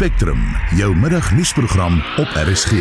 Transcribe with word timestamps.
Spectrum, 0.00 0.40
jou 0.76 0.96
middagnuusprogram 0.96 1.98
op 2.16 2.28
RSG. 2.48 2.72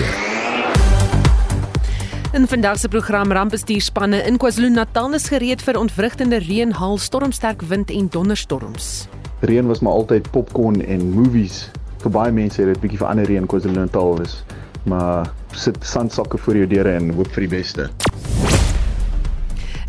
In 2.32 2.48
vandag 2.48 2.80
se 2.80 2.88
program 2.88 3.32
rampbestuurspanne 3.32 4.24
in 4.24 4.38
KwaZulu-Natal 4.38 5.14
is 5.14 5.28
gereed 5.28 5.60
vir 5.62 5.80
ontwrigtende 5.82 6.40
reën, 6.40 6.72
haal, 6.72 6.96
stormsterk 6.98 7.62
wind 7.68 7.92
en 7.92 8.08
donderstorms. 8.08 9.10
Reën 9.40 9.68
was 9.68 9.84
maar 9.84 10.00
altyd 10.00 10.32
popcorn 10.32 10.80
en 10.86 11.12
movies. 11.12 11.68
Vir 12.00 12.16
baie 12.16 12.32
mense 12.32 12.62
het 12.62 12.72
dit 12.72 12.80
bietjie 12.88 13.04
verander 13.04 13.28
hier 13.28 13.44
in 13.44 13.52
KwaZulu-Natal 13.52 14.22
is. 14.24 14.40
Maar 14.88 15.28
sit 15.52 15.84
sandsakke 15.84 16.38
voor 16.38 16.56
jou 16.56 16.72
deure 16.72 16.96
en 16.96 17.12
hoop 17.20 17.36
vir 17.36 17.50
die 17.50 17.56
beste. 17.58 17.92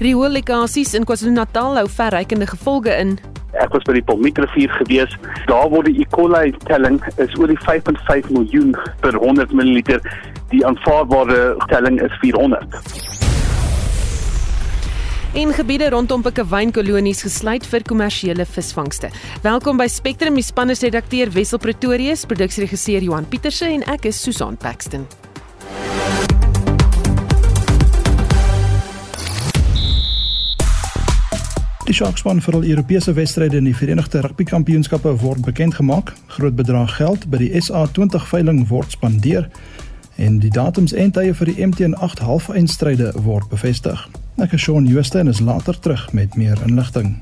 Rioollekkasies 0.03 0.99
in 0.99 1.07
KwaZulu-Natal 1.07 1.79
hou 1.79 1.91
verrykende 1.95 2.51
gevolge 2.51 2.99
in. 2.99 3.21
Ek 3.61 3.75
was 3.77 3.85
by 3.85 3.99
die 3.99 4.05
Pomietrivier 4.05 4.73
gewees. 4.79 5.13
Daar 5.51 5.69
word 5.73 5.91
die 5.91 6.01
E. 6.01 6.09
coli 6.15 6.55
telling 6.65 6.97
is 7.21 7.35
oor 7.37 7.51
die 7.51 7.61
5.5 7.61 8.33
miljoen 8.33 8.73
per 9.05 9.19
100 9.21 9.53
ml. 9.53 10.01
Die 10.51 10.65
aanvaarbare 10.67 11.55
telling 11.69 12.01
is 12.01 12.15
400. 12.25 12.81
En 15.39 15.53
gebiede 15.55 15.93
rondom 15.93 16.25
pikkewynkoloniees 16.27 17.23
gesluit 17.23 17.67
vir 17.70 17.84
kommersiële 17.87 18.48
visvangste. 18.51 19.12
Welkom 19.45 19.79
by 19.79 19.87
Spectrum, 19.87 20.34
die 20.34 20.42
span 20.42 20.75
is 20.75 20.83
redakteur 20.83 21.31
Wessel 21.37 21.62
Pretorius, 21.62 22.27
produksieregisseur 22.27 23.06
Johan 23.06 23.29
Pieterse 23.31 23.70
en 23.70 23.87
ek 23.95 24.11
is 24.11 24.19
Susan 24.19 24.59
Paxton. 24.59 25.06
Die 31.91 31.97
Sharkspan 31.97 32.39
vir 32.39 32.55
al 32.55 32.65
Europese 32.71 33.17
wedstryde 33.17 33.59
in 33.59 33.65
die 33.67 33.75
Verenigde 33.75 34.21
Rugby 34.23 34.45
Kampioenskappe 34.47 35.11
word 35.25 35.43
bekend 35.43 35.75
gemaak. 35.75 36.12
Groot 36.37 36.55
bedrag 36.55 36.93
geld 37.01 37.25
by 37.33 37.41
die 37.41 37.48
SA20 37.59 38.29
veiling 38.31 38.61
word 38.71 38.95
spandeer 38.95 39.48
en 40.15 40.37
die 40.39 40.53
datums 40.55 40.95
en 40.95 41.11
tye 41.11 41.34
vir 41.34 41.51
die 41.51 41.67
MT8 41.67 42.23
halfeindstryde 42.29 43.11
word 43.27 43.51
bevestig. 43.51 44.06
Ek 44.39 44.55
is 44.55 44.62
Shaun 44.69 44.87
Jooste 44.87 45.19
en 45.19 45.34
is 45.34 45.42
later 45.42 45.75
terug 45.75 46.06
met 46.14 46.39
meer 46.39 46.62
inligting. 46.62 47.17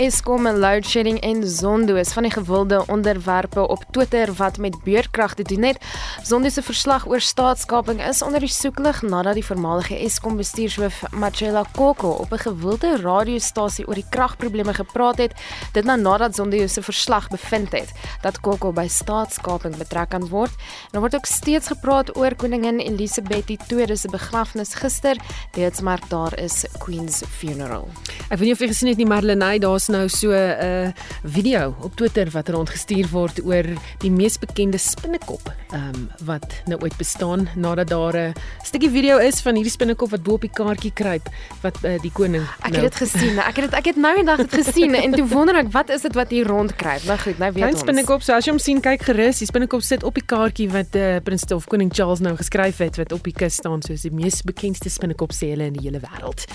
Eskom 0.00 0.46
en 0.48 0.56
load 0.58 0.86
shedding 0.88 1.18
en 1.20 1.42
Zondo 1.44 1.94
is 2.00 2.12
van 2.16 2.24
die 2.24 2.32
gewilde 2.32 2.78
onderwerpe 2.86 3.68
op 3.68 3.82
Twitter 3.90 4.32
wat 4.32 4.58
met 4.58 4.78
beurtkrag 4.84 5.34
te 5.34 5.42
doen 5.42 5.62
het. 5.62 5.76
Zondo 6.22 6.48
se 6.48 6.62
verslag 6.62 7.04
oor 7.08 7.20
staatskaping 7.20 8.00
is 8.08 8.22
onder 8.22 8.40
die 8.40 8.48
soeklig 8.48 9.02
nadat 9.02 9.36
die 9.36 9.44
voormalige 9.44 9.98
Eskom 10.00 10.38
bestuurshoof 10.40 11.02
Machela 11.12 11.64
Koko 11.76 12.10
op 12.10 12.32
'n 12.32 12.38
gewilde 12.38 12.96
radiostasie 12.96 13.86
oor 13.86 13.94
die 13.94 14.06
kragprobleme 14.08 14.74
gepraat 14.74 15.18
het. 15.18 15.32
Dit 15.72 15.84
na 15.84 15.96
nadat 15.96 16.34
Zondo 16.34 16.66
se 16.66 16.82
verslag 16.82 17.28
bevind 17.28 17.72
het 17.72 17.92
dat 18.22 18.40
Koko 18.40 18.72
by 18.72 18.86
staatskaping 18.88 19.76
betrek 19.76 20.08
kan 20.08 20.28
word. 20.28 20.50
En 20.50 20.90
daar 20.90 21.00
word 21.00 21.14
ook 21.14 21.26
steeds 21.26 21.66
gepraat 21.66 22.16
oor 22.16 22.34
koningin 22.34 22.78
Elizabeth 22.78 23.50
II 23.50 23.96
se 23.96 24.08
begrafnis 24.08 24.74
gister. 24.74 25.16
Dit 25.52 25.82
maar 25.82 26.00
daar 26.08 26.38
is 26.38 26.64
Queen's 26.78 27.22
funeral. 27.28 27.88
Ek 28.30 28.38
weet 28.38 28.40
nie 28.40 28.52
of 28.52 28.58
jy 28.58 28.66
gesien 28.66 28.88
het 28.88 28.96
nie 28.96 29.06
Marlenae, 29.06 29.58
daar's 29.58 29.89
nou 29.90 30.08
so 30.08 30.30
'n 30.30 30.56
uh, 30.62 30.88
video 31.24 31.74
op 31.82 31.96
Twitter 31.96 32.30
wat 32.30 32.48
rondgestuur 32.48 33.08
word 33.10 33.44
oor 33.44 33.66
die 33.98 34.10
mees 34.10 34.38
bekende 34.38 34.78
spinnekop 34.78 35.52
um, 35.72 36.10
wat 36.24 36.46
nou 36.66 36.80
ooit 36.80 36.96
bestaan 36.96 37.48
nadat 37.56 37.88
daar 37.88 38.16
'n 38.16 38.34
stukkie 38.62 38.90
video 38.90 39.18
is 39.18 39.40
van 39.40 39.54
hierdie 39.54 39.72
spinnekop 39.72 40.10
wat 40.10 40.22
bo 40.22 40.32
op 40.32 40.40
die 40.40 40.52
kaartjie 40.52 40.92
kruip 40.92 41.28
wat 41.60 41.76
uh, 41.84 41.98
die 42.02 42.12
koning 42.12 42.46
Ek 42.60 42.72
nou, 42.72 42.82
het 42.82 42.92
dit 42.92 43.08
gesien. 43.08 43.38
Ek 43.38 43.56
het 43.56 43.70
dit 43.70 43.74
ek 43.74 43.84
het 43.84 43.96
nou 43.96 44.16
eendag 44.16 44.36
dit 44.36 44.52
gesien 44.52 44.94
en 44.94 45.12
toe 45.12 45.26
wonder 45.28 45.56
ek 45.56 45.70
wat 45.72 45.88
is 45.90 46.02
dit 46.02 46.14
wat 46.14 46.30
hier 46.30 46.46
rondkruip. 46.46 47.02
Nou 47.04 47.18
goed, 47.18 47.38
nou 47.38 47.52
weet 47.52 47.62
Klein 47.62 47.74
ons. 47.74 47.82
spinnekop, 47.82 48.22
so 48.22 48.32
as 48.32 48.44
jy 48.44 48.52
hom 48.52 48.58
sien, 48.62 48.80
kyk 48.80 49.02
gerus. 49.02 49.38
Die 49.38 49.46
spinnekop 49.46 49.82
sit 49.82 50.04
op 50.06 50.14
die 50.14 50.24
kaartjie 50.24 50.68
wat 50.70 50.96
uh, 50.96 51.18
Prins 51.24 51.44
of 51.54 51.66
Koning 51.66 51.92
Charles 51.94 52.20
nou 52.20 52.36
geskryf 52.36 52.78
het 52.78 52.96
wat 53.00 53.12
op 53.12 53.24
die 53.24 53.32
kus 53.32 53.58
staan 53.60 53.82
soos 53.82 54.04
die 54.06 54.12
mees 54.14 54.42
bekendste 54.46 54.90
spinnekop 54.92 55.32
sê 55.36 55.52
hulle 55.54 55.70
in 55.70 55.76
die 55.78 55.86
hele 55.88 56.00
wêreld. 56.02 56.46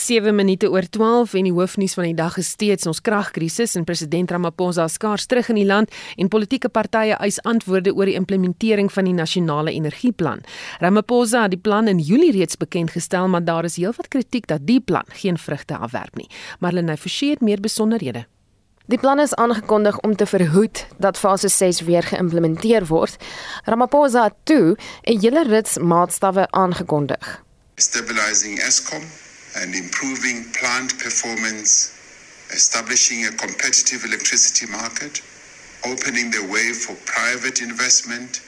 7 0.02 0.34
minute 0.34 0.66
oor 0.70 0.82
12 0.90 1.34
en 1.38 1.46
die 1.46 1.52
hoofnuus 1.54 1.94
van 1.94 2.08
die 2.08 2.16
dag 2.18 2.34
is 2.40 2.48
steeds 2.56 2.88
ons 2.90 3.00
kragkrisis 3.06 3.76
en 3.78 3.84
president 3.86 4.32
Ramaphosa 4.34 4.88
skaars 4.90 5.28
terug 5.30 5.52
in 5.52 5.60
die 5.60 5.66
land 5.68 5.92
en 6.18 6.30
politieke 6.32 6.70
partye 6.72 7.14
eis 7.22 7.38
antwoorde 7.46 7.92
oor 7.94 8.10
die 8.10 8.16
implementering 8.18 8.90
van 8.90 9.06
die 9.06 9.14
nasionale 9.14 9.70
energieplan. 9.76 10.42
Ramaphosa 10.82 11.44
het 11.46 11.54
die 11.54 11.62
plan 11.62 11.88
in 11.92 12.02
Julie 12.02 12.32
reeds 12.34 12.58
bekend 12.58 12.90
gestel, 12.96 13.30
maar 13.30 13.44
daar 13.46 13.68
is 13.68 13.78
heelwat 13.78 14.10
kritiek 14.10 14.50
dat 14.50 14.66
die 14.66 14.80
plan 14.80 15.06
geen 15.22 15.38
vrugte 15.38 15.78
afwerp 15.78 16.19
nie. 16.19 16.26
Marlene 16.58 16.96
Forsie 16.96 17.30
het 17.30 17.40
meer 17.40 17.62
besonderhede. 17.62 18.26
Die 18.90 18.98
plan 18.98 19.22
is 19.22 19.34
aangekondig 19.34 20.00
om 20.02 20.16
te 20.16 20.26
verhoed 20.26 20.86
dat 20.98 21.19
fase 21.19 21.48
6 21.48 21.80
weer 21.86 22.02
geïmplementeer 22.02 22.86
word. 22.90 23.16
Ramaphosa 23.64 24.24
het 24.24 24.38
toe 24.44 24.76
'n 25.06 25.20
hele 25.20 25.44
rits 25.46 25.78
maatstawwe 25.78 26.50
aangekondig. 26.50 27.42
stabilizing 27.76 28.58
ESCOM 28.58 29.22
and 29.60 29.74
improving 29.74 30.44
plant 30.52 30.98
performance, 30.98 31.92
establishing 32.50 33.26
a 33.26 33.32
competitive 33.32 34.04
electricity 34.04 34.66
market, 34.66 35.22
opening 35.84 36.30
the 36.30 36.44
way 36.54 36.72
for 36.72 36.94
private 37.04 37.60
investment 37.60 38.40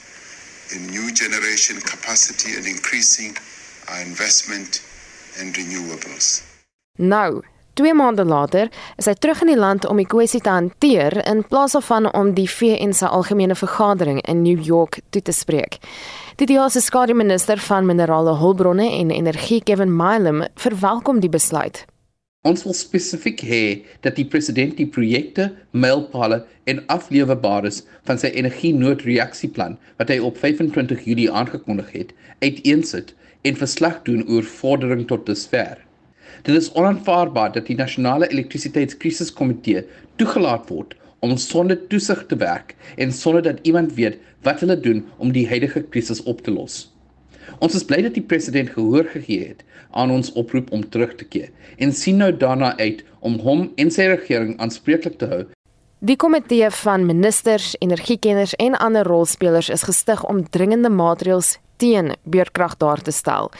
in 0.73 0.87
new 0.87 1.11
generation 1.11 1.77
capacity 1.81 2.55
and 2.57 2.65
increasing 2.65 3.37
our 3.89 4.01
investment 4.01 4.81
in 5.39 5.51
renewables. 5.53 6.41
Nou, 6.97 7.43
2 7.75 7.93
maande 7.93 8.25
later 8.25 8.69
is 8.95 9.05
hy 9.05 9.13
terug 9.19 9.41
in 9.43 9.51
die 9.51 9.59
land 9.59 9.85
om 9.85 9.99
die 9.99 10.07
kwessie 10.07 10.39
te 10.41 10.49
hanteer 10.49 11.17
in 11.27 11.43
plaas 11.43 11.75
daarvan 11.75 12.07
om 12.15 12.31
die 12.37 12.47
VN 12.49 12.93
se 12.95 13.07
algemene 13.07 13.55
vergadering 13.55 14.21
in 14.31 14.41
New 14.45 14.61
York 14.63 15.01
toe 15.09 15.21
te 15.21 15.35
spreek. 15.35 15.77
Die 16.35 16.45
DA 16.49 16.65
se 16.67 16.81
skademinister 16.83 17.61
van 17.63 17.85
minerale 17.87 18.33
hulpbronne 18.35 18.89
en 18.97 19.11
energie, 19.15 19.61
Kevin 19.63 19.93
Milam, 19.95 20.41
verwelkom 20.59 21.21
die 21.23 21.29
besluit. 21.31 21.85
Ons 22.43 22.65
wil 22.67 22.75
spesifiek 22.75 23.39
hê 23.47 23.61
dat 24.03 24.17
die 24.19 24.25
president 24.33 24.75
die 24.75 24.87
projekte, 24.97 25.45
mylpale 25.71 26.41
en 26.67 26.81
aflewebares 26.91 27.85
van 28.09 28.19
sy 28.19 28.33
energienoodreaksieplan 28.35 29.77
wat 30.01 30.11
hy 30.11 30.19
op 30.27 30.35
25 30.41 31.07
Julie 31.07 31.29
aangekondig 31.31 31.95
het, 31.95 32.11
uiteensit 32.43 33.15
en 33.47 33.61
verslag 33.63 34.01
doen 34.03 34.27
oor 34.27 34.43
vordering 34.57 35.07
tot 35.07 35.23
dusver. 35.31 35.79
Dit 36.43 36.59
is 36.59 36.67
onaanvaarbaar 36.75 37.55
dat 37.55 37.71
die 37.71 37.79
nasionale 37.79 38.27
elektrisiteitskrisis-komitee 38.35 39.87
toegelaat 40.19 40.67
word 40.67 40.99
om 41.25 41.37
sonder 41.41 41.79
toesig 41.91 42.25
te 42.29 42.37
werk 42.41 42.75
en 42.95 43.13
sonder 43.13 43.43
dat 43.45 43.61
iemand 43.63 43.95
weet 43.97 44.19
wat 44.45 44.61
hulle 44.63 44.77
doen 44.79 45.03
om 45.17 45.33
die 45.35 45.47
huidige 45.49 45.81
krisis 45.89 46.23
op 46.23 46.43
te 46.45 46.53
los. 46.53 46.85
Ons 47.59 47.75
is 47.77 47.85
bly 47.87 48.01
dat 48.05 48.15
die 48.17 48.25
president 48.25 48.69
gehoor 48.75 49.09
gegee 49.13 49.51
het 49.53 49.65
aan 49.91 50.11
ons 50.11 50.31
oproep 50.33 50.71
om 50.75 50.85
terug 50.89 51.15
te 51.19 51.25
keer 51.25 51.49
en 51.77 51.93
sien 51.93 52.21
nou 52.21 52.31
daarna 52.37 52.75
uit 52.77 53.03
om 53.19 53.39
hom 53.45 53.69
en 53.81 53.91
sy 53.91 54.09
regering 54.11 54.57
aanspreeklik 54.61 55.19
te 55.21 55.29
hou 55.31 55.43
Die 56.05 56.17
komitee 56.21 56.67
van 56.69 57.05
ministers, 57.07 57.71
energiekenners 57.79 58.53
en 58.61 58.75
ander 58.77 59.07
rolspelers 59.07 59.69
is 59.73 59.85
gestig 59.87 60.21
om 60.27 60.43
dringende 60.53 60.89
maatreëls 60.93 61.55
teen 61.77 62.13
beurtkrag 62.23 62.77
daar 62.77 63.01
te 63.01 63.11
stel. 63.11 63.51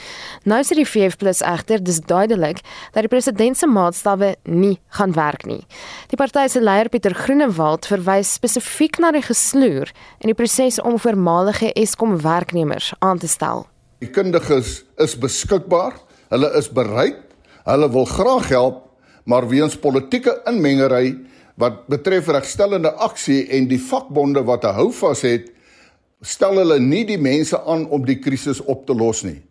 Nou 0.43 0.61
sê 0.63 0.77
die 0.77 0.87
VF+ 0.87 1.19
egter 1.41 1.83
dis 1.83 1.99
duidelik 1.99 2.61
dat 2.93 3.05
die 3.05 3.11
president 3.11 3.57
se 3.57 3.67
maatstawwe 3.67 4.35
nie 4.43 4.79
gaan 4.97 5.13
werk 5.13 5.45
nie. 5.45 5.63
Die 6.11 6.17
party 6.17 6.47
se 6.47 6.61
leier 6.61 6.89
Pieter 6.89 7.15
Groenewald 7.15 7.85
verwys 7.85 8.33
spesifiek 8.33 8.99
na 8.99 9.11
die 9.11 9.23
gesloer 9.25 9.91
in 10.19 10.31
die 10.31 10.37
proses 10.37 10.79
om 10.81 10.99
voormalige 10.99 11.73
Eskom 11.73 12.17
werknemers 12.21 12.93
aan 12.99 13.19
te 13.19 13.27
stel. 13.27 13.67
Die 14.03 14.11
kundiges 14.11 14.83
is 15.01 15.15
beskikbaar, 15.17 15.95
hulle 16.29 16.51
is 16.59 16.67
bereid, 16.69 17.21
hulle 17.65 17.87
wil 17.89 18.05
graag 18.05 18.49
help, 18.51 18.81
maar 19.25 19.47
weens 19.49 19.77
politieke 19.81 20.35
inmengery 20.49 21.15
wat 21.61 21.85
betref 21.89 22.27
regstellende 22.27 22.91
aksie 23.01 23.45
en 23.55 23.69
die 23.71 23.79
vakbonde 23.79 24.43
wat 24.43 24.65
'n 24.65 24.75
houvas 24.75 25.21
het, 25.21 25.54
stel 26.25 26.57
hulle 26.61 26.79
nie 26.81 27.03
die 27.05 27.21
mense 27.21 27.59
aan 27.63 27.85
om 27.93 28.05
die 28.05 28.17
krisis 28.19 28.61
op 28.65 28.85
te 28.87 28.95
los 28.97 29.23
nie. 29.23 29.41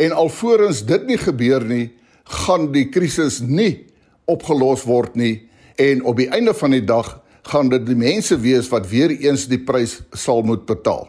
En 0.00 0.14
alvorens 0.16 0.82
dit 0.88 1.04
nie 1.06 1.20
gebeur 1.20 1.64
nie, 1.68 1.90
gaan 2.24 2.70
die 2.72 2.88
krisis 2.88 3.40
nie 3.44 3.84
opgelos 4.30 4.86
word 4.88 5.16
nie 5.18 5.48
en 5.82 6.04
op 6.04 6.16
die 6.16 6.28
einde 6.30 6.54
van 6.54 6.70
die 6.70 6.84
dag 6.84 7.18
gaan 7.42 7.68
dit 7.72 7.86
die 7.86 7.98
mense 7.98 8.38
wees 8.40 8.68
wat 8.70 8.86
weer 8.88 9.10
eens 9.10 9.48
die 9.50 9.60
prys 9.60 10.00
sal 10.14 10.44
moet 10.46 10.66
betaal. 10.66 11.08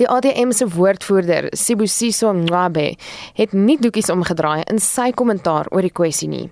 Die 0.00 0.08
ADM 0.08 0.50
se 0.52 0.66
woordvoerder, 0.68 1.48
Sibusiso 1.56 2.32
Mncwabe, 2.32 2.94
het 3.36 3.52
nie 3.52 3.78
doekies 3.80 4.10
omgedraai 4.12 4.64
in 4.72 4.80
sy 4.80 5.12
kommentaar 5.16 5.68
oor 5.70 5.84
die 5.84 5.92
kwessie 5.92 6.28
nie. 6.28 6.48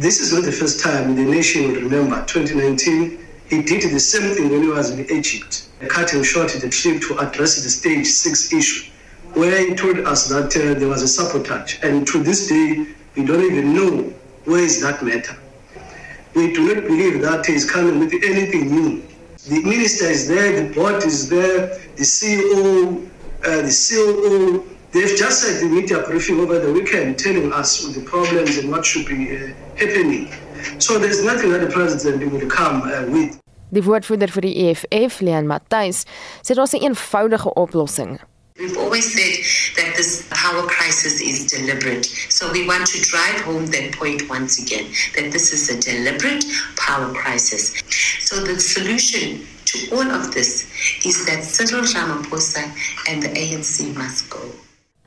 This 0.00 0.20
is 0.20 0.32
not 0.32 0.44
the 0.44 0.52
first 0.52 0.80
time 0.80 1.14
the 1.14 1.26
nation 1.26 1.68
will 1.68 1.82
remember 1.82 2.22
2019 2.26 3.18
he 3.52 3.60
did 3.60 3.82
the 3.82 4.00
same 4.00 4.34
thing 4.34 4.48
when 4.48 4.62
he 4.62 4.68
was 4.68 4.88
in 4.90 5.00
Egypt. 5.10 5.68
Cut 5.88 6.10
him 6.10 6.22
short 6.22 6.50
the 6.52 6.70
trip 6.70 7.02
to 7.02 7.18
address 7.18 7.62
the 7.62 7.68
stage 7.68 8.06
6 8.06 8.50
issue 8.54 8.90
where 9.34 9.68
he 9.68 9.74
told 9.74 9.98
us 9.98 10.26
that 10.28 10.56
uh, 10.56 10.78
there 10.78 10.88
was 10.88 11.02
a 11.02 11.08
sabotage 11.08 11.78
and 11.82 12.06
to 12.06 12.22
this 12.22 12.48
day 12.48 12.86
we 13.14 13.26
don't 13.26 13.44
even 13.44 13.74
know 13.74 14.10
where 14.46 14.62
is 14.62 14.80
that 14.80 15.02
matter. 15.02 15.36
We 16.34 16.54
do 16.54 16.74
not 16.74 16.84
believe 16.84 17.20
that 17.20 17.44
he 17.44 17.52
is 17.52 17.70
coming 17.70 17.98
with 17.98 18.14
anything 18.24 18.70
new. 18.70 19.02
The 19.46 19.62
minister 19.62 20.06
is 20.06 20.26
there, 20.28 20.62
the 20.62 20.72
board 20.74 21.04
is 21.04 21.28
there, 21.28 21.76
the 21.96 22.04
CEO, 22.04 23.06
uh, 23.44 23.62
the 23.68 23.74
COO, 23.88 24.72
They've 24.92 25.16
just 25.16 25.48
had 25.48 25.62
the 25.62 25.74
media 25.74 26.02
briefing 26.02 26.38
over 26.38 26.58
the 26.58 26.70
weekend 26.70 27.18
telling 27.18 27.50
us 27.50 27.82
the 27.94 28.02
problems 28.02 28.58
and 28.58 28.70
what 28.70 28.84
should 28.84 29.06
be 29.06 29.34
uh, 29.34 29.54
happening. 29.76 30.30
So 30.78 30.98
there's 30.98 31.24
nothing 31.24 31.50
that 31.52 31.62
the 31.62 31.70
president 31.70 32.30
will 32.30 32.46
come 32.46 32.82
uh, 32.82 33.10
with. 33.10 33.41
Die 33.72 33.80
woordvoerder 33.84 34.28
vir 34.28 34.44
die 34.44 34.56
EFF, 34.66 35.22
Leon 35.24 35.46
Matthys, 35.48 36.04
sê 36.44 36.52
daar's 36.52 36.74
'n 36.76 36.84
eenvoudige 36.84 37.54
oplossing. 37.56 38.20
We've 38.58 38.76
always 38.76 39.08
said 39.16 39.34
that 39.76 39.96
this 39.96 40.28
power 40.28 40.66
crisis 40.66 41.22
is 41.22 41.46
deliberate. 41.46 42.04
So 42.28 42.52
we 42.52 42.66
want 42.66 42.84
to 42.92 43.00
drive 43.00 43.40
home 43.48 43.66
that 43.68 43.92
point 43.92 44.28
once 44.28 44.60
again 44.60 44.86
that 45.14 45.32
this 45.32 45.52
is 45.56 45.70
a 45.70 45.80
deliberate 45.80 46.44
power 46.76 47.10
crisis. 47.14 47.72
So 48.20 48.44
the 48.44 48.60
solution 48.60 49.46
to 49.64 49.96
all 49.96 50.10
of 50.10 50.34
this 50.34 50.68
is 51.06 51.24
that 51.24 51.42
Cyril 51.42 51.84
Ramaphosa 51.84 52.64
and 53.08 53.22
the 53.22 53.28
ANC 53.28 53.96
must 53.96 54.28
go. 54.28 54.52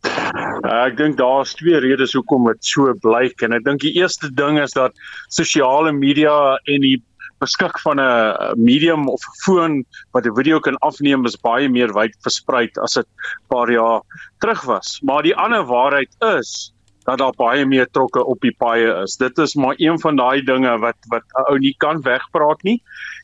Uh, 0.04 0.84
ek 0.88 0.98
dink 1.00 1.18
daar's 1.18 1.54
twee 1.60 1.80
redes 1.84 2.14
hoekom 2.18 2.48
dit 2.52 2.66
so 2.66 2.94
blyk 3.06 3.42
en 3.46 3.56
ek 3.56 3.64
dink 3.68 3.82
die 3.84 3.96
eerste 4.00 4.30
ding 4.36 4.60
is 4.60 4.76
dat 4.76 4.96
sosiale 5.32 5.94
media 5.96 6.58
en 6.72 6.84
die 6.84 6.98
beskik 7.44 7.80
van 7.84 8.00
'n 8.00 8.60
medium 8.60 9.08
of 9.10 9.22
'n 9.22 9.38
foon 9.44 9.74
wat 10.14 10.26
'n 10.26 10.36
video 10.36 10.60
kan 10.60 10.78
afneem 10.90 11.26
is 11.26 11.36
baie 11.50 11.70
meer 11.70 11.92
wyd 11.94 12.16
versprei 12.24 12.70
as 12.82 12.94
dit 12.94 13.08
'n 13.08 13.48
paar 13.50 13.72
jaar 13.72 14.02
terug 14.40 14.62
was. 14.64 15.00
Maar 15.04 15.24
die 15.24 15.36
ander 15.36 15.64
waarheid 15.64 16.12
is 16.40 16.74
dat 17.06 17.18
daar 17.18 17.36
baie 17.36 17.66
meer 17.66 17.88
trokke 17.92 18.24
op 18.24 18.40
die 18.42 18.56
paaie 18.58 19.04
is. 19.04 19.18
Dit 19.18 19.38
is 19.38 19.56
maar 19.56 19.76
een 19.78 20.00
van 20.00 20.16
daai 20.16 20.42
dinge 20.42 20.78
wat 20.80 20.98
wat 21.10 21.24
'n 21.24 21.52
ou 21.52 21.58
nie 21.60 21.76
kan 21.78 22.02
wegpraat 22.02 22.64
nie 22.64 22.82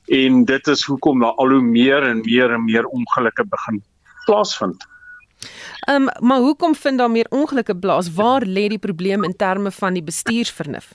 en 0.07 0.45
dit 0.45 0.67
is 0.67 0.83
hoekom 0.83 1.19
daar 1.19 1.35
al 1.37 1.49
hoe 1.49 1.61
meer 1.61 2.03
en 2.03 2.21
meer 2.21 2.51
en 2.51 2.65
meer 2.65 2.85
ongelukke 2.85 3.45
begin 3.45 3.83
plaasvind. 4.25 4.85
Ehm 5.87 6.07
um, 6.07 6.27
maar 6.27 6.39
hoekom 6.39 6.75
vind 6.75 6.97
daar 6.97 7.11
meer 7.11 7.27
ongelukke 7.29 7.75
plaas? 7.75 8.13
Waar 8.13 8.45
lê 8.45 8.67
die 8.67 8.79
probleem 8.79 9.23
in 9.23 9.35
terme 9.35 9.71
van 9.71 9.93
die 9.93 10.03
bestuursvernuf? 10.03 10.93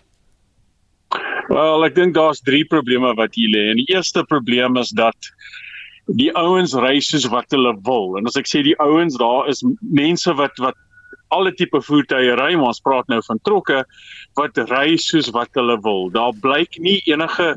Wel, 1.49 1.85
ek 1.85 1.95
dink 1.95 2.15
daar's 2.17 2.41
drie 2.41 2.65
probleme 2.65 3.15
wat 3.15 3.35
hier 3.35 3.53
lê. 3.53 3.69
En 3.73 3.81
die 3.81 3.91
eerste 3.93 4.25
probleem 4.25 4.77
is 4.81 4.93
dat 4.97 5.33
die 6.07 6.31
ouens 6.37 6.75
ry 6.77 6.99
soos 7.01 7.27
wat 7.33 7.53
hulle 7.57 7.75
wil. 7.89 8.17
En 8.19 8.29
as 8.29 8.37
ek 8.41 8.49
sê 8.49 8.63
die 8.65 8.77
ouens, 8.81 9.17
daar 9.21 9.49
is 9.49 9.65
mense 9.81 10.33
wat 10.41 10.59
wat 10.63 10.81
alle 11.33 11.51
tipe 11.57 11.81
voertuie 11.83 12.35
ry, 12.39 12.53
maar 12.55 12.71
ons 12.71 12.83
praat 12.85 13.09
nou 13.11 13.19
van 13.27 13.41
trokke 13.49 13.81
wat 14.39 14.59
ry 14.71 14.95
soos 15.01 15.31
wat 15.35 15.51
hulle 15.59 15.77
wil. 15.83 16.11
Daar 16.15 16.37
blyk 16.45 16.79
nie 16.85 17.01
enige 17.11 17.55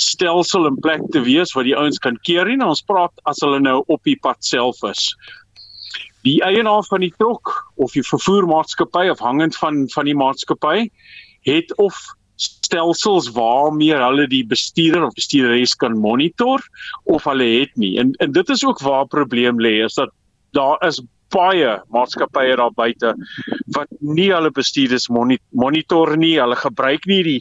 stelsel 0.00 0.66
in 0.70 0.80
plek 0.82 1.04
te 1.12 1.20
wees 1.22 1.52
wat 1.56 1.68
die 1.68 1.76
ouens 1.76 2.00
kan 2.02 2.16
keer 2.26 2.48
nie. 2.48 2.58
Ons 2.64 2.82
praat 2.88 3.12
as 3.28 3.42
hulle 3.44 3.60
nou 3.60 3.82
op 3.92 4.02
die 4.08 4.16
pad 4.24 4.40
self 4.44 4.80
is 4.88 5.12
die 6.26 6.38
eienaar 6.44 6.84
van 6.88 7.02
die 7.02 7.12
trok 7.18 7.52
of 7.74 7.94
die 7.96 8.04
vervoermaatskappy 8.06 9.08
afhangend 9.10 9.56
van 9.58 9.84
van 9.94 10.08
die 10.08 10.16
maatskappy 10.18 10.88
het 11.48 11.72
of 11.82 11.98
stelsels 12.42 13.30
waarmee 13.34 13.94
hulle 13.94 14.26
die 14.30 14.44
bestuurder 14.46 15.06
of 15.06 15.14
bestuurderes 15.18 15.74
kan 15.78 15.98
monitor 15.98 16.62
of 17.04 17.26
hulle 17.28 17.48
het 17.60 17.74
nie. 17.76 17.96
En 17.98 18.14
en 18.22 18.32
dit 18.32 18.48
is 18.48 18.64
ook 18.66 18.82
waar 18.82 19.06
probleem 19.06 19.60
lê 19.60 19.82
is 19.84 19.98
dat 19.98 20.14
daar 20.56 20.78
is 20.86 21.02
baie 21.32 21.78
maatskappye 21.88 22.56
daar 22.60 22.74
buite 22.76 23.14
wat 23.76 23.88
nie 24.00 24.28
hulle 24.32 24.50
bestuurders 24.50 25.08
monitor 25.50 26.16
nie. 26.16 26.34
Hulle 26.40 26.56
gebruik 26.56 27.06
nie 27.10 27.22
die 27.28 27.38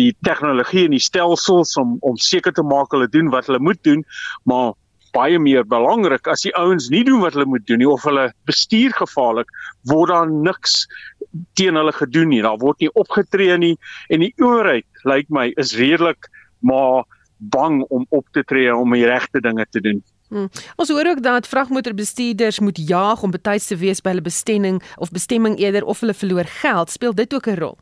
die 0.00 0.10
tegnologie 0.26 0.86
en 0.88 0.96
die 0.96 1.02
stelsels 1.02 1.76
om 1.80 1.98
om 2.00 2.16
seker 2.16 2.54
te 2.54 2.64
maak 2.64 2.94
hulle 2.96 3.08
doen 3.08 3.30
wat 3.34 3.50
hulle 3.50 3.62
moet 3.62 3.82
doen 3.84 4.04
maar 4.44 4.72
baie 5.14 5.38
meer 5.38 5.64
belangrik 5.64 6.28
as 6.28 6.44
die 6.46 6.54
ouens 6.58 6.90
nie 6.90 7.04
doen 7.06 7.22
wat 7.22 7.36
hulle 7.36 7.48
moet 7.48 7.66
doen 7.66 7.78
nie 7.82 7.88
of 7.88 8.04
hulle 8.08 8.28
bestuur 8.50 8.94
gevaarlik 8.98 9.50
word 9.90 10.12
daar 10.12 10.30
niks 10.30 10.84
teen 11.58 11.78
hulle 11.78 11.92
gedoen 11.92 12.30
nie. 12.30 12.42
Daar 12.42 12.58
word 12.62 12.80
nie 12.82 12.92
opgetree 12.94 13.56
nie 13.58 13.74
en 14.10 14.24
die 14.26 14.34
owerheid 14.42 15.06
lyk 15.08 15.30
my 15.30 15.50
is 15.60 15.74
redelik 15.78 16.30
maar 16.64 17.04
bang 17.38 17.82
om 17.92 18.06
op 18.08 18.26
te 18.32 18.44
tree 18.44 18.74
om 18.74 18.92
die 18.94 19.06
regte 19.06 19.40
dinge 19.40 19.66
te 19.70 19.80
doen. 19.80 20.02
Hmm. 20.28 20.48
Ons 20.80 20.88
hoor 20.88 21.06
ook 21.06 21.22
dat 21.22 21.48
vragmotorbestuurders 21.48 22.58
moet 22.58 22.78
jaag 22.88 23.22
om 23.22 23.30
betyds 23.30 23.66
te 23.66 23.76
wees 23.76 24.00
by 24.00 24.14
hulle 24.14 24.24
bestemming 24.24 24.80
of 24.96 25.12
bestemming 25.12 25.58
eerder 25.60 25.84
of 25.84 26.00
hulle 26.00 26.14
verloor 26.14 26.48
geld. 26.62 26.90
Speel 26.90 27.14
dit 27.14 27.34
ook 27.34 27.46
'n 27.46 27.58
rol? 27.60 27.76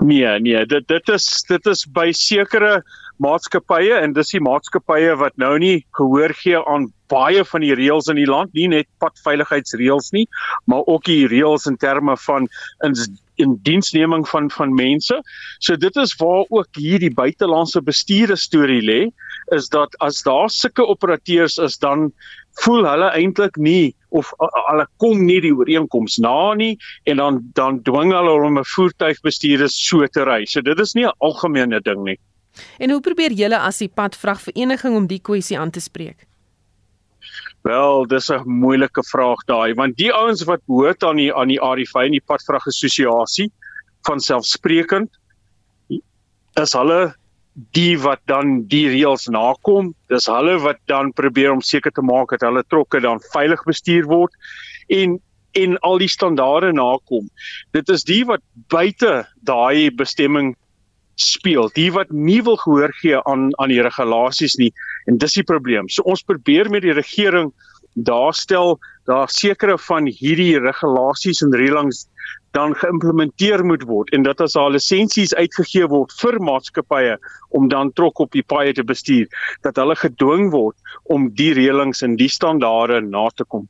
Nee, 0.00 0.40
nee, 0.40 0.66
dit 0.66 0.88
dit 0.88 1.08
is 1.08 1.26
dit 1.48 1.66
is 1.66 1.84
by 1.92 2.10
sekere 2.16 2.80
maatskappye 3.20 3.98
en 4.00 4.14
dis 4.16 4.32
die 4.32 4.40
maatskappye 4.40 5.16
wat 5.20 5.36
nou 5.40 5.58
nie 5.60 5.82
gehoor 5.98 6.32
gee 6.38 6.60
aan 6.60 6.88
baie 7.12 7.42
van 7.44 7.64
die 7.64 7.74
reëls 7.76 8.08
in 8.08 8.16
die 8.20 8.28
land, 8.28 8.54
nie 8.54 8.68
net 8.70 8.88
padveiligheidsreëls 9.02 10.12
nie, 10.16 10.26
maar 10.70 10.86
ook 10.86 11.04
die 11.10 11.26
reëls 11.28 11.66
in 11.68 11.76
terme 11.76 12.16
van 12.26 12.48
in 12.86 12.96
in 13.40 13.54
diensneming 13.64 14.26
van 14.28 14.50
van 14.52 14.74
mense. 14.76 15.16
So 15.64 15.76
dit 15.76 15.96
is 15.96 16.12
waar 16.20 16.44
ook 16.48 16.76
hierdie 16.76 17.12
buitelandse 17.14 17.80
bestuurde 17.82 18.36
storie 18.36 18.82
lê, 18.84 19.00
is 19.56 19.68
dat 19.72 19.96
as 20.04 20.22
daar 20.22 20.50
sulke 20.52 20.86
operateurs 20.86 21.56
is 21.58 21.78
dan 21.80 22.10
voel 22.64 22.84
hulle 22.88 23.08
eintlik 23.16 23.56
nie 23.56 23.94
of 24.10 24.32
hulle 24.38 24.86
kom 25.02 25.24
nie 25.26 25.40
die 25.40 25.52
ooreenkoms 25.54 26.18
na 26.22 26.54
nie 26.54 26.76
en 27.10 27.16
dan 27.22 27.40
dan 27.58 27.82
dwing 27.86 28.12
hulle 28.12 28.32
om 28.46 28.58
'n 28.58 28.64
voertuigbestuurder 28.74 29.68
so 29.68 30.06
te 30.06 30.24
ry. 30.24 30.44
So 30.44 30.60
dit 30.60 30.78
is 30.80 30.94
nie 30.94 31.06
'n 31.06 31.12
algemene 31.20 31.80
ding 31.80 32.04
nie. 32.04 32.18
En 32.78 32.90
hoe 32.90 33.00
probeer 33.00 33.32
julle 33.32 33.58
as 33.58 33.78
die 33.78 33.88
padvragvereniging 33.88 34.96
om 34.96 35.06
die 35.06 35.20
kwessie 35.20 35.58
aan 35.58 35.70
te 35.70 35.80
spreek? 35.80 36.26
Wel, 37.62 38.06
dis 38.06 38.30
'n 38.30 38.42
moeilike 38.46 39.02
vraag 39.02 39.44
daai, 39.46 39.74
want 39.74 39.96
die 39.96 40.12
ouens 40.12 40.44
wat 40.44 40.60
behoort 40.66 41.02
aan 41.04 41.16
die 41.16 41.34
aan 41.34 41.48
die 41.48 41.60
ARIV 41.60 41.94
en 41.94 42.12
die 42.12 42.24
padvrag 42.26 42.66
assosiasie 42.66 43.50
van 44.08 44.20
selfsprekend 44.20 45.10
is 46.60 46.72
hulle 46.72 47.14
die 47.54 47.98
wat 47.98 48.20
dan 48.30 48.62
die 48.70 48.86
reëls 48.90 49.26
nakom. 49.32 49.92
Dis 50.08 50.28
hulle 50.30 50.58
wat 50.62 50.78
dan 50.90 51.12
probeer 51.12 51.52
om 51.52 51.62
seker 51.64 51.92
te 51.92 52.04
maak 52.04 52.30
dat 52.34 52.46
hulle 52.46 52.64
trokke 52.68 53.00
dan 53.02 53.22
veilig 53.32 53.64
bestuur 53.68 54.08
word 54.10 54.32
en 54.88 55.18
en 55.58 55.74
al 55.82 55.98
die 55.98 56.08
standaarde 56.08 56.70
nakom. 56.72 57.24
Dit 57.74 57.88
is 57.90 58.04
die 58.06 58.22
wat 58.24 58.42
buite 58.70 59.24
daai 59.42 59.90
bestemming 59.90 60.52
speel, 61.18 61.66
die 61.74 61.90
wat 61.92 62.12
nie 62.14 62.38
wil 62.46 62.56
gehoor 62.56 62.94
gee 63.00 63.18
aan 63.26 63.50
aan 63.58 63.72
die 63.72 63.82
regulasies 63.82 64.54
nie 64.62 64.70
en 65.10 65.18
dis 65.18 65.34
die 65.34 65.44
probleem. 65.44 65.88
So 65.88 66.06
ons 66.06 66.22
probeer 66.22 66.70
met 66.70 66.86
die 66.86 66.94
regering 66.94 67.50
daar 68.04 68.34
stel 68.34 68.78
daar 69.10 69.28
sekere 69.32 69.78
van 69.78 70.06
hierdie 70.06 70.58
regulasies 70.58 71.42
en 71.42 71.54
reëlings 71.56 72.06
dan 72.56 72.74
geïmplementeer 72.74 73.64
moet 73.64 73.82
word 73.86 74.10
en 74.14 74.22
dat 74.26 74.40
as 74.40 74.56
daar 74.58 74.70
lisensies 74.74 75.34
uitgegee 75.34 75.86
word 75.90 76.14
vir 76.20 76.38
maatskappye 76.42 77.18
om 77.56 77.68
dan 77.70 77.92
trok 77.92 78.18
op 78.18 78.32
die 78.34 78.42
paaie 78.42 78.74
te 78.74 78.84
bestuur 78.86 79.26
dat 79.66 79.78
hulle 79.78 79.96
gedwing 79.98 80.50
word 80.54 80.76
om 81.14 81.28
die 81.38 81.52
reëlings 81.54 82.02
en 82.06 82.16
die 82.18 82.30
standaarde 82.30 83.00
na 83.06 83.28
te 83.34 83.44
kom. 83.44 83.68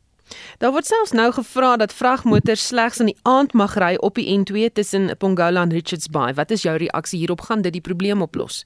Daar 0.62 0.72
word 0.72 0.87
selfs 0.87 1.12
nou 1.12 1.28
gevra 1.34 1.76
dat 1.76 1.92
vragmotors 1.92 2.66
slegs 2.66 3.00
in 3.02 3.10
die 3.10 3.18
aand 3.28 3.54
mag 3.58 3.75
ry 3.82 3.96
op 3.99 4.20
die 4.20 4.28
N2 4.38 4.72
tussen 4.72 5.10
Pongola 5.18 5.62
en 5.66 5.75
Richards 5.75 6.08
Bay. 6.08 6.34
Wat 6.34 6.50
is 6.50 6.62
jou 6.62 6.76
reaksie 6.78 7.18
hierop? 7.18 7.49
Gaan 7.49 7.62
dit 7.66 7.72
die 7.72 7.84
probleem 7.84 8.22
oplos? 8.22 8.64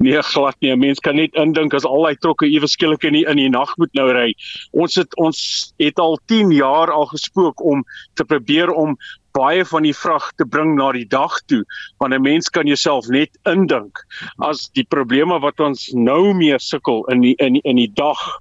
Nee, 0.00 0.22
glad 0.22 0.56
nie. 0.60 0.72
'n 0.72 0.78
Mens 0.78 0.98
kan 0.98 1.16
net 1.16 1.34
indink 1.34 1.74
as 1.74 1.84
al 1.84 2.02
daai 2.02 2.16
trokke 2.16 2.46
ewe 2.48 2.66
skielik 2.66 3.02
in 3.04 3.12
die 3.12 3.24
in 3.28 3.36
die 3.36 3.50
nag 3.52 3.76
moet 3.76 3.92
nou 3.92 4.06
ry. 4.16 4.32
Ons 4.72 4.94
het 4.96 5.16
ons 5.20 5.40
het 5.76 5.98
al 6.00 6.16
10 6.32 6.54
jaar 6.56 6.90
al 6.90 7.04
gespook 7.10 7.60
om 7.60 7.84
te 8.14 8.24
probeer 8.24 8.72
om 8.72 8.96
baie 9.36 9.64
van 9.64 9.82
die 9.82 9.92
vrag 9.94 10.32
te 10.40 10.46
bring 10.46 10.72
na 10.78 10.92
die 10.96 11.04
dag 11.04 11.36
toe, 11.52 11.64
want 11.98 12.14
'n 12.14 12.22
mens 12.22 12.48
kan 12.48 12.66
jouself 12.66 13.08
net 13.08 13.28
indink 13.44 14.00
as 14.38 14.70
die 14.72 14.86
probleme 14.88 15.38
wat 15.38 15.60
ons 15.60 15.92
nou 15.92 16.32
mee 16.34 16.58
sukkel 16.58 17.04
in 17.12 17.20
die, 17.20 17.34
in 17.36 17.52
die, 17.52 17.62
in 17.64 17.76
die 17.76 17.92
dag 17.94 18.40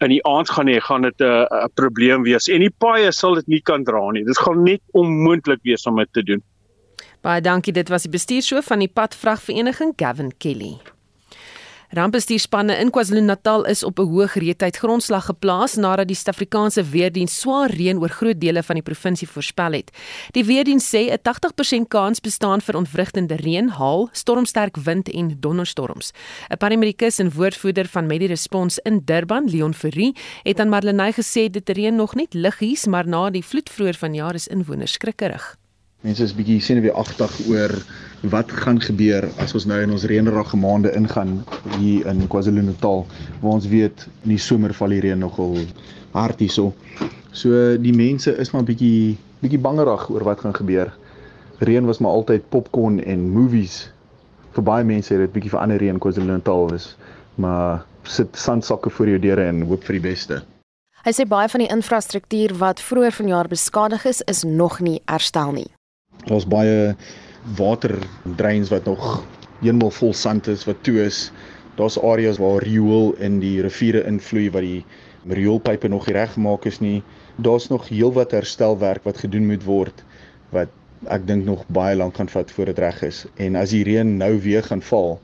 in 0.00 0.08
die 0.08 0.24
aand 0.24 0.50
gaan 0.50 0.68
hê, 0.68 0.80
gaan 0.80 1.02
dit 1.02 1.20
'n 1.20 1.46
'n 1.52 1.70
probleem 1.74 2.22
wees 2.22 2.48
en 2.48 2.60
die 2.60 2.74
paaie 2.78 3.12
sal 3.12 3.34
dit 3.34 3.48
nie 3.48 3.60
kan 3.60 3.84
dra 3.84 4.10
nie. 4.10 4.24
Dit 4.24 4.38
gaan 4.38 4.62
net 4.62 4.80
onmoontlik 4.92 5.60
wees 5.62 5.86
om 5.86 5.96
dit 5.96 6.12
te 6.12 6.22
doen. 6.22 6.42
Baie 7.20 7.40
dankie. 7.40 7.72
Dit 7.72 7.88
was 7.88 8.02
die 8.02 8.10
bestuurshoof 8.10 8.64
van 8.64 8.78
die 8.78 8.88
Padvragvereniging, 8.88 9.92
Gavin 9.96 10.32
Kelly. 10.38 10.93
Rampbestuurspanne 11.94 12.74
in 12.82 12.90
KwaZulu-Natal 12.90 13.64
is 13.70 13.84
op 13.86 13.98
'n 13.98 14.08
hoë 14.10 14.26
gereedheid 14.28 14.76
grondslag 14.76 15.24
geplaas 15.24 15.74
nadat 15.74 16.08
die 16.08 16.16
Suid-Afrikaanse 16.16 16.82
weerdiens 16.82 17.40
swaar 17.40 17.70
reën 17.70 17.98
oor 17.98 18.08
groot 18.08 18.40
dele 18.40 18.62
van 18.62 18.74
die 18.74 18.82
provinsie 18.82 19.28
voorspel 19.28 19.72
het. 19.72 19.90
Die 20.32 20.44
weerdiens 20.44 20.88
sê 20.94 21.12
'n 21.12 21.18
80% 21.22 21.88
kans 21.88 22.20
bestaan 22.20 22.60
vir 22.60 22.76
ontwrigtende 22.76 23.34
reën, 23.34 23.68
haal, 23.68 24.08
stormsterk 24.12 24.76
wind 24.76 25.08
en 25.08 25.36
donderstorms. 25.40 26.12
'n 26.50 26.56
Paramedikus 26.56 27.18
en 27.18 27.30
woordvoerder 27.32 27.86
van 27.86 28.06
Medirespons 28.06 28.78
in 28.78 29.02
Durban, 29.04 29.44
Leon 29.50 29.74
Ferrie, 29.74 30.16
het 30.42 30.60
aan 30.60 30.68
Marlenae 30.68 31.12
gesê 31.12 31.50
dit 31.50 31.68
reën 31.68 31.94
nog 31.94 32.14
net 32.14 32.34
liggies, 32.34 32.86
maar 32.86 33.06
na 33.06 33.30
die 33.30 33.44
vloed 33.44 33.70
vroeër 33.70 33.94
vanjaar 33.94 34.34
is 34.34 34.48
inwoners 34.48 34.92
skrikkerig. 34.92 35.56
Mense 36.00 36.22
is 36.22 36.34
bietjie 36.34 36.60
senuweeagtig 36.60 37.46
oor 37.48 37.70
wat 38.30 38.52
gaan 38.52 38.80
gebeur 38.80 39.26
as 39.42 39.52
ons 39.54 39.66
nou 39.68 39.80
in 39.84 39.92
ons 39.92 40.04
reënerige 40.08 40.56
maande 40.56 40.92
ingaan 40.96 41.42
hier 41.76 42.06
in 42.08 42.24
KwaZulu-Natal 42.28 43.04
waar 43.42 43.56
ons 43.58 43.68
weet 43.68 44.06
in 44.24 44.34
die 44.34 44.40
somer 44.40 44.72
val 44.74 44.94
die 44.94 45.00
reën 45.04 45.20
nogal 45.20 45.58
hard 46.14 46.40
hierso. 46.40 46.72
So 47.32 47.74
die 47.80 47.92
mense 47.92 48.32
is 48.40 48.52
maar 48.54 48.64
bietjie 48.64 49.16
bietjie 49.44 49.60
bangerig 49.60 50.06
oor 50.10 50.24
wat 50.24 50.40
gaan 50.40 50.56
gebeur. 50.56 50.92
Reën 51.60 51.84
was 51.84 52.00
maar 52.00 52.16
altyd 52.16 52.48
popcorn 52.48 53.02
en 53.04 53.28
movies. 53.34 53.90
Vir 54.56 54.64
baie 54.64 54.84
mense 54.84 55.12
het 55.12 55.20
dit 55.20 55.34
bietjie 55.34 55.52
verander 55.52 55.80
hier 55.80 55.92
in 55.92 56.00
KwaZulu-Natal 56.00 56.72
is. 56.74 56.94
Maar 57.34 57.84
sit 58.08 58.36
sandsakke 58.36 58.90
voor 58.90 59.08
jou 59.08 59.18
deure 59.18 59.44
en 59.50 59.62
hoop 59.68 59.84
vir 59.84 59.98
die 59.98 60.06
beste. 60.08 60.40
Hy 61.04 61.12
sê 61.12 61.26
baie 61.28 61.48
van 61.52 61.60
die 61.60 61.68
infrastruktuur 61.68 62.54
wat 62.60 62.80
vroeër 62.80 63.12
vanjaar 63.12 63.48
beskadig 63.52 64.06
is, 64.08 64.22
is 64.30 64.44
nog 64.48 64.78
nie 64.80 65.02
herstel 65.10 65.52
nie. 65.52 65.68
Daar's 66.24 66.46
baie 66.48 66.94
waterdreins 67.58 68.70
wat 68.72 68.84
nog 68.88 69.24
heeltemal 69.60 69.90
vol 69.90 70.14
sand 70.16 70.46
is 70.48 70.64
wat 70.68 70.82
toe 70.86 71.02
is. 71.04 71.30
Daar's 71.78 71.98
areas 71.98 72.38
waar 72.38 72.62
riool 72.62 73.14
in 73.18 73.40
die 73.42 73.60
riviere 73.62 74.04
invloei 74.08 74.48
wat 74.54 74.64
die 74.64 74.84
rioolpype 75.28 75.88
nog 75.88 76.06
nie 76.06 76.16
reggemaak 76.16 76.64
is 76.68 76.80
nie. 76.80 77.02
Daar's 77.36 77.68
nog 77.68 77.88
heelwat 77.88 78.34
herstelwerk 78.36 79.04
wat 79.04 79.20
gedoen 79.24 79.46
moet 79.50 79.64
word 79.64 80.04
wat 80.54 80.72
ek 81.12 81.26
dink 81.28 81.44
nog 81.44 81.64
baie 81.68 81.96
lank 81.96 82.16
gaan 82.16 82.30
vat 82.32 82.50
voor 82.50 82.70
dit 82.72 82.78
reg 82.78 83.02
is. 83.02 83.24
En 83.36 83.56
as 83.60 83.74
die 83.74 83.84
reën 83.84 84.16
nou 84.18 84.32
weer 84.40 84.64
gaan 84.64 84.82
val, 84.82 85.18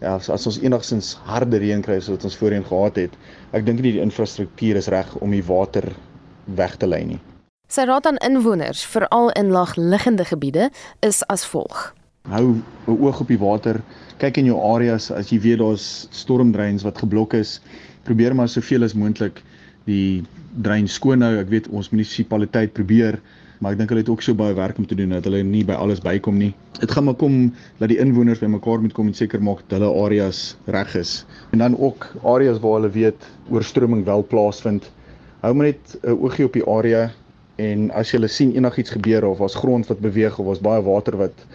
ja, 0.00 0.14
as, 0.14 0.28
as 0.30 0.46
ons 0.46 0.60
enigstens 0.62 1.14
harde 1.26 1.58
reën 1.62 1.82
kry 1.82 1.98
soos 1.98 2.18
wat 2.18 2.28
ons 2.30 2.36
voorheen 2.38 2.66
gehad 2.66 3.00
het, 3.06 3.16
ek 3.56 3.66
dink 3.66 3.80
nie 3.80 3.96
die 3.96 4.04
infrastruktuur 4.04 4.82
is 4.82 4.92
reg 4.92 5.16
om 5.18 5.34
die 5.34 5.44
water 5.46 5.88
weg 6.58 6.76
te 6.78 6.86
lei 6.90 7.04
nie. 7.14 7.22
Sy 7.66 7.82
raad 7.82 8.04
aan 8.06 8.18
inwoners, 8.22 8.84
veral 8.86 9.32
in 9.34 9.48
laagliggende 9.50 10.24
gebiede, 10.24 10.68
is 11.02 11.24
as 11.26 11.42
volg: 11.50 11.94
Hou 12.30 12.44
'n 12.54 12.62
oog 12.86 13.20
op 13.24 13.26
die 13.32 13.38
water, 13.42 13.80
kyk 14.22 14.38
in 14.38 14.46
jou 14.46 14.58
areas 14.74 15.10
as 15.10 15.32
jy 15.32 15.40
weet 15.42 15.58
daar's 15.58 16.06
stormdreins 16.14 16.84
wat 16.86 17.02
geblok 17.02 17.34
is, 17.34 17.58
probeer 18.06 18.36
maar 18.38 18.48
soveel 18.48 18.86
as 18.86 18.94
moontlik 18.94 19.42
die 19.90 20.22
drein 20.62 20.86
skoon 20.86 21.26
hou. 21.26 21.32
Ek 21.40 21.50
weet 21.50 21.66
ons 21.68 21.90
munisipaliteit 21.90 22.72
probeer, 22.72 23.18
maar 23.58 23.72
ek 23.72 23.82
dink 23.82 23.90
hulle 23.90 24.06
het 24.06 24.14
ook 24.14 24.22
so 24.22 24.34
baie 24.34 24.54
werk 24.54 24.78
om 24.78 24.86
te 24.86 24.94
doen 24.94 25.18
dat 25.18 25.26
hulle 25.26 25.42
nie 25.42 25.64
by 25.64 25.74
alles 25.74 25.98
bykom 25.98 26.38
nie. 26.38 26.54
Dit 26.78 26.94
gaan 26.94 27.10
maar 27.10 27.18
kom 27.18 27.52
dat 27.82 27.88
die 27.88 27.98
inwoners 27.98 28.38
bymekaar 28.38 28.78
moet 28.78 28.94
kom 28.94 29.10
en 29.10 29.14
seker 29.14 29.42
maak 29.42 29.66
dat 29.66 29.80
hulle 29.80 30.04
areas 30.06 30.54
reg 30.66 30.94
is. 30.94 31.26
En 31.50 31.58
dan 31.58 31.74
ook 31.74 32.14
areas 32.22 32.62
waar 32.62 32.78
hulle 32.78 32.94
weet 32.94 33.26
oorstroming 33.50 34.04
wel 34.04 34.22
plaasvind. 34.22 34.86
Hou 35.42 35.54
maar 35.54 35.74
net 35.74 35.98
'n 36.04 36.14
oogie 36.14 36.46
op 36.46 36.52
die 36.52 36.66
area 36.66 37.10
en 37.56 37.90
as 37.90 38.10
jy 38.12 38.26
sien 38.28 38.54
enigiets 38.56 38.90
gebeur 38.90 39.24
of 39.24 39.40
as 39.40 39.54
grond 39.54 39.86
wat 39.86 40.00
beweeg 40.00 40.38
of 40.38 40.48
as 40.52 40.60
baie 40.60 40.82
water 40.82 41.16
wat 41.16 41.46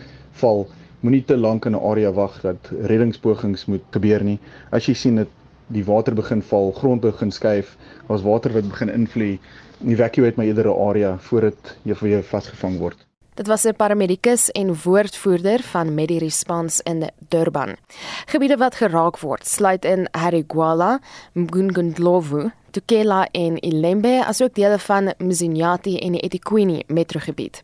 val, 0.42 0.68
moenie 1.02 1.24
te 1.26 1.38
lank 1.38 1.66
in 1.66 1.76
'n 1.76 1.84
area 1.92 2.12
wag 2.12 2.42
dat 2.42 2.72
reddingspogings 2.72 3.66
moet 3.66 3.84
gebeur 3.92 4.24
nie. 4.24 4.40
As 4.72 4.86
jy 4.86 4.94
sien 4.94 5.16
dat 5.16 5.28
die 5.68 5.84
water 5.84 6.14
begin 6.14 6.42
val, 6.42 6.72
grond 6.72 7.02
begin 7.02 7.32
skuif, 7.32 7.78
as 8.10 8.22
water 8.22 8.54
wat 8.54 8.70
begin 8.70 8.90
invloei, 8.90 9.40
evacuate 9.88 10.38
my 10.38 10.46
eerder 10.46 10.68
'n 10.68 10.90
area 10.90 11.18
voordat 11.18 11.78
jy 11.84 11.96
vir 11.96 12.10
jou 12.10 12.22
vasgevang 12.24 12.78
word. 12.80 12.98
Dit 13.36 13.48
was 13.48 13.66
'n 13.66 13.76
paramedikus 13.76 14.50
en 14.52 14.76
woordvoerder 14.84 15.64
van 15.64 15.94
Mediresponse 15.94 16.84
in 16.84 17.10
Durban. 17.30 17.76
Gebiede 18.26 18.58
wat 18.58 18.76
geraak 18.76 19.20
word, 19.20 19.48
sluit 19.48 19.86
in 19.86 20.08
Harigwala, 20.12 21.00
Mgungundlovu, 21.34 22.52
Tukela 22.72 23.28
en 23.32 23.58
Ilembe, 23.60 24.26
asook 24.26 24.56
dele 24.56 24.80
van 24.80 25.14
Mzinyati 25.18 25.98
en 26.00 26.12
die 26.12 26.22
eThekwini 26.22 26.84
metrogebied. 26.88 27.64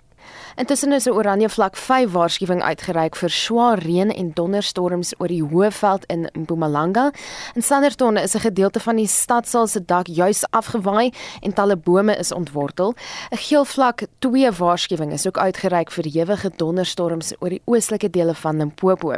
Intussen 0.56 0.92
is 0.92 1.06
'n 1.06 1.14
oranje 1.14 1.50
vlak 1.50 1.76
5 1.76 2.12
waarskuwing 2.12 2.62
uitgereik 2.62 3.16
vir 3.16 3.30
swaar 3.30 3.80
reën 3.80 4.12
en 4.12 4.32
donderstorms 4.34 5.14
oor 5.18 5.28
die 5.28 5.44
Hoëveld 5.44 6.06
in 6.06 6.30
Mpumalanga. 6.34 7.12
In 7.54 7.62
Sanderton 7.62 8.18
is 8.18 8.36
'n 8.36 8.40
gedeelte 8.40 8.80
van 8.80 8.96
die 8.96 9.08
stadsaal 9.08 9.68
se 9.68 9.86
dak 9.86 10.08
juis 10.08 10.46
afgewaai 10.50 11.14
en 11.42 11.54
talle 11.54 11.78
bome 11.78 12.16
is 12.16 12.32
ontwortel. 12.32 12.96
'n 13.32 13.38
Geel 13.38 13.66
vlak 13.66 14.02
2 14.20 14.52
waarskuwing 14.52 15.12
is 15.12 15.28
ook 15.28 15.38
uitgereik 15.38 15.92
vir 15.92 16.06
ewige 16.06 16.52
donderstorms 16.56 17.34
oor 17.40 17.50
die 17.50 17.62
oostelike 17.66 18.10
dele 18.10 18.36
van 18.36 18.58
Limpopo. 18.58 19.16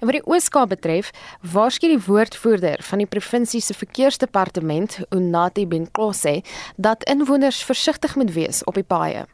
En 0.00 0.06
wat 0.08 0.16
die 0.18 0.26
Oos-Kaap 0.26 0.68
betref, 0.68 1.10
waarsku 1.52 1.88
die 1.90 2.00
woordvoerder 2.06 2.82
van 2.82 2.98
die 2.98 3.06
provinsie 3.06 3.60
se 3.60 3.74
verkeersdepartement, 3.74 4.98
Unati 5.10 5.66
Benklose, 5.66 6.42
dat 6.76 7.04
inwoners 7.04 7.62
versigtig 7.64 8.16
moet 8.16 8.32
wees 8.32 8.64
op 8.64 8.74
die 8.74 8.86
paaie. 8.86 9.26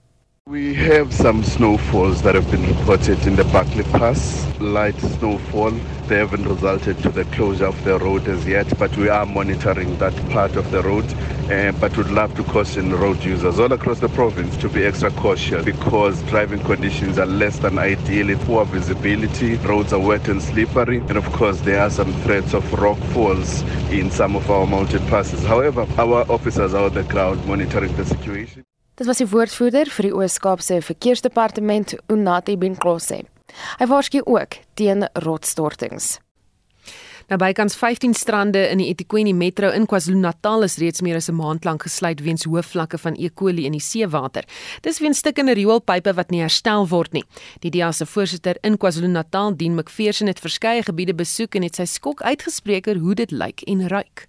We 0.49 0.73
have 0.76 1.12
some 1.12 1.45
snowfalls 1.45 2.23
that 2.23 2.35
have 2.35 2.50
been 2.50 2.67
reported 2.67 3.26
in 3.26 3.37
the 3.37 3.45
Buckley 3.45 3.85
Pass. 3.85 4.49
Light 4.59 4.99
snowfall. 4.99 5.73
They 6.07 6.17
haven't 6.17 6.49
resulted 6.49 6.97
to 7.02 7.11
the 7.11 7.26
closure 7.26 7.67
of 7.67 7.85
the 7.85 7.99
road 7.99 8.26
as 8.26 8.47
yet, 8.47 8.67
but 8.78 8.97
we 8.97 9.11
are 9.11 9.26
monitoring 9.26 9.99
that 9.99 10.17
part 10.31 10.57
of 10.57 10.71
the 10.71 10.83
road. 10.83 11.05
Uh, 11.52 11.73
but 11.73 11.95
would 11.99 12.11
love 12.11 12.35
to 12.37 12.45
caution 12.45 12.95
road 12.95 13.23
users 13.23 13.59
all 13.59 13.71
across 13.71 14.00
the 14.00 14.09
province 14.09 14.57
to 14.57 14.71
be 14.71 14.87
extra 14.87 15.11
cautious 15.11 15.67
because 15.67 16.23
driving 16.23 16.61
conditions 16.61 17.19
are 17.19 17.26
less 17.26 17.59
than 17.59 17.78
ideal. 17.78 18.35
Poor 18.47 18.64
visibility, 18.64 19.57
roads 19.57 19.93
are 19.93 20.00
wet 20.00 20.28
and 20.28 20.43
slippery, 20.43 20.97
and 20.97 21.19
of 21.19 21.31
course 21.33 21.61
there 21.61 21.83
are 21.83 21.90
some 21.90 22.11
threats 22.23 22.55
of 22.55 22.73
rock 22.73 22.99
falls 23.12 23.61
in 23.93 24.11
some 24.11 24.35
of 24.35 24.50
our 24.50 24.67
mountain 24.67 25.07
passes. 25.09 25.45
However, 25.45 25.87
our 25.99 26.25
officers 26.33 26.73
are 26.73 26.87
on 26.87 26.95
the 26.95 27.05
ground 27.05 27.45
monitoring 27.45 27.95
the 27.97 28.07
situation. 28.07 28.64
Dit 28.99 29.07
was 29.07 29.21
die 29.23 29.28
woordvoerder 29.31 29.87
vir 29.95 30.09
die 30.09 30.11
Oos-Kaapse 30.11 30.81
Verkeersdepartement, 30.83 31.93
Unati 32.11 32.57
Benklose. 32.59 33.21
Hy 33.78 33.87
waarsku 33.87 34.25
ook 34.26 34.57
teen 34.75 35.05
rotsstortings. 35.23 36.17
Nou 37.31 37.37
bykans 37.38 37.76
15 37.78 38.17
strande 38.19 38.64
in 38.73 38.81
die 38.83 38.88
eThekwini 38.90 39.37
Metro 39.38 39.71
in 39.71 39.87
KwaZulu-Natal 39.87 40.67
is 40.67 40.81
reeds 40.83 41.05
meer 41.07 41.21
as 41.21 41.28
'n 41.31 41.37
maand 41.38 41.64
lank 41.64 41.83
gesluit 41.87 42.25
weens 42.26 42.43
hoë 42.45 42.64
vlakke 42.64 42.99
van 42.99 43.14
E. 43.14 43.28
coli 43.31 43.67
in 43.67 43.73
die 43.73 43.81
seewater. 43.81 44.45
Dis 44.83 44.99
weens 44.99 45.19
stukkende 45.19 45.55
rioolpype 45.55 46.14
wat 46.14 46.31
nie 46.31 46.40
herstel 46.40 46.88
word 46.88 47.12
nie. 47.12 47.25
Die 47.61 47.71
DEA 47.71 47.93
se 47.93 48.07
voorsitter 48.07 48.57
in 48.62 48.78
KwaZulu-Natal, 48.78 49.57
Dean 49.57 49.75
McPherson, 49.76 50.26
het 50.26 50.40
verskeie 50.40 50.83
gebiede 50.83 51.14
besoek 51.14 51.55
en 51.55 51.62
het 51.62 51.76
sy 51.76 51.85
skok 51.85 52.23
uitgespreek 52.23 52.88
oor 52.88 52.97
hoe 52.97 53.14
dit 53.14 53.31
lyk 53.31 53.62
en 53.62 53.88
ruik. 53.88 54.26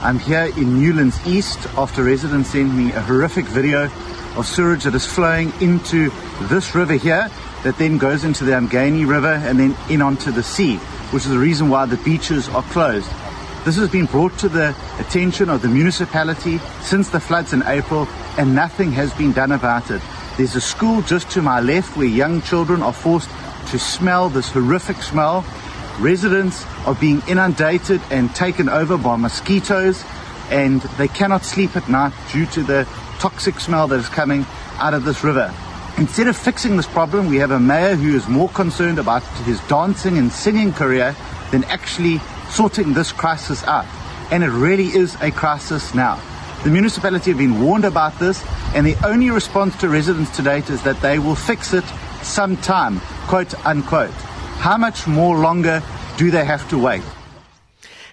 I'm 0.00 0.20
here 0.20 0.52
in 0.56 0.80
Newlands 0.80 1.18
East 1.26 1.58
after 1.76 2.04
residents 2.04 2.50
sent 2.50 2.72
me 2.72 2.92
a 2.92 3.00
horrific 3.00 3.46
video 3.46 3.90
of 4.36 4.46
sewage 4.46 4.84
that 4.84 4.94
is 4.94 5.04
flowing 5.04 5.52
into 5.60 6.10
this 6.42 6.72
river 6.72 6.94
here 6.94 7.28
that 7.64 7.78
then 7.78 7.98
goes 7.98 8.22
into 8.22 8.44
the 8.44 8.52
Amgani 8.52 9.08
River 9.08 9.32
and 9.32 9.58
then 9.58 9.76
in 9.90 10.00
onto 10.00 10.30
the 10.30 10.44
sea, 10.44 10.76
which 11.10 11.24
is 11.24 11.30
the 11.30 11.38
reason 11.38 11.68
why 11.68 11.84
the 11.84 11.96
beaches 11.96 12.48
are 12.50 12.62
closed. 12.62 13.10
This 13.64 13.74
has 13.74 13.90
been 13.90 14.06
brought 14.06 14.38
to 14.38 14.48
the 14.48 14.68
attention 15.00 15.50
of 15.50 15.62
the 15.62 15.68
municipality 15.68 16.58
since 16.80 17.08
the 17.08 17.18
floods 17.18 17.52
in 17.52 17.64
April 17.64 18.06
and 18.38 18.54
nothing 18.54 18.92
has 18.92 19.12
been 19.14 19.32
done 19.32 19.50
about 19.50 19.90
it. 19.90 20.00
There's 20.36 20.54
a 20.54 20.60
school 20.60 21.02
just 21.02 21.28
to 21.30 21.42
my 21.42 21.58
left 21.58 21.96
where 21.96 22.06
young 22.06 22.40
children 22.42 22.82
are 22.82 22.92
forced 22.92 23.30
to 23.72 23.80
smell 23.80 24.28
this 24.28 24.48
horrific 24.48 25.02
smell 25.02 25.44
residents 26.00 26.64
are 26.86 26.94
being 26.94 27.22
inundated 27.28 28.00
and 28.10 28.34
taken 28.34 28.68
over 28.68 28.96
by 28.96 29.16
mosquitoes 29.16 30.04
and 30.50 30.80
they 30.96 31.08
cannot 31.08 31.44
sleep 31.44 31.76
at 31.76 31.88
night 31.88 32.12
due 32.32 32.46
to 32.46 32.62
the 32.62 32.84
toxic 33.18 33.60
smell 33.60 33.88
that 33.88 33.98
is 33.98 34.08
coming 34.08 34.46
out 34.78 34.94
of 34.94 35.04
this 35.04 35.22
river. 35.22 35.52
Instead 35.98 36.28
of 36.28 36.36
fixing 36.36 36.76
this 36.76 36.86
problem, 36.86 37.26
we 37.26 37.36
have 37.36 37.50
a 37.50 37.58
mayor 37.58 37.96
who 37.96 38.14
is 38.14 38.28
more 38.28 38.48
concerned 38.50 38.98
about 38.98 39.22
his 39.44 39.60
dancing 39.62 40.16
and 40.16 40.30
singing 40.30 40.72
career 40.72 41.14
than 41.50 41.64
actually 41.64 42.20
sorting 42.50 42.92
this 42.92 43.10
crisis 43.10 43.64
out. 43.64 43.86
And 44.30 44.44
it 44.44 44.50
really 44.50 44.86
is 44.86 45.16
a 45.20 45.30
crisis 45.30 45.94
now. 45.94 46.20
The 46.62 46.70
municipality 46.70 47.30
have 47.30 47.38
been 47.38 47.60
warned 47.60 47.84
about 47.84 48.18
this, 48.18 48.44
and 48.74 48.86
the 48.86 48.96
only 49.06 49.30
response 49.30 49.76
to 49.78 49.88
residents 49.88 50.34
to 50.36 50.42
date 50.42 50.70
is 50.70 50.82
that 50.82 51.00
they 51.00 51.18
will 51.18 51.34
fix 51.34 51.72
it 51.72 51.84
sometime, 52.22 53.00
quote 53.26 53.54
unquote. 53.66 54.14
How 54.60 54.76
much 54.76 55.06
more 55.06 55.38
longer 55.38 55.80
do 56.16 56.30
they 56.30 56.44
have 56.44 56.68
to 56.68 56.78
wait? 56.78 57.02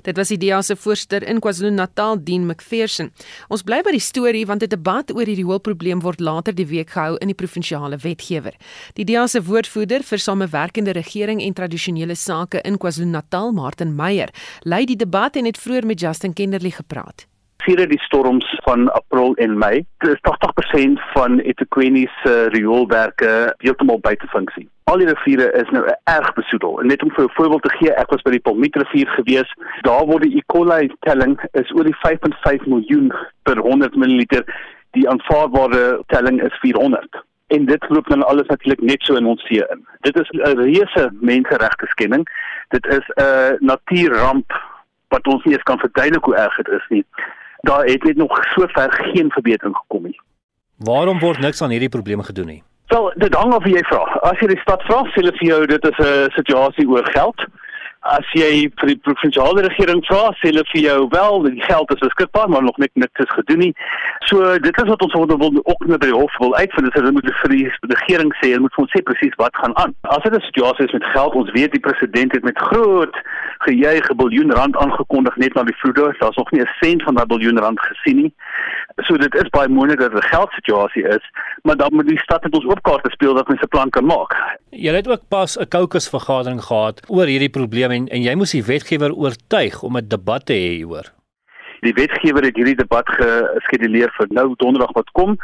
Dit 0.05 0.17
was 0.17 0.29
die 0.29 0.37
DEA 0.37 0.61
se 0.61 0.75
voorsteur 0.77 1.23
in 1.25 1.39
KwaZulu-Natal, 1.41 2.19
Dean 2.23 2.45
McPherson. 2.45 3.09
Ons 3.49 3.63
bly 3.65 3.79
by 3.81 3.95
die 3.95 4.03
storie 4.03 4.45
want 4.45 4.61
'n 4.61 4.69
debat 4.69 5.09
oor 5.09 5.25
hierdie 5.25 5.41
rioolprobleem 5.41 6.03
word 6.05 6.19
later 6.19 6.53
die 6.53 6.67
week 6.67 6.93
gehou 6.93 7.17
in 7.17 7.27
die 7.27 7.35
provinsiale 7.35 7.97
wetgewer. 7.97 8.53
Die 8.93 9.03
DEA 9.03 9.27
se 9.27 9.41
woordvoerder 9.41 10.03
vir 10.03 10.19
samewerkende 10.19 10.91
regering 10.93 11.41
en 11.41 11.53
tradisionele 11.53 12.15
sake 12.15 12.61
in 12.61 12.77
KwaZulu-Natal, 12.77 13.51
Martin 13.51 13.95
Meyer, 13.95 14.29
lei 14.61 14.85
die 14.85 14.95
debat 14.95 15.35
en 15.35 15.45
het 15.45 15.57
vroeër 15.57 15.85
met 15.85 15.99
Justin 15.99 16.33
Kennerly 16.33 16.71
gepraat 16.71 17.25
sedert 17.65 17.89
die 17.89 18.01
storms 18.01 18.45
van 18.63 18.91
April 18.93 19.33
en 19.35 19.57
Mei, 19.57 19.85
is 19.97 20.21
80% 20.21 21.01
van 21.13 21.39
eThekwini 21.39 22.05
se 22.21 22.47
rioolwerke 22.53 23.53
heeltemal 23.57 23.99
buite 23.99 24.27
funksie. 24.27 24.67
Al 24.83 25.01
die 25.01 25.09
riviere 25.09 25.47
is 25.57 25.69
nou 25.73 25.83
erg 26.03 26.33
besoedel. 26.37 26.79
En 26.81 26.87
net 26.87 27.03
om 27.03 27.11
vir 27.11 27.25
'n 27.25 27.35
voorbeeld 27.37 27.61
te 27.61 27.75
gee, 27.77 27.93
ek 27.93 28.09
was 28.09 28.21
by 28.21 28.31
die 28.31 28.45
Palmietrivier 28.47 29.07
gewees. 29.07 29.49
Daar 29.81 30.05
word 30.05 30.23
die 30.23 30.37
E. 30.37 30.41
coli 30.45 30.91
telling 30.99 31.39
is 31.51 31.71
oor 31.71 31.83
die 31.83 31.97
5.5 32.05 32.65
miljoen 32.65 33.13
per 33.43 33.57
100 33.57 33.95
ml. 33.95 34.43
Die 34.91 35.09
aanvaarbare 35.09 36.03
telling 36.07 36.41
is 36.41 36.59
400 36.59 37.23
en 37.47 37.65
dit 37.65 37.89
loop 37.89 38.07
dan 38.07 38.25
alles 38.25 38.47
natuurlik 38.47 38.81
net 38.81 39.03
so 39.03 39.15
in 39.15 39.25
ons 39.25 39.45
see 39.45 39.65
in. 39.69 39.87
Dit 40.01 40.19
is 40.19 40.29
'n 40.29 40.57
reuse 40.57 41.09
menseregte 41.19 41.85
skending. 41.85 42.27
Dit 42.69 42.85
is 42.85 43.05
'n 43.15 43.57
natuurramp 43.59 44.53
wat 45.07 45.27
ons 45.27 45.43
nie 45.43 45.53
eens 45.53 45.63
kan 45.63 45.79
verduidelik 45.79 46.23
hoe 46.23 46.35
erg 46.35 46.55
dit 46.55 46.67
is 46.67 46.85
nie 46.89 47.05
daar 47.65 47.85
het 47.85 48.03
net 48.03 48.17
nog 48.17 48.37
sover 48.53 48.93
geen 49.11 49.31
verbetering 49.31 49.75
gekom 49.75 50.03
nie. 50.03 50.19
Waarom 50.77 51.19
word 51.19 51.39
niks 51.39 51.61
aan 51.61 51.73
hierdie 51.73 51.89
probleme 51.89 52.23
gedoen 52.23 52.45
nie? 52.45 52.63
Wel, 52.87 53.11
dit 53.15 53.33
hang 53.33 53.53
af 53.53 53.63
wie 53.63 53.73
jy 53.75 53.83
vra. 53.89 54.03
As 54.29 54.39
jy 54.39 54.51
die 54.51 54.61
stad 54.61 54.83
vra, 54.85 55.01
sê 55.09 55.21
hulle 55.21 55.33
vir 55.39 55.47
jou 55.47 55.61
dit 55.71 55.87
is 55.91 55.99
'n 56.05 56.31
situasie 56.37 56.87
oor 56.87 57.07
geld 57.17 57.45
as 58.05 58.27
jy 58.37 58.67
vir 58.79 58.91
die 58.91 58.99
provinsiale 59.01 59.63
regering 59.65 60.03
vra, 60.05 60.29
sê 60.37 60.51
hulle 60.51 60.63
vir 60.71 60.81
jou 60.83 60.97
wel, 61.09 61.39
die 61.47 61.63
geld 61.65 61.93
is 61.95 62.03
beskikbaar, 62.03 62.49
maar 62.53 62.63
nog 62.65 62.77
net 62.77 62.91
niks 62.93 63.23
is 63.23 63.33
gedoen 63.33 63.63
nie. 63.63 63.71
So 64.29 64.57
dit 64.61 64.81
is 64.81 64.91
wat 64.91 65.01
ons 65.01 65.13
wil 65.17 65.25
wil 65.41 65.57
ook 65.63 65.87
net 65.89 66.03
by 66.03 66.11
die 66.11 66.17
hof 66.17 66.37
wil 66.43 66.53
uitvind, 66.55 66.89
is 66.91 66.99
hulle 66.99 67.13
moet 67.15 67.31
vir 67.41 67.55
die 67.55 67.65
regering 67.93 68.33
sê, 68.37 68.51
hulle 68.51 68.65
moet 68.67 68.75
vir 68.77 68.85
ons 68.85 68.93
sê 68.93 69.01
presies 69.09 69.39
wat 69.41 69.57
gaan 69.61 69.73
aan. 69.81 69.95
As 70.13 70.21
dit 70.23 70.37
'n 70.37 70.47
situasie 70.49 70.85
is 70.85 70.93
met 70.93 71.09
geld, 71.15 71.33
ons 71.33 71.51
weet 71.57 71.71
die 71.71 71.85
president 71.87 72.31
het 72.37 72.43
met 72.43 72.65
groot 72.69 73.15
gejuig 73.65 74.09
'n 74.09 74.17
biljoen 74.17 74.51
rand 74.51 74.77
aangekondig 74.77 75.35
net 75.37 75.53
na 75.55 75.63
die 75.63 75.79
vloede. 75.81 76.13
Daar's 76.19 76.37
nog 76.37 76.51
nie 76.51 76.61
'n 76.61 76.75
sent 76.81 77.03
van 77.03 77.15
daardie 77.15 77.37
biljoen 77.37 77.59
rand 77.59 77.79
gesien 77.79 78.15
nie. 78.15 78.33
So 79.03 79.17
dit 79.19 79.33
is 79.35 79.49
baie 79.51 79.67
moontlik 79.67 79.99
dat 79.99 80.13
'n 80.13 80.27
geldsituasie 80.31 81.03
is, 81.07 81.23
maar 81.63 81.75
dan 81.75 81.93
moet 81.93 82.07
die 82.07 82.19
stad 82.19 82.43
met 82.43 82.55
ons 82.55 82.65
oopkaarte 82.65 83.09
speel 83.11 83.33
dat 83.33 83.47
mense 83.47 83.63
'n 83.63 83.67
plan 83.67 83.89
kan 83.89 84.05
maak. 84.05 84.31
Jy 84.69 84.93
het 84.93 85.07
ook 85.07 85.27
pas 85.27 85.57
'n 85.59 85.67
caucus 85.67 86.09
vergadering 86.09 86.61
gehad 86.63 87.01
oor 87.07 87.25
hierdie 87.25 87.49
probleme 87.49 87.93
en 87.93 88.07
en 88.07 88.21
jy 88.21 88.35
moes 88.35 88.51
die 88.51 88.63
wetgewer 88.63 89.13
oortuig 89.13 89.83
om 89.83 89.97
'n 89.97 90.07
debat 90.07 90.45
te 90.45 90.53
hê 90.53 90.71
hieroor. 90.79 91.11
Die 91.85 91.93
wetgewer 91.93 92.43
het 92.43 92.57
hierdie 92.57 92.77
debat 92.79 93.09
geskeduleer 93.15 94.09
vir 94.17 94.31
nou 94.33 94.47
donderdag 94.57 94.93
wat 94.97 95.09
kom. 95.17 95.37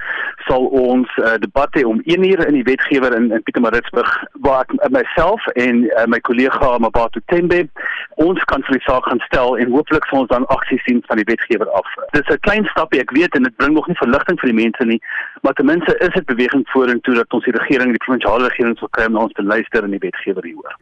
Sal 0.47 0.65
ons 0.65 1.09
'n 1.17 1.21
uh, 1.21 1.37
debat 1.37 1.69
hê 1.77 1.83
om 1.85 2.01
1 2.05 2.23
uur 2.29 2.47
in 2.47 2.57
die 2.59 2.63
wetgewer 2.63 3.13
in, 3.13 3.31
in 3.31 3.43
Pietermaritzburg 3.43 4.11
waar 4.41 4.65
ek 4.65 4.89
myself 4.89 5.45
en 5.53 5.85
uh, 5.85 6.05
my 6.05 6.19
kollega 6.19 6.77
Mabato 6.77 7.19
Tembe 7.25 7.69
ons 8.15 8.43
kan 8.51 8.63
vir 8.67 8.77
die 8.77 8.85
saak 8.85 9.05
gaan 9.05 9.21
stel 9.25 9.57
en 9.57 9.71
hooplik 9.71 10.05
sal 10.09 10.23
ons 10.23 10.31
dan 10.33 10.47
aksie 10.55 10.79
sien 10.85 11.01
van 11.07 11.21
die 11.21 11.27
wetgewer 11.29 11.69
af. 11.79 11.87
Dit 12.11 12.25
is 12.25 12.35
'n 12.35 12.45
klein 12.47 12.65
stapie 12.73 13.01
ek 13.01 13.11
weet 13.11 13.35
en 13.35 13.43
dit 13.43 13.55
bring 13.55 13.73
nog 13.73 13.87
nie 13.87 14.01
verligting 14.03 14.39
vir 14.39 14.49
die 14.51 14.61
mense 14.63 14.85
nie, 14.85 15.01
maar 15.41 15.53
ten 15.53 15.65
minste 15.65 15.97
is 15.97 16.13
dit 16.13 16.25
beweging 16.25 16.63
vorentoe 16.69 17.15
dat 17.15 17.33
ons 17.33 17.45
die 17.45 17.57
regering, 17.57 17.89
die 17.91 18.05
provinsiale 18.05 18.47
regering 18.49 18.77
sal 18.77 18.89
kry 18.89 19.05
om 19.05 19.17
ons 19.17 19.33
te 19.33 19.43
luister 19.43 19.83
in 19.83 19.91
die 19.91 20.05
wetgewer 20.07 20.43
hieroor. 20.43 20.75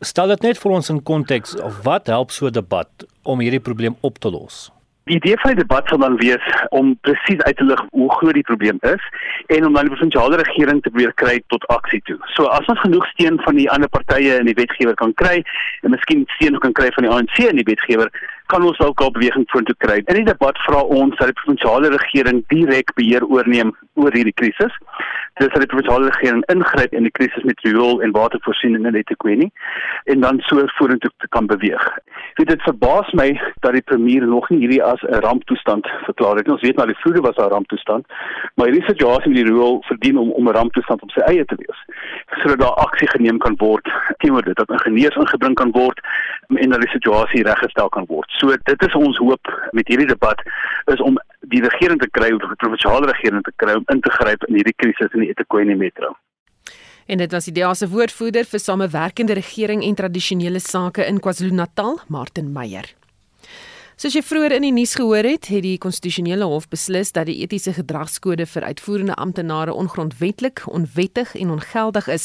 Stel 0.00 0.28
dit 0.28 0.42
net 0.42 0.58
vir 0.58 0.72
ons 0.72 0.88
in 0.90 1.02
konteks 1.02 1.60
of 1.60 1.82
wat 1.82 2.06
help 2.06 2.30
so 2.30 2.46
'n 2.46 2.52
debat 2.52 2.90
om 3.22 3.38
hierdie 3.40 3.60
probleem 3.60 3.96
op 4.00 4.18
te 4.18 4.30
los? 4.30 4.72
Die 5.10 5.16
idee 5.16 5.34
van 5.42 5.50
die 5.50 5.64
debat 5.64 5.88
sal 5.88 5.98
dan 5.98 6.16
wees 6.16 6.44
om 6.70 6.92
presies 7.00 7.40
uit 7.42 7.56
te 7.56 7.64
lig 7.64 7.80
hoe 7.90 8.10
groot 8.12 8.36
die 8.38 8.46
probleem 8.46 8.78
is 8.80 9.06
en 9.46 9.66
om 9.66 9.74
dan 9.74 9.88
die 9.88 9.94
provinsiale 9.94 10.38
regering 10.38 10.82
te 10.82 10.90
probeer 10.90 11.14
kry 11.18 11.40
tot 11.50 11.66
aksie 11.74 11.98
toe. 12.06 12.18
So 12.36 12.46
as 12.54 12.68
ons 12.70 12.80
genoeg 12.84 13.06
steun 13.10 13.40
van 13.42 13.58
die 13.58 13.66
ander 13.70 13.90
partye 13.90 14.38
in 14.38 14.46
die 14.46 14.54
wetgewer 14.54 14.94
kan 14.94 15.14
kry 15.18 15.40
en 15.82 15.90
miskien 15.96 16.22
steun 16.36 16.58
kan 16.62 16.76
kry 16.78 16.92
van 16.94 17.08
die 17.08 17.12
ANC 17.16 17.42
in 17.48 17.58
die 17.58 17.66
wetgewer, 17.66 18.12
kan 18.52 18.64
ons 18.68 18.80
ook 18.84 19.00
al 19.00 19.10
beweging 19.10 19.44
vorentoe 19.50 19.74
kry. 19.84 19.98
In 20.04 20.20
die 20.20 20.28
debat 20.28 20.58
vra 20.66 20.82
ons 20.98 21.16
dat 21.16 21.30
die 21.30 21.38
provinsiale 21.40 21.88
regering 21.94 22.42
direk 22.52 22.92
beheer 22.98 23.24
oorneem 23.24 23.72
oor 24.00 24.12
hierdie 24.12 24.36
krisis. 24.36 24.74
Dis 25.40 25.48
dat 25.54 25.62
die 25.64 25.70
provinsiale 25.72 26.10
regering 26.10 26.42
ingryp 26.52 26.92
in 26.92 27.08
die 27.08 27.14
krisis 27.16 27.46
met 27.48 27.60
riool 27.64 28.02
en 28.04 28.12
watervoorsiening 28.16 28.84
in 28.88 28.98
Etequini 29.00 29.48
en 30.12 30.20
dan 30.24 30.40
so 30.48 30.64
vorentoe 30.76 31.10
kan 31.36 31.48
beweeg. 31.48 31.86
Weet 32.36 32.52
dit 32.52 32.66
verbaas 32.68 33.12
my 33.16 33.30
dat 33.64 33.72
die 33.76 33.84
premier 33.88 34.26
nog 34.28 34.50
nie 34.52 34.60
hierdie 34.64 34.82
as 34.82 35.00
'n 35.08 35.24
ramptoestand 35.24 35.88
verklaar 36.04 36.36
het. 36.36 36.50
Ons 36.52 36.60
weet 36.60 36.76
nou 36.76 36.86
die 36.86 37.00
vloede 37.00 37.20
was 37.20 37.36
'n 37.36 37.52
ramptoestand, 37.54 38.06
maar 38.54 38.66
hierdie 38.66 38.88
situasie 38.88 39.28
met 39.28 39.40
die 39.40 39.50
riool 39.52 39.82
verdien 39.86 40.18
om 40.18 40.30
om 40.30 40.48
'n 40.48 40.56
ramptoestand 40.58 41.02
op 41.02 41.10
sy 41.10 41.20
eie 41.20 41.44
te 41.44 41.56
wees. 41.56 41.80
Sodat 42.42 42.58
daar 42.58 42.84
aksie 42.86 43.08
geneem 43.08 43.38
kan 43.38 43.54
word 43.56 43.88
teenoor 44.18 44.42
dit, 44.42 44.56
dat 44.56 44.70
ingenieurs 44.70 45.16
ingebring 45.16 45.54
kan 45.54 45.70
word 45.70 46.00
en 46.48 46.68
dat 46.68 46.80
die 46.80 46.90
situasie 46.90 47.42
reggestel 47.42 47.88
kan 47.88 48.04
word. 48.06 48.30
So 48.42 48.50
dit 48.66 48.84
is 48.88 48.94
ons 48.98 49.18
hoop 49.22 49.50
met 49.70 49.86
hierdie 49.86 50.08
debat 50.10 50.40
is 50.90 51.00
om 51.00 51.18
die 51.54 51.62
regering 51.62 52.00
te 52.02 52.10
kry 52.10 52.32
of 52.34 52.42
die 52.42 52.58
provinsiale 52.58 53.06
regering 53.06 53.44
te 53.46 53.54
kry 53.62 53.76
om 53.78 53.86
in 53.94 54.02
te 54.02 54.10
gryp 54.18 54.42
in 54.48 54.58
hierdie 54.58 54.74
krisis 54.82 55.14
in 55.14 55.22
die 55.22 55.30
Etiquette 55.30 55.78
metro. 55.78 56.16
En 57.06 57.22
dit 57.22 57.30
was 57.34 57.46
die 57.46 57.54
DEA 57.54 57.70
se 57.74 57.86
woordvoerder 57.90 58.46
vir 58.50 58.62
samewerkende 58.62 59.38
regering 59.38 59.82
en 59.86 59.94
tradisionele 59.98 60.62
sake 60.62 61.06
in 61.06 61.22
KwaZulu-Natal, 61.22 62.00
Martin 62.08 62.50
Meyer. 62.54 62.90
Soos 64.02 64.16
jy 64.16 64.22
vroeër 64.26 64.56
in 64.56 64.64
die 64.64 64.72
nuus 64.74 64.96
gehoor 64.98 65.22
het, 65.22 65.46
het 65.46 65.62
die 65.62 65.76
konstitusionele 65.78 66.42
hof 66.50 66.64
beslis 66.66 67.12
dat 67.14 67.28
die 67.28 67.36
etiese 67.44 67.70
gedragskode 67.76 68.48
vir 68.50 68.64
uitvoerende 68.66 69.14
amptenare 69.14 69.76
ongrondwettig, 69.78 70.64
onwettig 70.66 71.36
en 71.38 71.52
ongeldig 71.54 72.08
is. 72.10 72.24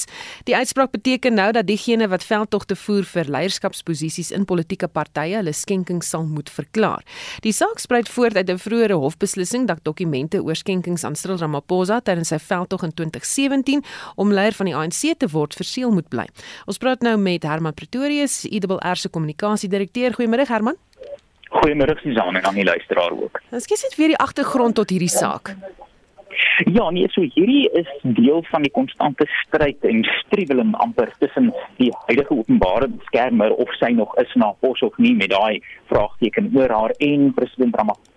Die 0.49 0.55
uitspraak 0.57 0.89
beteken 0.95 1.37
nou 1.37 1.51
dat 1.53 1.67
diegene 1.69 2.07
wat 2.09 2.25
veldtogte 2.25 2.73
voer 2.81 3.05
vir 3.05 3.29
leierskapsposisies 3.29 4.31
in 4.33 4.47
politieke 4.49 4.89
partye 4.89 5.37
hulle 5.37 5.53
skenkings 5.53 6.09
sal 6.15 6.25
moet 6.25 6.49
verklaar. 6.49 7.05
Die 7.45 7.53
saak 7.53 7.77
spruit 7.77 8.09
voort 8.09 8.41
uit 8.41 8.49
'n 8.49 8.57
vroeëre 8.57 8.97
hofbeslissing 8.97 9.67
dat 9.67 9.85
dokumente 9.85 10.41
oor 10.41 10.55
skenkings 10.55 11.03
aan 11.03 11.15
Cyril 11.15 11.37
Ramaphosa 11.37 12.01
tydens 12.01 12.33
sy 12.33 12.39
veldtog 12.39 12.83
in 12.83 12.93
2017 12.93 13.83
om 14.15 14.33
leier 14.33 14.53
van 14.53 14.65
die 14.65 14.75
ANC 14.75 15.13
te 15.19 15.27
word 15.27 15.53
verseël 15.53 15.91
moet 15.91 16.09
bly. 16.09 16.25
Ons 16.65 16.77
praat 16.77 17.01
nou 17.01 17.17
met 17.17 17.43
Herman 17.43 17.73
Pretorius, 17.73 18.45
IWR 18.45 18.95
se 18.95 19.09
kommunikasiedirekteur. 19.09 20.13
Goeiemôre 20.17 20.47
Herman. 20.47 20.86
Goeiemôre 21.67 21.99
Susan 21.99 22.35
en 22.35 22.45
aan 22.45 22.55
die 22.55 22.63
luisteraar 22.63 23.11
ook. 23.11 23.41
Kyk 23.51 23.81
net 23.83 23.95
weer 23.99 24.13
die 24.13 24.21
agtergrond 24.23 24.77
tot 24.79 24.89
hierdie 24.89 25.11
saak. 25.11 25.51
Ja, 26.65 26.85
nee, 26.95 27.09
so 27.11 27.21
hierdie 27.21 27.67
is 27.75 27.89
deel 28.01 28.39
van 28.47 28.63
die 28.63 28.71
konstante 28.71 29.25
stryd 29.41 29.83
en 29.83 30.03
striweling 30.21 30.71
amper 30.79 31.11
tussen 31.19 31.51
die 31.75 31.89
huidige 32.05 32.37
openbare 32.37 32.87
beskermer 32.87 33.51
of 33.51 33.73
sy 33.81 33.91
nog 33.97 34.15
is 34.23 34.31
na 34.39 34.53
pos 34.63 34.81
of 34.87 34.95
nie 34.97 35.11
met 35.15 35.33
daai 35.35 35.59
vraagteken 35.91 36.49
oor 36.55 36.71
haar 36.71 36.95
en 37.03 37.33
president 37.35 37.75
Ramaphosa 37.75 38.16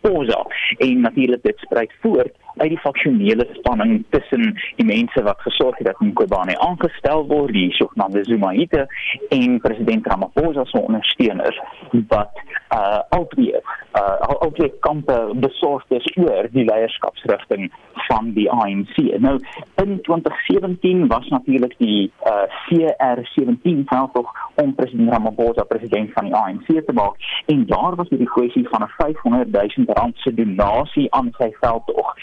en 0.79 1.01
natuurlik 1.01 1.43
dit 1.43 1.59
spruit 1.59 1.93
voort 2.01 2.35
uit 2.57 2.69
die 2.69 2.79
faksionele 2.79 3.47
spanning 3.53 4.05
tussen 4.09 4.55
die 4.77 4.87
mense 4.87 5.23
wat 5.23 5.41
gesorg 5.41 5.77
het 5.79 5.87
dat 5.87 6.01
Mkhwebane 6.01 6.59
aangestel 6.59 7.27
word, 7.27 7.53
die 7.53 7.73
sogenaamde 7.73 8.25
Zumaite 8.25 8.87
en 9.29 9.61
president 9.61 10.07
Ramaphosa 10.07 10.65
se 10.65 10.81
ondersteuners 10.81 11.61
wat 12.09 12.43
uh 12.75 13.01
albei 13.09 13.53
uh 13.99 14.37
albei 14.41 14.73
kampe 14.81 15.17
besorgd 15.35 15.91
is 15.91 16.11
oor 16.17 16.49
die 16.53 16.65
leierskapsrigting 16.65 17.71
van 18.09 18.33
die 18.35 18.51
ANC. 18.51 18.97
Nou 19.19 19.39
in 19.83 20.01
2017 20.03 21.07
was 21.09 21.29
natuurlik 21.29 21.75
die 21.79 22.13
uh 22.27 22.45
CR17 22.69 23.85
veldtog 23.85 24.31
om 24.55 24.75
president 24.75 25.13
Ramaphosa 25.13 25.65
president 25.65 26.13
van 26.13 26.25
die 26.25 26.35
ANC 26.35 26.67
te 26.67 26.93
maak 26.93 27.17
en 27.47 27.67
daar 27.67 27.97
was 27.97 28.09
hierdie 28.09 28.31
kwessie 28.31 28.69
van 28.69 28.83
'n 28.83 28.93
500 28.97 29.53
000 29.77 29.90
rand 29.93 30.17
se 30.17 30.35
donasie 30.35 31.07
aan 31.15 31.31
sy 31.39 31.51
veldtog 31.61 32.15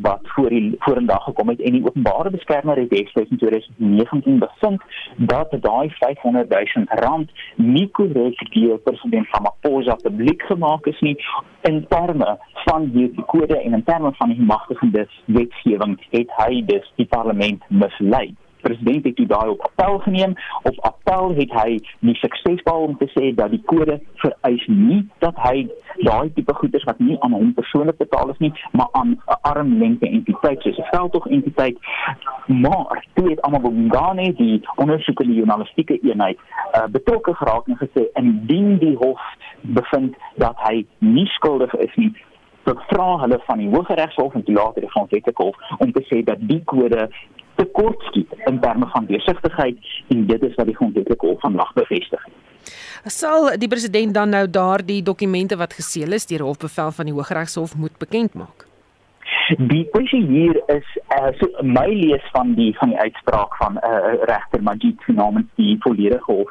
wat 0.00 0.20
voor 0.22 0.48
die 0.48 0.74
vorendag 0.78 1.24
gekom 1.24 1.48
het. 1.48 1.60
En 1.60 1.72
die 1.72 1.84
openbare 1.86 2.30
beskermer 2.30 2.76
het 2.76 2.90
destyds 2.90 3.30
in 3.30 3.36
2019 3.36 4.38
bevind 4.38 4.82
dat 5.16 5.56
daai 5.60 5.90
500 5.90 6.48
000 6.48 6.84
rand 6.88 7.30
nie 7.56 7.88
korrek 7.90 8.52
deur 8.52 8.78
president 8.78 9.28
Ramaphosa 9.30 9.94
publiek 9.94 10.42
gemaak 10.42 10.86
is 10.86 11.00
nie 11.00 11.16
in 11.60 11.84
terme 11.88 12.38
van 12.52 12.90
hierdie 12.94 13.24
kode 13.24 13.60
en 13.60 13.72
in 13.72 13.84
terme 13.84 14.12
van 14.12 14.28
die 14.28 14.42
magtigende 14.42 15.08
wetgewing 15.24 15.98
het 16.10 16.30
hy 16.36 16.62
dus 16.66 16.92
die 16.96 17.06
parlement 17.06 17.64
mislei 17.68 18.34
president 18.60 19.04
het 19.04 19.28
daai 19.28 19.48
op 19.48 19.60
appel 19.60 19.98
geneem. 19.98 20.34
Op 20.62 20.78
appel 20.80 21.34
het 21.34 21.52
hy 21.52 21.78
nie 21.98 22.14
suksesvol 22.14 22.86
om 22.88 22.96
te 22.98 23.08
sê 23.14 23.34
dat 23.34 23.50
die 23.50 23.62
kode 23.64 24.00
vereis 24.22 24.66
nie 24.66 25.00
dat 25.24 25.36
hy 25.44 25.66
daai 26.06 26.32
tipe 26.34 26.54
goederes 26.54 26.86
wat 26.88 26.98
nie 26.98 27.18
aan 27.20 27.32
hom 27.36 27.52
persoonlik 27.54 27.96
betaal 27.96 28.30
is 28.30 28.38
nie, 28.38 28.52
maar 28.72 28.88
aan 28.92 29.10
'n 29.10 29.38
armlengte 29.42 30.08
entiteit 30.08 30.62
soos 30.62 30.78
'n 30.78 30.90
veldtog 30.90 31.26
entiteit. 31.26 31.78
Maar 32.46 33.04
toe 33.14 33.30
het 33.30 33.42
almal 33.42 33.60
Bongane 33.60 34.32
die 34.34 34.62
ondersoekende 34.76 35.34
journalistieke 35.34 35.98
eenheid 36.02 36.38
uh, 36.38 36.86
betrokke 36.90 37.34
geraak 37.34 37.66
en 37.66 37.76
gesê 37.76 38.02
indien 38.14 38.78
die 38.78 38.96
hof 38.96 39.20
bevind 39.60 40.16
dat 40.34 40.56
hy 40.56 40.86
nie 40.98 41.26
skuldig 41.26 41.74
is 41.74 41.94
nie 41.94 42.12
dat 42.62 42.82
vra 42.86 43.16
hulle 43.18 43.40
van 43.46 43.58
die 43.58 43.68
Hooggeregshof 43.68 44.34
en 44.34 44.44
die 44.44 44.54
later 44.54 44.84
die 44.84 44.90
Grondwetlike 44.90 45.42
Hof 45.42 45.56
om 45.78 45.92
te 45.92 46.02
sê 46.08 46.22
dat 46.24 46.42
die 46.50 46.60
kode 46.64 47.08
tekortskiet 47.60 48.32
in 48.50 48.60
terme 48.60 48.88
van 48.94 49.08
deursigtigheid 49.10 49.92
en 50.14 50.26
dit 50.26 50.48
is 50.48 50.56
wat 50.58 50.70
die 50.70 50.78
grondwetlike 50.78 51.26
hof 51.26 51.44
vandag 51.44 51.72
bevestig. 51.78 52.24
Sal 53.04 53.52
die 53.60 53.68
president 53.68 54.14
dan 54.14 54.34
nou 54.36 54.46
daardie 54.50 55.02
dokumente 55.02 55.56
wat 55.56 55.76
geseël 55.76 56.18
is 56.18 56.28
deur 56.28 56.44
hofbevel 56.48 56.92
van 56.98 57.08
die 57.08 57.14
Hooggeregshof 57.14 57.76
moet 57.76 57.96
bekend 57.98 58.34
maak? 58.34 58.66
Die 59.70 59.82
kwessie 59.90 60.22
hier 60.26 60.58
is 60.70 60.86
uh, 61.16 61.30
so 61.38 61.64
my 61.66 61.86
lees 61.88 62.26
van 62.34 62.52
die 62.54 62.70
van 62.78 62.92
die 62.92 62.98
uitspraak 62.98 63.56
van 63.58 63.78
'n 63.78 63.88
uh, 63.88 64.12
regter 64.30 64.62
Majid 64.62 65.06
namens 65.06 65.48
die 65.54 65.76
volledige 65.80 66.32
hof 66.32 66.50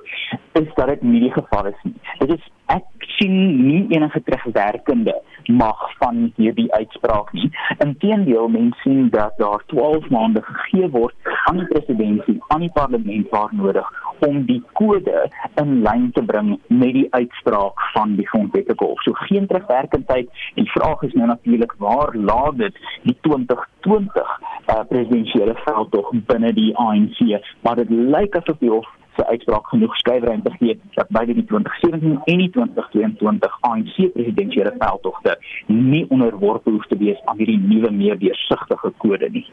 is 0.62 0.68
dat 0.76 0.88
dit 0.88 1.02
nie 1.02 1.22
die 1.28 1.32
geval 1.32 1.66
is 1.72 1.80
nie. 1.84 1.96
Dit 2.20 2.34
is 2.38 2.50
ek 2.66 2.86
sien 3.18 3.36
nie 3.68 3.86
enige 3.96 4.22
terugwerkende 4.24 5.16
mag 5.50 5.98
van 5.98 6.32
hierdie 6.36 6.74
uitspraak 6.74 7.32
nie. 7.34 7.50
Inteendeel, 7.78 8.48
mense 8.48 8.80
sien 8.84 9.10
dat 9.10 9.34
daar 9.38 9.64
12 9.66 10.10
maande 10.10 10.42
gegee 10.42 10.90
word 10.90 11.16
aan 11.44 11.58
die 11.58 11.68
presidentsie, 11.68 12.38
aan 12.48 12.66
die 12.66 12.72
parlement 12.74 13.30
waar 13.30 13.50
nodig 13.52 13.90
om 14.28 14.44
die 14.46 14.62
kode 14.74 15.32
in 15.62 15.82
lyn 15.82 16.10
te 16.14 16.24
bring 16.24 16.60
met 16.68 16.94
die 16.94 17.08
uitspraak 17.10 17.82
van 17.94 18.16
die 18.20 18.28
grondwetlike 18.28 18.86
hof. 18.86 19.02
So 19.02 19.14
geen 19.14 19.48
terugwerkendheid. 19.48 20.30
Die 20.56 20.70
vraag 20.72 21.02
is 21.08 21.14
nou 21.14 21.28
natuurlik 21.28 21.74
waar 21.78 22.16
laat 22.16 22.58
dit 22.58 22.80
die 23.04 23.18
2020 23.22 24.40
uh, 24.70 24.80
presidentsiële 24.90 25.56
veldtog 25.66 26.12
binne 26.32 26.54
die 26.54 26.72
ANC, 26.78 27.20
maar 27.62 27.76
dit 27.76 27.90
lyk 27.90 28.36
asof 28.36 28.60
die 28.60 28.74
hof 28.74 28.88
se 29.20 29.28
uitspraak 29.28 29.68
genoeg 29.68 29.96
skryfruimte 29.96 30.52
gee 30.60 30.80
dat 30.94 31.08
beide 31.10 31.34
die 31.34 31.46
2017 31.46 32.22
en 32.26 32.38
die 32.38 32.50
2022 32.50 33.58
ANC 33.62 33.96
presidentsiële 34.14 34.74
veldtogte 34.78 35.38
nie 35.68 36.06
onderworpe 36.10 36.70
hoef 36.70 36.88
te 36.88 36.98
wees 36.98 37.22
aan 37.26 37.38
hierdie 37.38 37.60
nuwe 37.60 37.92
meer 37.92 38.20
deursigtige 38.20 38.94
kode 38.98 39.30
nie. 39.32 39.46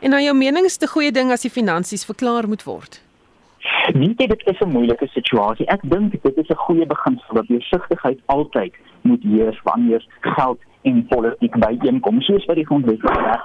En 0.00 0.14
nou 0.14 0.22
jou 0.22 0.36
mening 0.36 0.66
is 0.70 0.78
'n 0.78 0.92
goeie 0.94 1.12
ding 1.12 1.30
as 1.30 1.42
die 1.42 1.50
finansies 1.50 2.04
verklaar 2.04 2.48
moet 2.48 2.64
word. 2.64 3.02
Nie 3.94 4.14
dit 4.14 4.42
is 4.46 4.60
'n 4.60 4.68
moeilike 4.68 5.06
situasie. 5.06 5.66
Ek 5.66 5.80
dink 5.82 6.22
dit 6.22 6.36
is 6.36 6.48
'n 6.48 6.64
goeie 6.66 6.86
beginsel 6.86 7.34
dat 7.34 7.46
deursigtigheid 7.46 8.18
altyd 8.26 8.74
moet 9.02 9.22
heers 9.22 9.60
wanneer 9.62 10.06
geld 10.20 10.60
en 10.82 11.06
politiek 11.06 11.58
byeenkom 11.58 12.20
soos 12.20 12.44
wat 12.44 12.56
die 12.56 12.66
grondwet 12.66 13.00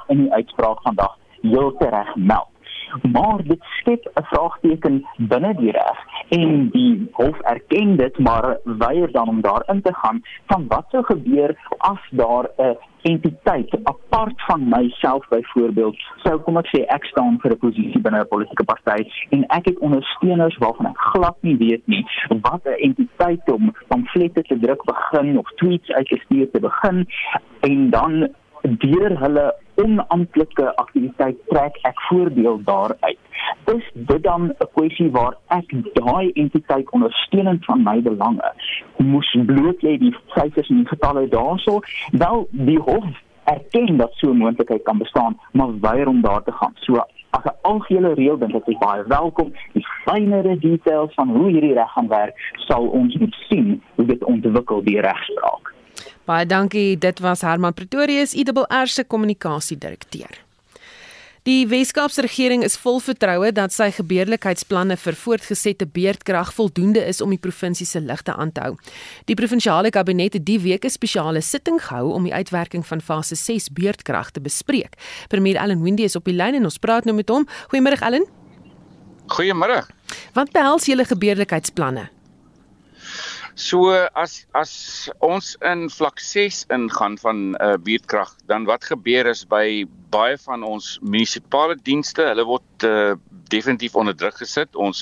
in 0.08 0.18
die 0.18 0.34
uitspraak 0.34 0.82
vandag 0.82 1.18
heel 1.42 1.76
reg 1.80 2.16
meld 2.16 2.57
maar 3.12 3.44
dit 3.44 3.62
skep 3.62 4.04
'n 4.14 4.24
vraagteken 4.24 5.06
binne 5.18 5.54
die 5.56 5.72
reg. 5.72 5.98
En 6.30 6.70
die 6.70 7.08
hof 7.12 7.40
erken 7.40 7.96
dit 7.98 8.20
maar 8.20 8.58
weier 8.64 9.12
dan 9.12 9.28
om 9.28 9.42
daarin 9.42 9.82
te 9.82 9.94
gaan 9.94 10.22
van 10.46 10.68
wat 10.68 10.86
sou 10.90 11.04
gebeur 11.04 11.58
as 11.78 12.02
daar 12.12 12.50
'n 12.58 12.78
entiteit 13.02 13.78
apart 13.84 14.44
van 14.46 14.70
myself 14.70 15.28
byvoorbeeld 15.30 15.98
sou 16.24 16.38
kom 16.40 16.58
ek 16.58 16.70
sê 16.74 16.82
ek 16.96 17.06
staan 17.06 17.38
vir 17.42 17.52
'n 17.52 17.60
posisie 17.66 18.02
binne 18.02 18.20
'n 18.22 18.28
politieke 18.34 18.64
party 18.64 19.06
en 19.30 19.46
ek 19.58 19.66
het 19.66 19.80
ondersteuners 19.80 20.58
waarvan 20.58 20.90
ek 20.92 20.98
glad 21.14 21.38
nie 21.42 21.58
weet 21.58 21.88
nie 21.88 22.06
wat 22.42 22.66
'n 22.66 22.82
entiteit 22.90 23.52
om 23.52 23.74
pamflette 23.88 24.42
te 24.42 24.60
druk 24.60 24.84
begin 24.84 25.38
of 25.38 25.50
tweets 25.56 25.92
uit 25.92 26.08
te 26.08 26.20
stuur 26.26 26.52
te 26.52 26.60
begin 26.60 27.08
en 27.60 27.90
dan 27.90 28.30
deur 28.62 29.20
hulle 29.20 29.56
onamptelike 29.84 30.76
aktiwiteit 30.76 31.38
trek 31.52 31.78
ek 31.82 32.02
voordeel 32.10 32.62
daaruit. 32.64 33.20
Is 33.76 33.86
dit 33.94 34.24
dan 34.24 34.42
'n 34.50 34.70
kwessie 34.74 35.12
waar 35.12 35.38
ek 35.48 35.70
daai 35.94 36.32
entiteit 36.32 36.92
ondersteunend 36.92 37.66
van 37.66 37.84
my 37.84 38.02
belange 38.02 38.52
moes 38.98 39.38
bloot 39.46 39.82
lê 39.82 39.98
die 39.98 40.16
syfers 40.36 40.70
en 40.70 40.76
die 40.76 40.88
getalle 40.88 41.28
daarso? 41.28 41.80
Wel, 42.12 42.48
die 42.52 42.80
hof 42.80 43.06
erken 43.44 43.98
dat 43.98 44.12
so 44.14 44.30
'n 44.30 44.38
moontlikheid 44.38 44.84
kan 44.84 44.98
bestaan, 44.98 45.40
maar 45.52 45.80
weier 45.80 46.08
om 46.08 46.22
daar 46.22 46.44
te 46.44 46.52
gaan. 46.52 46.74
So 46.76 46.96
as 47.30 47.44
'n 47.44 47.58
algehele 47.62 48.14
reël 48.14 48.38
dink 48.38 48.56
ek 48.56 48.68
is 48.68 48.78
baie 48.78 49.04
welkom. 49.08 49.54
Die 49.74 49.88
fynere 50.06 50.58
details 50.58 51.14
van 51.14 51.30
hoe 51.30 51.50
hierdie 51.50 51.74
reg 51.74 51.92
gaan 51.92 52.08
werk, 52.08 52.54
sal 52.54 52.88
ons 52.88 53.18
moet 53.18 53.36
sien 53.50 53.82
hoe 53.96 54.06
dit 54.06 54.24
ontwikkel 54.24 54.84
die 54.84 55.02
regspraak. 55.02 55.77
Baie 56.28 56.46
dankie. 56.46 56.98
Dit 57.00 57.22
was 57.24 57.42
Herman 57.42 57.74
Pretorius, 57.74 58.34
IWR 58.36 58.88
se 58.88 59.04
kommunikasiedirekteur. 59.04 60.44
Die 61.48 61.68
Weskaapse 61.72 62.22
regering 62.22 62.66
is 62.68 62.76
vol 62.76 62.98
vertroue 63.00 63.54
dat 63.56 63.72
sy 63.72 63.86
gebeurlikheidsplanne 63.96 64.98
vir 65.00 65.16
voortgesette 65.16 65.88
beerdkrag 65.96 66.52
voldoende 66.58 67.06
is 67.08 67.22
om 67.24 67.32
die 67.32 67.40
provinsie 67.40 67.88
se 67.88 68.02
ligte 68.04 68.36
aan 68.36 68.52
te 68.52 68.66
hou. 68.66 68.74
Die 69.32 69.38
provinsiale 69.40 69.94
kabinet 69.96 70.36
het 70.36 70.44
die 70.44 70.60
week 70.60 70.84
'n 70.84 70.92
spesiale 70.92 71.42
sitting 71.42 71.80
gehou 71.80 72.12
om 72.12 72.24
die 72.28 72.34
uitwerking 72.34 72.84
van 72.86 73.00
fase 73.02 73.36
6 73.36 73.70
beerdkrag 73.72 74.32
te 74.32 74.42
bespreek. 74.42 75.00
Premier 75.30 75.58
Allan 75.58 75.84
Windey 75.84 76.06
is 76.06 76.16
op 76.16 76.26
die 76.26 76.36
lyn 76.36 76.56
en 76.56 76.64
ons 76.64 76.78
praat 76.78 77.06
nou 77.06 77.16
met 77.16 77.30
hom. 77.30 77.48
Goeiemôre 77.72 78.02
Allan. 78.02 78.26
Goeiemôre. 79.28 79.88
Wat 80.34 80.52
behels 80.52 80.86
julle 80.86 81.06
gebeurlikheidsplanne? 81.06 82.17
So 83.58 83.90
as 84.14 84.46
as 84.54 84.72
ons 85.26 85.56
in 85.66 85.88
vlak 85.90 86.22
6 86.22 86.68
ingaan 86.70 87.16
van 87.18 87.56
uh, 87.58 87.74
buurtkrag, 87.82 88.36
dan 88.46 88.68
wat 88.70 88.86
gebeur 88.86 89.26
is 89.26 89.42
by 89.50 89.82
baie 90.14 90.38
van 90.44 90.62
ons 90.62 91.00
munisipale 91.02 91.74
dienste, 91.82 92.22
hulle 92.22 92.46
word 92.46 92.86
uh, 92.86 93.16
definitief 93.50 93.98
onder 93.98 94.14
druk 94.14 94.38
gesit. 94.38 94.78
Ons 94.78 95.02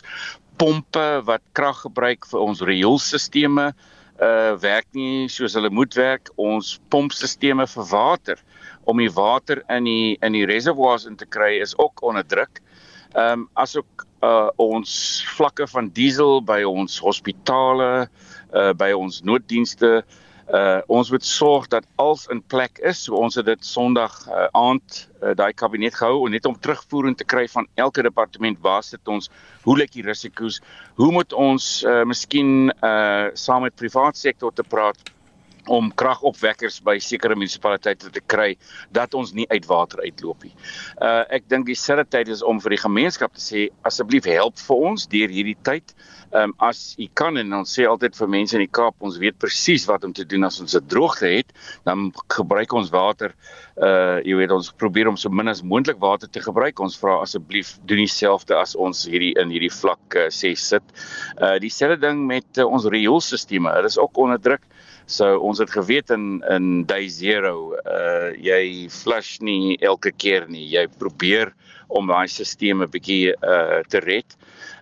pompe 0.56 1.04
wat 1.28 1.44
krag 1.52 1.84
gebruik 1.84 2.24
vir 2.32 2.48
ons 2.48 2.63
rioolstelsels 2.63 3.76
uh 4.24 4.56
werk 4.63 4.88
nie 4.96 5.28
soos 5.28 5.58
hulle 5.60 5.70
moet 5.70 5.91
werk. 6.00 6.32
Ons 6.39 6.78
pompstelsels 6.88 7.76
vir 7.76 7.89
water 7.91 8.39
om 8.88 9.04
die 9.04 9.12
water 9.12 9.65
in 9.68 9.84
die 9.84 10.15
in 10.24 10.32
die 10.32 10.46
reservoirs 10.48 11.04
in 11.06 11.18
te 11.20 11.28
kry 11.28 11.58
is 11.60 11.76
ook 11.76 12.04
onder 12.08 12.24
druk. 12.24 12.62
Ehm 13.15 13.41
um, 13.41 13.50
asook 13.60 14.08
uh 14.24 14.48
ons 14.56 15.26
vlakke 15.36 15.68
van 15.68 15.91
diesel 15.91 16.39
by 16.41 16.63
ons 16.63 17.00
hospitale, 17.04 18.08
uh 18.56 18.72
by 18.74 18.91
ons 18.96 19.22
nooddienste. 19.28 20.04
Uh 20.46 20.82
ons 20.88 21.10
moet 21.10 21.26
sorg 21.26 21.68
dat 21.74 21.88
alles 22.02 22.28
in 22.34 22.41
plek 22.54 22.80
is. 22.86 23.04
So 23.04 23.18
ons 23.18 23.36
het 23.36 23.48
dit 23.48 23.65
Sondag 23.65 24.13
uh, 24.30 24.46
aand 24.54 25.00
uh, 25.24 25.34
daai 25.34 25.54
kabinet 25.58 25.96
gehou 25.98 26.26
en 26.26 26.36
net 26.38 26.46
om 26.46 26.58
terugvoering 26.60 27.18
te 27.18 27.26
kry 27.26 27.48
van 27.50 27.68
elke 27.76 28.06
departement 28.06 28.60
waar 28.62 28.84
sit 28.86 29.08
ons, 29.08 29.32
hoe 29.65 29.78
lyk 29.78 29.96
die 29.98 30.06
risiko's, 30.06 30.62
hoe 31.02 31.12
moet 31.12 31.34
ons 31.34 31.84
uh 31.84 32.04
miskien 32.06 32.70
uh 32.86 33.34
saam 33.34 33.65
met 33.65 33.76
privaat 33.76 34.18
sektor 34.18 34.54
te 34.54 34.63
praat 34.63 35.14
om 35.67 35.91
kragopwekkers 35.97 36.80
by 36.86 36.97
sekere 37.04 37.36
munisipaliteite 37.38 38.12
te 38.13 38.21
kry 38.21 38.56
dat 38.95 39.13
ons 39.17 39.34
nie 39.34 39.47
uit 39.49 39.65
water 39.69 40.04
uitloop 40.06 40.43
nie. 40.45 40.54
Uh 41.01 41.23
ek 41.36 41.49
dink 41.49 41.65
dieselfde 41.69 42.06
tyd 42.10 42.30
is 42.34 42.43
om 42.45 42.60
vir 42.63 42.75
die 42.75 42.84
gemeenskap 42.84 43.34
te 43.34 43.43
sê 43.43 43.67
asseblief 43.88 44.28
help 44.30 44.60
vir 44.62 44.86
ons 44.91 45.08
deur 45.12 45.34
hierdie 45.34 45.58
tyd. 45.63 45.95
Ehm 46.36 46.51
um, 46.51 46.54
as 46.67 46.95
u 46.99 47.08
kan 47.13 47.38
en 47.38 47.54
ons 47.62 47.75
sê 47.78 47.86
altyd 47.88 48.15
vir 48.17 48.32
mense 48.32 48.56
in 48.58 48.63
die 48.65 48.71
Kaap, 48.71 48.95
ons 48.99 49.19
weet 49.21 49.38
presies 49.39 49.86
wat 49.88 50.04
om 50.04 50.13
te 50.13 50.25
doen 50.25 50.43
as 50.43 50.60
ons 50.62 50.75
'n 50.75 50.88
droogte 50.88 51.28
het, 51.28 51.54
dan 51.86 52.12
gebruik 52.34 52.73
ons 52.73 52.89
water 52.91 53.36
uh 53.75 54.21
jy 54.23 54.36
weet 54.39 54.51
ons 54.56 54.71
probeer 54.71 55.08
om 55.08 55.17
so 55.17 55.30
min 55.30 55.51
as 55.51 55.62
moontlik 55.62 55.99
water 55.99 56.30
te 56.30 56.39
gebruik. 56.39 56.80
Ons 56.80 56.97
vra 56.97 57.19
asseblief 57.21 57.75
doen 57.86 57.99
dieselfde 58.04 58.56
as 58.56 58.75
ons 58.75 59.06
hierdie 59.06 59.34
in 59.39 59.49
hierdie 59.49 59.71
vlak 59.71 60.15
uh, 60.15 60.30
6 60.30 60.67
sit. 60.69 60.84
Uh 61.41 61.58
dieselfde 61.60 61.99
ding 62.08 62.25
met 62.28 62.47
uh, 62.58 62.65
ons 62.65 62.86
rioolstelsels. 62.86 63.51
Dit 63.51 63.91
is 63.91 63.99
ook 63.99 64.17
onder 64.17 64.39
druk. 64.39 64.63
So 65.06 65.38
ons 65.38 65.60
het 65.62 65.70
geweet 65.70 66.10
in 66.10 66.41
in 66.50 66.86
day 66.89 67.06
0 67.10 67.78
uh 67.86 68.32
jy 68.41 68.89
flush 68.89 69.38
nie 69.39 69.78
elke 69.78 70.12
keer 70.12 70.48
nie. 70.50 70.65
Jy 70.65 70.88
probeer 70.98 71.54
om 71.94 72.08
daai 72.10 72.28
stelsel 72.28 72.82
'n 72.82 72.89
bietjie 72.89 73.36
uh 73.38 73.84
te 73.88 74.02
red. 74.02 74.36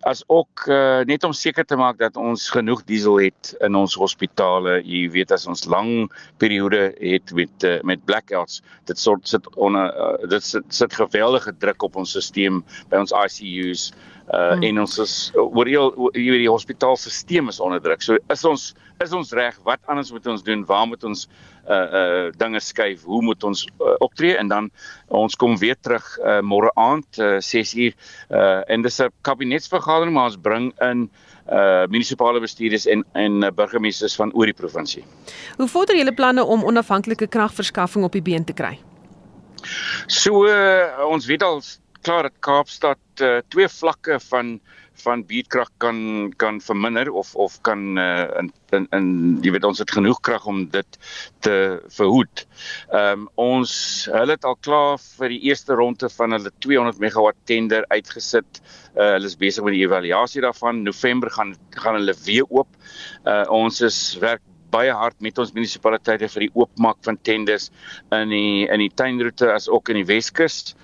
As 0.07 0.23
ook 0.27 0.63
uh 0.67 1.03
net 1.03 1.23
om 1.23 1.33
seker 1.33 1.65
te 1.65 1.75
maak 1.75 1.99
dat 1.99 2.15
ons 2.15 2.49
genoeg 2.49 2.85
diesel 2.87 3.19
het 3.19 3.55
in 3.59 3.75
ons 3.75 3.95
hospitale. 3.99 4.79
Jy 4.83 5.09
weet 5.11 5.31
as 5.31 5.47
ons 5.47 5.65
lang 5.65 6.07
periode 6.39 6.95
het 6.99 7.33
met 7.33 7.63
uh, 7.63 7.81
met 7.83 8.05
blackouts, 8.05 8.61
dit 8.87 8.97
sort 8.97 9.27
sit 9.27 9.43
onder 9.55 9.91
uh, 9.91 10.27
dit 10.29 10.43
sit, 10.43 10.63
sit 10.69 10.93
geweldige 10.93 11.51
druk 11.59 11.83
op 11.83 11.95
ons 11.95 12.15
stelsel 12.15 12.63
by 12.89 13.03
ons 13.03 13.11
ICU's 13.11 13.91
uh 14.31 14.55
hmm. 14.55 14.63
en 14.63 14.79
ons 14.79 14.97
is 15.03 15.31
oor 15.35 15.67
heel 15.67 15.91
jy 16.15 16.31
weet 16.31 16.45
die 16.47 16.55
hospitaalstelsel 16.55 17.49
is 17.51 17.59
onder 17.59 17.83
druk. 17.83 18.01
So 18.01 18.15
is 18.31 18.45
ons 18.47 18.71
is 19.03 19.13
ons 19.15 19.33
reg? 19.35 19.57
Wat 19.63 19.79
anders 19.91 20.11
moet 20.11 20.27
ons 20.27 20.43
doen? 20.43 20.63
Waar 20.65 20.87
moet 20.87 21.03
ons 21.03 21.27
uh 21.69 21.75
uh 21.99 22.31
dinge 22.37 22.59
skuif? 22.59 23.03
Hoe 23.07 23.21
moet 23.23 23.43
ons 23.43 23.65
uh, 23.65 23.93
optree? 24.03 24.35
En 24.37 24.47
dan 24.47 24.69
ons 25.07 25.35
kom 25.35 25.57
weer 25.57 25.77
terug 25.79 26.05
uh 26.19 26.39
môre 26.41 26.71
aand 26.79 27.19
uh 27.19 27.37
6uur 27.39 27.93
uh 28.29 28.61
en 28.67 28.81
dis 28.81 28.99
'n 28.99 29.11
kabinetsvergadering 29.21 30.13
maar 30.13 30.31
ons 30.31 30.39
bring 30.41 30.73
in 30.81 31.09
uh 31.51 31.85
munisipale 31.87 32.39
bestuurders 32.39 32.85
en 32.85 33.05
en 33.13 33.43
uh, 33.43 33.51
burgemeesters 33.51 34.15
van 34.15 34.33
oor 34.33 34.45
die 34.45 34.59
provinsie. 34.59 35.03
Hoe 35.57 35.67
vorder 35.67 35.95
julle 35.95 36.13
planne 36.13 36.43
om 36.43 36.63
onafhanklike 36.63 37.27
kragverskaffing 37.27 38.03
op 38.03 38.11
die 38.11 38.21
been 38.21 38.43
te 38.43 38.53
kry? 38.53 38.79
So 40.07 40.45
uh, 40.47 41.05
ons 41.07 41.25
weet 41.25 41.43
al 41.43 41.61
klaar 42.03 42.27
dat 42.27 42.39
Kaapstad 42.39 42.99
uh, 43.21 43.39
twee 43.47 43.67
vlakke 43.67 44.19
van 44.29 44.59
van 45.01 45.25
beedkrag 45.25 45.69
kan 45.77 46.33
kan 46.37 46.61
verminder 46.61 47.11
of 47.11 47.35
of 47.35 47.61
kan 47.61 47.97
uh, 47.97 48.27
in, 48.39 48.51
in 48.71 48.87
in 48.91 49.07
jy 49.41 49.53
weet 49.55 49.65
ons 49.67 49.81
het 49.81 49.91
genoeg 49.91 50.19
krag 50.21 50.45
om 50.49 50.63
dit 50.69 50.97
te 51.45 51.55
verhoed. 51.97 52.45
Ehm 52.91 53.25
um, 53.25 53.27
ons 53.35 53.73
hulle 54.11 54.37
het 54.37 54.45
al 54.45 54.57
klaar 54.61 55.01
vir 55.01 55.33
die 55.35 55.41
eerste 55.49 55.77
ronde 55.79 56.09
van 56.09 56.37
hulle 56.37 56.53
200 56.65 57.01
megawatt 57.03 57.39
tender 57.49 57.85
uitgesit. 57.89 58.61
Uh, 58.95 59.15
hulle 59.15 59.29
is 59.29 59.37
besig 59.37 59.65
met 59.65 59.77
die 59.77 59.85
evaluasie 59.85 60.43
daarvan. 60.45 60.83
November 60.83 61.31
gaan 61.31 61.55
gaan 61.69 61.99
hulle 61.99 62.15
weer 62.25 62.47
oop. 62.49 62.69
Uh, 63.25 63.43
ons 63.49 63.81
is 63.81 63.99
werk 64.21 64.43
baie 64.73 64.93
hard 64.93 65.19
met 65.21 65.37
ons 65.37 65.51
munisipaliteite 65.53 66.27
vir 66.33 66.47
die 66.47 66.53
oopmaak 66.57 66.97
van 67.05 67.19
tenders 67.21 67.69
in 68.11 68.31
die 68.33 68.65
in 68.65 68.81
die 68.81 68.93
tuinroete 68.93 69.51
as 69.53 69.69
ook 69.69 69.93
in 69.93 70.01
die 70.01 70.09
Weskus 70.09 70.73
uh 70.73 70.81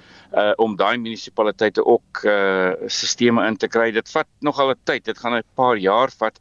om 0.58 0.76
daai 0.78 0.98
munisipaliteite 0.98 1.86
ook 1.86 2.24
uh 2.24 2.72
sisteme 2.86 3.48
in 3.48 3.58
te 3.58 3.68
kry. 3.68 3.92
Dit 3.92 4.10
vat 4.12 4.28
nogal 4.40 4.72
'n 4.72 4.80
tyd. 4.84 5.06
Dit 5.06 5.18
gaan 5.18 5.36
'n 5.38 5.44
paar 5.56 5.78
jaar 5.78 6.10
vat. 6.18 6.40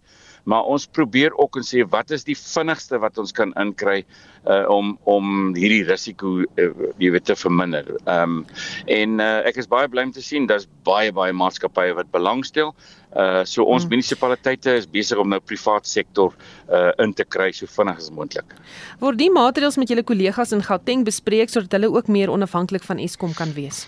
Maar 0.48 0.64
ons 0.64 0.86
probeer 0.96 1.34
ook 1.36 1.60
en 1.60 1.66
sê 1.66 1.84
wat 1.92 2.10
is 2.16 2.24
die 2.24 2.36
vinnigste 2.38 2.98
wat 3.02 3.18
ons 3.20 3.34
kan 3.36 3.52
inkry 3.60 4.00
uh 4.48 4.64
om 4.72 4.94
om 5.04 5.52
hierdie 5.56 5.82
risiko 5.84 6.38
uh, 6.40 6.68
jy 7.02 7.10
weet 7.12 7.26
te 7.28 7.36
verminder. 7.36 7.90
Ehm 8.06 8.38
um, 8.38 8.46
en 8.86 9.20
uh, 9.20 9.42
ek 9.48 9.60
is 9.60 9.68
baie 9.68 9.88
bly 9.90 10.06
om 10.08 10.14
te 10.14 10.24
sien 10.24 10.46
daar's 10.48 10.68
baie 10.88 11.12
baie 11.12 11.34
maatskappye 11.36 11.96
wat 11.98 12.08
belangstel. 12.14 12.72
Uh 13.12 13.44
so 13.44 13.64
ons 13.64 13.84
hmm. 13.84 13.98
munisipaliteite 13.98 14.78
is 14.80 14.88
besig 14.88 15.20
om 15.20 15.28
nou 15.28 15.40
privaat 15.44 15.86
sektor 15.86 16.32
uh 16.72 16.92
in 17.04 17.12
te 17.12 17.28
kry 17.28 17.50
so 17.52 17.68
vinnig 17.76 18.00
as 18.00 18.10
moontlik. 18.14 18.56
Word 19.04 19.20
die 19.20 19.32
maatreëls 19.32 19.76
met 19.76 19.92
julle 19.92 20.06
kollegas 20.06 20.56
in 20.56 20.64
Gauteng 20.64 21.04
bespreek 21.04 21.52
sodat 21.52 21.76
hulle 21.76 21.92
ook 21.92 22.08
meer 22.08 22.32
onafhanklik 22.32 22.86
van 22.88 23.02
Eskom 23.04 23.36
kan 23.36 23.52
wees? 23.58 23.86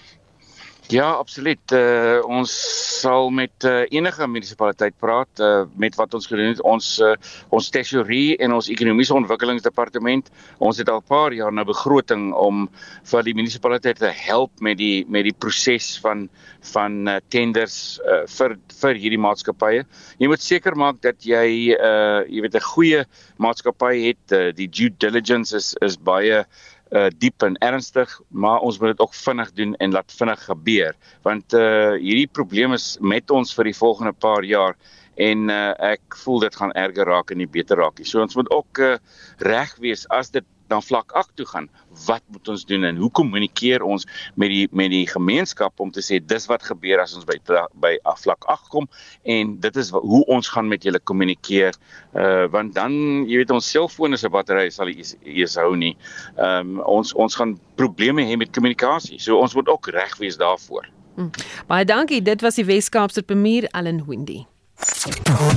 Ja, 0.91 1.13
absoluut. 1.15 1.71
Uh, 1.71 2.19
ons 2.27 2.51
sal 2.99 3.29
met 3.31 3.63
uh, 3.63 3.85
enige 3.95 4.27
munisipaliteit 4.27 4.97
praat 4.99 5.39
uh, 5.39 5.63
met 5.79 5.95
wat 5.95 6.17
ons 6.19 6.27
gedoen 6.27 6.49
het. 6.51 6.63
Ons 6.67 6.89
uh, 6.99 7.13
ons 7.55 7.69
tesorie 7.71 8.35
en 8.43 8.57
ons 8.57 8.71
ekonomiese 8.75 9.15
ontwikkelingsdepartement, 9.15 10.33
ons 10.59 10.81
het 10.83 10.91
al 10.91 10.99
'n 10.99 11.07
paar 11.07 11.37
jaar 11.37 11.55
nou 11.55 11.65
begroting 11.69 12.33
om 12.35 12.67
vir 13.13 13.23
die 13.23 13.37
munisipaliteite 13.39 14.03
te 14.03 14.11
help 14.27 14.51
met 14.59 14.81
die 14.83 15.07
met 15.07 15.29
die 15.31 15.37
proses 15.39 15.93
van 16.03 16.27
van 16.73 17.07
uh, 17.07 17.21
tenders 17.29 18.01
uh, 18.03 18.27
vir 18.27 18.57
vir 18.81 18.99
hierdie 18.99 19.23
maatskappye. 19.23 19.87
Jy 20.19 20.27
moet 20.27 20.43
seker 20.43 20.75
maak 20.75 20.99
dat 21.07 21.23
jy 21.23 21.71
uh 21.79 22.27
jy 22.27 22.43
weet 22.43 22.59
'n 22.59 22.67
goeie 22.75 23.05
maatskappy 23.39 23.95
het. 24.11 24.27
Uh, 24.33 24.51
die 24.51 24.67
due 24.67 24.91
diligence 24.91 25.55
is 25.55 25.77
is 25.81 25.97
baie 25.97 26.43
uh 26.91 27.09
diep 27.23 27.43
en 27.47 27.57
ernstig, 27.63 28.21
maar 28.29 28.61
ons 28.67 28.79
moet 28.81 28.93
dit 28.95 29.01
ook 29.01 29.15
vinnig 29.15 29.53
doen 29.53 29.75
en 29.79 29.93
laat 29.95 30.13
vinnig 30.13 30.45
gebeur 30.45 30.97
want 31.27 31.55
uh 31.55 31.97
hierdie 31.99 32.31
probleem 32.31 32.75
is 32.75 32.97
met 33.01 33.31
ons 33.31 33.55
vir 33.55 33.71
die 33.71 33.77
volgende 33.77 34.13
paar 34.13 34.45
jaar 34.45 34.77
en 35.21 35.51
uh 35.51 35.75
ek 35.93 36.17
voel 36.25 36.47
dit 36.47 36.57
gaan 36.57 36.73
erger 36.73 37.07
raak 37.07 37.31
en 37.31 37.39
nie 37.39 37.51
beter 37.51 37.79
raak 37.79 37.99
nie. 37.99 38.09
So 38.09 38.23
ons 38.23 38.37
moet 38.39 38.51
ook 38.51 38.83
uh 38.83 38.97
reg 39.39 39.77
wees 39.83 40.07
as 40.11 40.31
dit 40.35 40.47
dan 40.71 40.83
vlak 40.83 41.13
8 41.19 41.35
toe 41.41 41.47
gaan, 41.47 41.69
wat 42.07 42.23
moet 42.31 42.49
ons 42.49 42.65
doen 42.67 42.87
en 42.89 42.97
hoe 43.01 43.11
kommunikeer 43.11 43.83
ons 43.83 44.07
met 44.41 44.53
die 44.53 44.69
met 44.73 44.91
die 44.93 45.07
gemeenskap 45.11 45.81
om 45.83 45.91
te 45.95 46.03
sê 46.05 46.21
dis 46.23 46.47
wat 46.51 46.65
gebeur 46.67 47.03
as 47.03 47.17
ons 47.19 47.27
by 47.29 47.39
by 47.83 47.97
vlak 48.23 48.47
8 48.53 48.71
kom 48.73 48.89
en 49.25 49.57
dit 49.61 49.81
is 49.83 49.91
hoe 49.91 50.23
ons 50.31 50.49
gaan 50.55 50.69
met 50.71 50.85
julle 50.87 51.01
kommunikeer 51.11 51.75
uh 52.15 52.47
want 52.55 52.75
dan 52.75 52.95
jy 53.29 53.43
weet 53.43 53.53
ons 53.55 53.71
selfone 53.71 54.19
se 54.19 54.31
battery 54.31 54.71
sal 54.71 54.91
eers 54.91 55.57
hou 55.61 55.75
nie. 55.77 55.97
Ehm 56.39 56.77
um, 56.77 56.81
ons 57.01 57.13
ons 57.15 57.37
gaan 57.37 57.57
probleme 57.81 58.25
hê 58.27 58.37
met 58.37 58.53
kommunikasie. 58.55 59.19
So 59.19 59.39
ons 59.39 59.55
moet 59.55 59.69
ook 59.69 59.91
reg 59.95 60.17
wees 60.23 60.39
daarvoor. 60.41 60.89
Hm. 61.17 61.31
Baie 61.67 61.85
dankie. 61.85 62.23
Dit 62.23 62.41
was 62.41 62.61
die 62.61 62.65
Weskaapse 62.65 63.23
premier 63.23 63.69
Allan 63.71 64.05
Windy. 64.07 64.45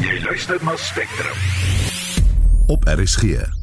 Jy 0.04 0.20
luister 0.24 0.60
na 0.64 0.76
Spectrum. 0.76 1.38
Op 2.68 2.84
RSG. 2.88 3.63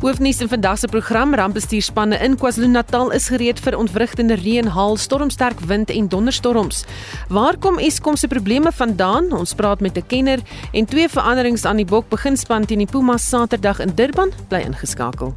Hoofnuus 0.00 0.38
in 0.40 0.48
vandag 0.48 0.78
se 0.78 0.88
program 0.88 1.34
rampbestuurspanne 1.34 2.16
in 2.24 2.36
KwaZulu-Natal 2.40 3.10
is 3.12 3.26
gereed 3.28 3.58
vir 3.60 3.76
ontwrigtende 3.76 4.38
reën, 4.40 4.70
haal, 4.72 4.96
stormsterk 4.96 5.60
wind 5.68 5.92
en 5.92 6.08
donderstorms. 6.08 6.86
Waar 7.28 7.58
kom 7.60 7.76
Eskom 7.78 8.16
se 8.16 8.28
probleme 8.32 8.72
vandaan? 8.72 9.28
Ons 9.36 9.52
praat 9.54 9.80
met 9.80 9.98
'n 9.98 10.06
kenner 10.06 10.40
en 10.72 10.86
twee 10.86 11.08
veranderings 11.08 11.64
aan 11.64 11.76
die 11.76 11.84
bok 11.84 12.08
begin 12.08 12.36
span 12.36 12.64
teen 12.64 12.78
die 12.78 12.86
Pumas 12.90 13.28
Saterdag 13.28 13.80
in 13.80 13.92
Durban 13.94 14.32
bly 14.48 14.60
ingeskakel. 14.60 15.34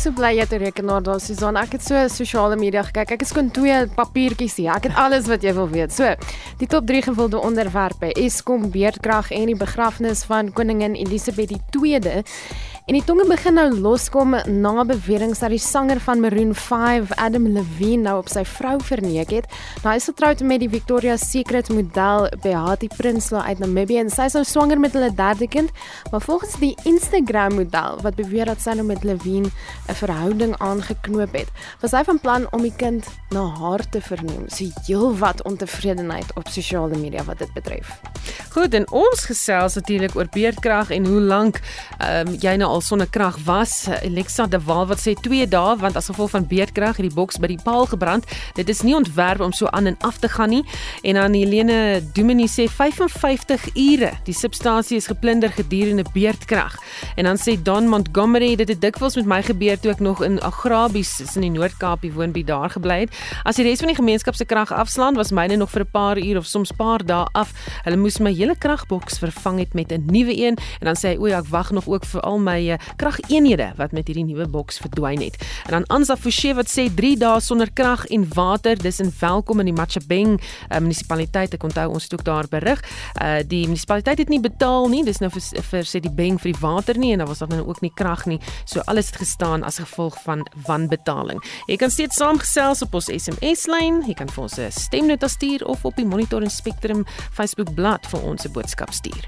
So 0.00 0.14
bly 0.16 0.30
jy 0.32 0.44
het 0.46 0.52
'n 0.56 0.62
rekenaar 0.64 1.02
daar 1.02 1.20
Susan. 1.20 1.56
Ek 1.56 1.72
het 1.72 1.82
so 1.84 2.08
sosiale 2.08 2.56
media 2.56 2.82
gekyk. 2.82 3.10
Ek 3.10 3.20
het 3.20 3.28
skoon 3.28 3.50
twee 3.50 3.86
papiertjies 3.86 4.56
hier. 4.56 4.72
Ek 4.72 4.84
het 4.84 4.96
alles 4.96 5.26
wat 5.26 5.42
jy 5.42 5.52
wil 5.52 5.68
weet. 5.68 5.92
So, 5.92 6.14
die 6.58 6.66
top 6.66 6.86
3 6.86 7.02
gewilde 7.02 7.38
onderwerpe: 7.38 8.12
Eskom, 8.12 8.70
beerdkrag 8.70 9.30
en 9.30 9.46
die 9.46 9.56
begrafnis 9.56 10.24
van 10.24 10.52
koningin 10.52 10.94
Elisabeth 10.94 11.50
II. 11.50 12.22
En 12.90 12.96
die 12.96 13.04
tonge 13.06 13.22
begin 13.28 13.54
nou 13.54 13.68
loskom 13.70 14.32
na 14.50 14.82
beweringe 14.82 15.36
dat 15.38 15.52
die 15.52 15.60
sanger 15.62 16.00
van 16.02 16.20
Maroon 16.20 16.54
5, 16.54 17.12
Adam 17.22 17.46
Levine, 17.46 18.02
nou 18.02 18.16
op 18.18 18.28
sy 18.32 18.42
vrou 18.42 18.80
verneek 18.82 19.30
het. 19.30 19.46
Nou 19.84 19.92
hy 19.92 20.00
is 20.00 20.08
getroud 20.10 20.40
met 20.42 20.58
die 20.64 20.68
Victoria's 20.72 21.28
Secret 21.30 21.68
model 21.70 22.26
Behati 22.42 22.88
Prinsloo 22.96 23.44
uit 23.46 23.62
Namibië 23.62 24.00
en 24.02 24.10
sy 24.10 24.26
is 24.26 24.34
nou 24.34 24.42
swanger 24.48 24.82
met 24.82 24.96
hulle 24.98 25.12
derde 25.14 25.46
kind. 25.46 25.70
Maar 26.10 26.24
volgens 26.24 26.56
die 26.58 26.72
Instagram 26.82 27.60
model 27.60 28.00
wat 28.02 28.18
beweer 28.18 28.50
dat 28.50 28.64
sy 28.64 28.74
nou 28.74 28.88
met 28.88 29.06
Levine 29.06 29.52
'n 29.90 29.94
verhouding 29.94 30.54
aangeknoop 30.58 31.32
het, 31.32 31.48
was 31.80 31.90
hy 31.90 32.02
van 32.04 32.20
plan 32.20 32.46
om 32.50 32.62
die 32.62 32.74
kind 32.76 33.06
na 33.34 33.44
haar 33.58 33.82
te 33.88 34.00
vernoem. 34.00 34.48
So 34.48 34.64
heelwat 34.86 35.42
ontevredenheid 35.42 36.30
op 36.34 36.48
sosiale 36.48 36.96
media 36.96 37.24
wat 37.24 37.38
dit 37.38 37.52
betref. 37.52 38.00
Goed, 38.50 38.74
en 38.74 38.86
ons 38.90 39.24
gesels 39.24 39.74
natuurlik 39.74 40.16
oor 40.16 40.26
beerdkrag 40.30 40.90
en 40.90 41.06
hoe 41.06 41.20
lank 41.20 41.60
um, 42.02 42.32
jy 42.42 42.56
nou 42.58 42.70
al 42.70 42.82
sonder 42.82 43.08
krag 43.10 43.38
was. 43.46 43.88
Alexa 44.02 44.46
de 44.46 44.58
Waal 44.66 44.86
wat 44.90 45.02
sê 45.02 45.14
2 45.14 45.46
dae 45.50 45.76
want 45.78 45.96
as 45.96 46.10
gevolg 46.10 46.32
van 46.34 46.46
beerdkrag 46.46 46.98
het 46.98 47.06
die 47.06 47.14
boks 47.14 47.38
by 47.38 47.50
die 47.52 47.60
paal 47.62 47.86
gebrand. 47.90 48.26
Dit 48.58 48.68
is 48.68 48.82
nie 48.86 48.94
ontwerp 48.98 49.40
om 49.40 49.54
so 49.54 49.70
aan 49.70 49.86
en 49.86 49.96
af 50.06 50.18
te 50.18 50.28
gaan 50.28 50.50
nie. 50.50 50.64
En 51.02 51.14
dan 51.14 51.34
Helene 51.38 52.02
Domini 52.14 52.48
sê 52.50 52.66
55 52.68 53.68
ure. 53.74 54.12
Die 54.26 54.34
substasie 54.34 54.98
is 54.98 55.06
geplunder 55.10 55.50
gedurende 55.54 56.04
beerdkrag. 56.12 56.76
En 57.16 57.24
dan 57.30 57.38
sê 57.38 57.56
Don 57.62 57.88
Montgomery 57.88 58.56
dit 58.56 58.68
het 58.68 58.80
dikwels 58.80 59.16
met 59.16 59.26
my 59.26 59.42
gebeur 59.46 59.79
toe 59.80 59.92
ek 59.94 60.00
nog 60.00 60.20
in 60.24 60.38
Agrabies 60.44 61.12
in 61.34 61.44
die 61.46 61.52
Noord-Kaap 61.54 62.04
woon 62.14 62.32
by 62.34 62.42
daar 62.44 62.70
gebly 62.72 63.04
het. 63.04 63.14
As 63.48 63.56
die 63.56 63.64
res 63.64 63.80
van 63.80 63.90
die 63.92 63.96
gemeenskap 63.96 64.36
se 64.36 64.44
krag 64.44 64.72
afslaan, 64.72 65.16
was 65.16 65.32
myne 65.32 65.56
nog 65.56 65.70
vir 65.70 65.84
'n 65.84 65.90
paar 65.92 66.18
uur 66.18 66.36
of 66.36 66.46
soms 66.46 66.72
paar 66.72 67.04
dae 67.04 67.26
af. 67.32 67.52
Hulle 67.84 67.96
moes 67.96 68.18
my 68.18 68.32
hele 68.32 68.56
kragboks 68.56 69.18
vervang 69.18 69.58
het 69.58 69.74
met 69.74 69.92
'n 69.92 70.06
nuwe 70.06 70.36
een 70.36 70.56
en 70.80 70.84
dan 70.84 70.96
sê 70.96 71.14
hy 71.14 71.16
o, 71.16 71.26
ja, 71.26 71.38
ek 71.38 71.48
wag 71.48 71.70
nog 71.70 71.88
ook 71.88 72.04
vir 72.04 72.20
al 72.20 72.38
my 72.38 72.70
uh, 72.70 72.78
krageenhede 72.96 73.72
wat 73.76 73.92
met 73.92 74.06
hierdie 74.06 74.24
nuwe 74.24 74.48
boks 74.48 74.78
verdwyn 74.78 75.20
het. 75.20 75.36
En 75.66 75.70
dan 75.70 75.86
Ansa 75.86 76.16
Forsie 76.16 76.54
wat 76.54 76.68
sê 76.68 76.94
3 76.94 77.16
dae 77.16 77.40
sonder 77.40 77.70
krag 77.72 78.06
en 78.06 78.28
water, 78.34 78.76
dis 78.76 79.00
in 79.00 79.12
welkom 79.20 79.60
in 79.60 79.66
die 79.66 79.74
Machabeng 79.74 80.40
uh, 80.40 80.78
munisipaliteit. 80.78 81.54
Ek 81.54 81.62
onthou 81.62 81.88
ons 81.88 82.02
het 82.02 82.12
ook 82.12 82.24
daar 82.24 82.46
berig. 82.48 82.82
Uh 83.22 83.40
die 83.46 83.66
munisipaliteit 83.66 84.18
het 84.18 84.28
nie 84.28 84.40
betaal 84.40 84.88
nie. 84.88 85.04
Dis 85.04 85.18
nou 85.18 85.30
vir, 85.30 85.42
vir 85.70 85.84
sê 85.84 86.00
die 86.00 86.10
Beng 86.10 86.38
vir 86.38 86.52
die 86.52 86.60
water 86.60 86.98
nie 86.98 87.12
en 87.12 87.18
daar 87.18 87.28
was 87.28 87.38
dan 87.38 87.48
nou 87.48 87.66
ook 87.66 87.80
nie 87.80 87.92
krag 87.94 88.26
nie. 88.26 88.40
So 88.64 88.80
alles 88.84 89.06
het 89.06 89.16
gestaan 89.16 89.64
as 89.70 89.78
gevolg 89.78 90.18
van 90.26 90.42
wanbetaling. 90.66 91.38
Jy 91.70 91.76
kan 91.80 91.90
steeds 91.90 92.18
saamgesels 92.18 92.82
op 92.82 92.94
ons 92.98 93.10
SMS 93.14 93.68
lyn. 93.70 94.02
Jy 94.06 94.16
kan 94.18 94.30
vir 94.34 94.42
ons 94.42 94.58
'n 94.58 94.70
stemnota 94.70 95.28
stuur 95.28 95.66
of 95.66 95.84
op 95.84 95.96
die 95.96 96.06
Monitor 96.06 96.42
en 96.42 96.50
Spectrum 96.50 97.06
Facebook 97.32 97.74
bladsy 97.74 98.10
vir 98.10 98.22
ons 98.22 98.44
'n 98.44 98.52
boodskap 98.52 98.92
stuur. 98.92 99.24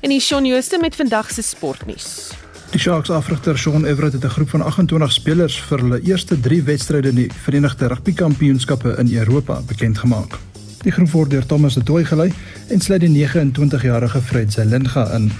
En 0.00 0.10
die 0.10 0.20
Shaun 0.20 0.44
Jooste 0.44 0.78
met 0.78 0.96
vandag 0.96 1.30
se 1.30 1.42
sportnuus. 1.42 2.32
Die 2.72 2.80
Sharks 2.80 3.10
afrigter 3.10 3.58
Shaun 3.58 3.84
Everett 3.84 4.12
het 4.12 4.24
'n 4.24 4.28
groep 4.28 4.48
van 4.48 4.62
28 4.62 5.12
spelers 5.12 5.60
vir 5.60 5.78
hulle 5.78 6.00
eerste 6.00 6.40
3 6.40 6.62
wedstryde 6.62 7.08
in 7.08 7.14
die 7.14 7.30
Verenigde 7.42 7.86
Rugby 7.86 8.12
Kampioenskappe 8.12 8.96
in 8.98 9.16
Europa 9.16 9.60
bekend 9.66 9.98
gemaak. 9.98 10.38
Die 10.82 10.92
groep 10.92 11.10
word 11.10 11.30
deur 11.30 11.46
Thomas 11.46 11.74
de 11.74 11.82
Tooi 11.82 12.04
gelei 12.04 12.32
en 12.68 12.80
sluit 12.80 13.00
die 13.00 13.26
29-jarige 13.26 14.20
Fred 14.20 14.52
Zelinga 14.52 15.10
in. 15.14 15.32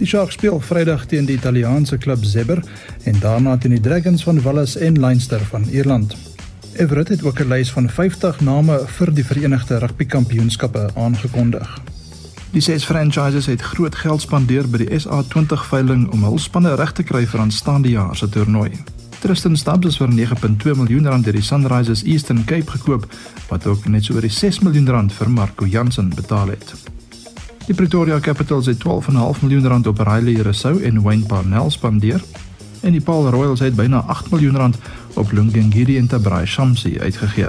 Die 0.00 0.06
Sharks 0.06 0.38
speel 0.38 0.60
Vrydag 0.64 1.02
teen 1.06 1.26
die 1.28 1.34
Italiaanse 1.36 1.98
klub 2.00 2.22
Zebber 2.24 2.62
en 3.04 3.18
daarna 3.20 3.58
teen 3.60 3.74
die 3.74 3.80
Dragons 3.84 4.22
van 4.24 4.38
Wallis 4.40 4.76
en 4.76 4.96
Leinster 5.00 5.40
van 5.50 5.66
Ierland. 5.68 6.14
Everett 6.72 7.08
het 7.08 7.22
ook 7.22 7.40
'n 7.40 7.48
lys 7.48 7.70
van 7.70 7.90
50 7.90 8.40
name 8.40 8.80
vir 8.86 9.14
die 9.14 9.24
Verenigde 9.24 9.78
Rugby 9.78 10.06
Kampioenskappe 10.06 10.88
aangekondig. 10.94 11.80
Die 12.50 12.60
ses 12.60 12.84
franchises 12.84 13.46
het 13.46 13.60
groot 13.60 13.94
geld 13.94 14.20
spandeer 14.20 14.68
by 14.68 14.78
die 14.78 15.00
SA20 15.00 15.68
veiling 15.68 16.08
om 16.12 16.22
hul 16.22 16.38
spanne 16.38 16.74
reg 16.74 16.92
te 16.92 17.02
kry 17.02 17.26
vir 17.26 17.40
aanstaande 17.40 17.88
jaar 17.88 18.16
se 18.16 18.28
toernooi. 18.28 18.70
Tristan 19.18 19.56
Stubbs 19.56 19.86
is 19.86 19.96
vir 19.96 20.08
9.2 20.08 20.76
miljoen 20.76 21.06
rand 21.06 21.24
deur 21.24 21.32
die 21.32 21.42
Sunrisers 21.42 22.02
Eastern 22.02 22.44
Cape 22.44 22.70
gekoop, 22.70 23.06
wat 23.48 23.66
ook 23.66 23.86
net 23.86 24.04
so 24.04 24.14
oor 24.14 24.20
die 24.20 24.30
6 24.30 24.60
miljoen 24.60 24.88
rand 24.88 25.12
vir 25.12 25.30
Marco 25.30 25.66
Jansen 25.66 26.08
betaal 26.08 26.48
het. 26.48 26.99
Die 27.66 27.74
Pretoria 27.74 28.20
Capitals 28.20 28.66
het 28.66 28.78
12.5 28.84 29.40
miljoen 29.40 29.66
rand 29.66 29.86
op 29.86 29.98
Riley 29.98 30.42
Rousseau 30.42 30.82
en 30.82 31.02
Wayne 31.02 31.26
Parnell 31.26 31.70
spandeer, 31.70 32.22
en 32.80 32.92
die 32.92 33.00
Paul 33.00 33.28
Royals 33.30 33.60
het 33.60 33.76
byna 33.76 34.00
8 34.06 34.30
miljoen 34.30 34.56
rand 34.56 34.76
op 35.14 35.32
Lungengiri 35.32 35.98
en 35.98 36.06
Tabrai 36.06 36.46
Shamsi 36.46 36.98
uitgegee. 37.00 37.48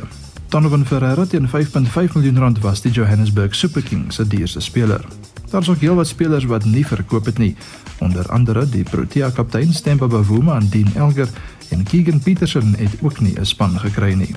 Donovan 0.51 0.85
Ferreira 0.85 1.25
teen 1.25 1.47
5.5 1.47 2.13
miljoen 2.13 2.39
rand 2.39 2.59
was 2.59 2.81
die 2.81 2.91
Johannesburg 2.91 3.55
Super 3.55 3.81
Kings 3.81 4.15
se 4.15 4.27
duurste 4.27 4.59
speler. 4.59 5.05
Daar 5.49 5.61
is 5.61 5.69
ook 5.69 5.79
heelwat 5.79 6.07
spelers 6.07 6.45
wat 6.45 6.65
nie 6.65 6.85
verkoop 6.87 7.25
het 7.25 7.37
nie, 7.37 7.55
onder 7.99 8.27
andere 8.31 8.69
die 8.69 8.83
Protea 8.83 9.29
kaptein 9.29 9.73
Stemba 9.73 10.07
Bavuma 10.07 10.55
en 10.55 10.69
Dean 10.69 10.91
Elger 10.95 11.29
en 11.69 11.83
Keegan 11.83 12.19
Peterson 12.19 12.75
het 12.77 12.97
ook 13.01 13.19
nie 13.19 13.39
'n 13.39 13.45
span 13.45 13.79
gekry 13.79 14.13
nie. 14.13 14.35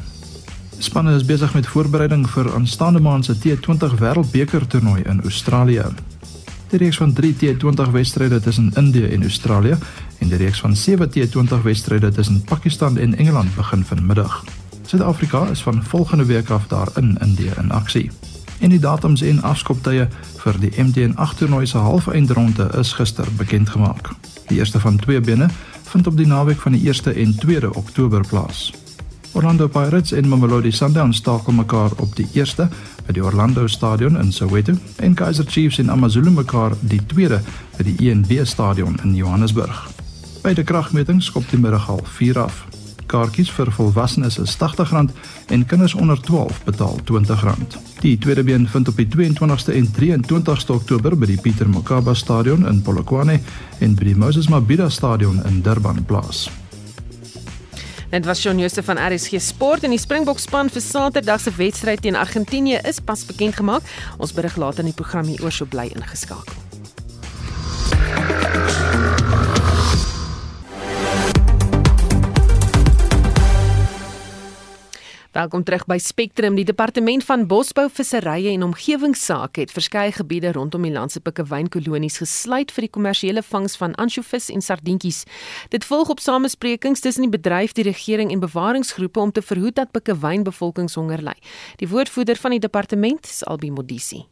Spanne 0.78 1.14
is 1.14 1.24
besig 1.24 1.54
met 1.54 1.66
voorbereiding 1.66 2.24
vir 2.30 2.48
aanstaande 2.54 3.00
maand 3.00 3.24
se 3.24 3.34
T20 3.34 3.94
Wêreldbeker 3.98 4.66
toernooi 4.66 5.02
in 5.02 5.22
Australië. 5.22 5.84
Die 6.70 6.78
reeks 6.78 6.96
van 6.96 7.12
3 7.12 7.34
T20 7.34 7.90
wedstryde 7.92 8.40
tussen 8.40 8.72
Indië 8.76 9.06
en 9.06 9.22
Australië 9.22 9.76
en 10.18 10.28
die 10.28 10.36
reeks 10.36 10.60
van 10.60 10.76
7 10.76 11.10
T20 11.10 11.62
wedstryde 11.62 12.12
tussen 12.12 12.42
Pakistan 12.42 12.98
en 12.98 13.16
Engeland 13.16 13.54
begin 13.54 13.84
vanmiddag. 13.84 14.44
Suid-Afrika 14.86 15.46
is 15.46 15.62
van 15.62 15.84
volgende 15.84 16.24
week 16.24 16.50
af 16.50 16.66
daar 16.66 16.88
in 16.96 17.18
Indië 17.20 17.52
in 17.58 17.70
aksie. 17.70 18.10
En 18.60 18.68
die 18.68 18.78
datums 18.78 19.22
en 19.22 19.42
afskoptye 19.42 20.08
vir 20.36 20.60
die 20.60 20.70
MTN8 20.70 21.38
toernooi 21.38 21.66
se 21.66 21.78
halfeindronde 21.78 22.70
is 22.78 22.92
gister 22.92 23.26
bekend 23.36 23.68
gemaak. 23.68 24.10
Die 24.46 24.58
eerste 24.58 24.80
van 24.80 24.96
twee 24.96 25.20
bene 25.20 25.48
vind 25.82 26.06
op 26.06 26.16
die 26.16 26.26
naweek 26.26 26.60
van 26.60 26.72
die 26.72 26.92
1ste 26.92 27.16
en 27.16 27.36
2de 27.46 27.70
Oktober 27.70 28.26
plaas. 28.28 28.72
Orlando 29.34 29.68
Pirates 29.68 30.12
en 30.12 30.28
Mamelodi 30.28 30.70
Sundowns 30.72 31.16
stakel 31.16 31.52
mekaar 31.52 31.90
op 31.98 32.14
die 32.16 32.26
1ste 32.32 32.68
by 33.06 33.16
die 33.16 33.24
Orlando 33.24 33.66
Stadion 33.66 34.16
in 34.20 34.32
Soweto 34.32 34.76
en 35.02 35.14
Kaizer 35.14 35.46
Chiefs 35.50 35.78
en 35.82 35.90
AmaZulu 35.90 36.30
mekaar 36.30 36.76
die 36.80 37.00
2de 37.12 37.40
by 37.76 37.88
die 37.88 37.96
ENB 38.10 38.46
Stadion 38.46 38.94
in 39.02 39.14
Johannesburg. 39.18 39.88
Beide 40.42 40.64
kragmetings 40.64 41.26
skop 41.26 41.50
die 41.50 41.58
middag 41.58 41.88
half 41.90 42.14
4 42.20 42.38
af 42.46 42.64
kaartjies 43.14 43.50
vir 43.54 43.70
volwassenes 43.74 44.38
is 44.42 44.56
R80 44.58 45.12
en 45.54 45.66
kinders 45.70 45.94
onder 45.94 46.20
12 46.20 46.64
betaal 46.64 46.98
R20. 47.04 47.78
Die 48.00 48.16
tweede 48.18 48.44
been 48.44 48.68
vind 48.68 48.88
op 48.88 48.96
die 48.96 49.08
22ste 49.10 49.74
en 49.74 49.88
23ste 50.00 50.74
Oktober 50.74 51.16
by 51.16 51.30
die 51.34 51.40
Pieter 51.40 51.68
Mokaba 51.68 52.14
Stadion 52.14 52.66
in 52.66 52.82
Polokwane 52.82 53.40
en 53.80 53.94
by 53.94 54.12
die 54.12 54.18
Moses 54.18 54.48
Mabhida 54.48 54.90
Stadion 54.90 55.42
in 55.44 55.62
Durban 55.62 56.04
plaas. 56.04 56.48
Dit 58.14 58.24
was 58.24 58.40
Shaun 58.40 58.58
Jooste 58.58 58.82
van 58.82 58.98
RSG 59.12 59.40
Sport 59.40 59.82
en 59.82 59.90
die 59.90 59.98
Springbok 59.98 60.38
span 60.38 60.68
vir 60.70 60.82
Saterdag 60.84 61.40
se 61.42 61.50
wedstryd 61.56 62.04
teen 62.04 62.14
Argentinië 62.14 62.78
is 62.86 63.00
pas 63.02 63.24
bekend 63.26 63.58
gemaak. 63.58 63.82
Ons 64.22 64.32
berig 64.32 64.54
later 64.56 64.86
in 64.86 64.92
die 64.92 64.94
program 64.94 65.26
hier 65.26 65.42
oor 65.42 65.50
so 65.50 65.66
bly 65.66 65.90
ingeskakel. 65.90 66.54
Welkom 75.34 75.64
terug 75.66 75.82
by 75.90 75.96
Spectrum. 75.98 76.54
Die 76.54 76.64
departement 76.64 77.24
van 77.26 77.48
Bosbou, 77.50 77.88
Visserye 77.90 78.52
en 78.52 78.62
Omgewingsake 78.62 79.64
het 79.64 79.72
verskeie 79.74 80.12
gebiede 80.14 80.52
rondom 80.54 80.84
die 80.86 80.92
land 80.94 81.10
se 81.10 81.18
pikkewynkolonies 81.26 82.20
gesluit 82.22 82.70
vir 82.70 82.86
die 82.86 82.90
kommersiële 82.94 83.42
vangs 83.42 83.74
van 83.80 83.96
ansjovis 83.98 84.46
en 84.54 84.62
sardientjies. 84.62 85.24
Dit 85.74 85.88
volg 85.90 86.12
op 86.14 86.22
samesprekings 86.22 87.02
tussen 87.02 87.26
die 87.26 87.32
bedryf, 87.34 87.74
die 87.74 87.88
regering 87.88 88.30
en 88.30 88.44
bewaringsgroepe 88.44 89.20
om 89.20 89.32
te 89.34 89.42
verhoed 89.42 89.74
dat 89.74 89.90
pikkewynbevolkingshonger 89.90 91.26
ly. 91.26 91.34
Die 91.82 91.90
woordvoerder 91.90 92.38
van 92.38 92.54
die 92.54 92.62
departement 92.62 93.26
is 93.26 93.42
Albi 93.42 93.74
Modisi. 93.74 94.22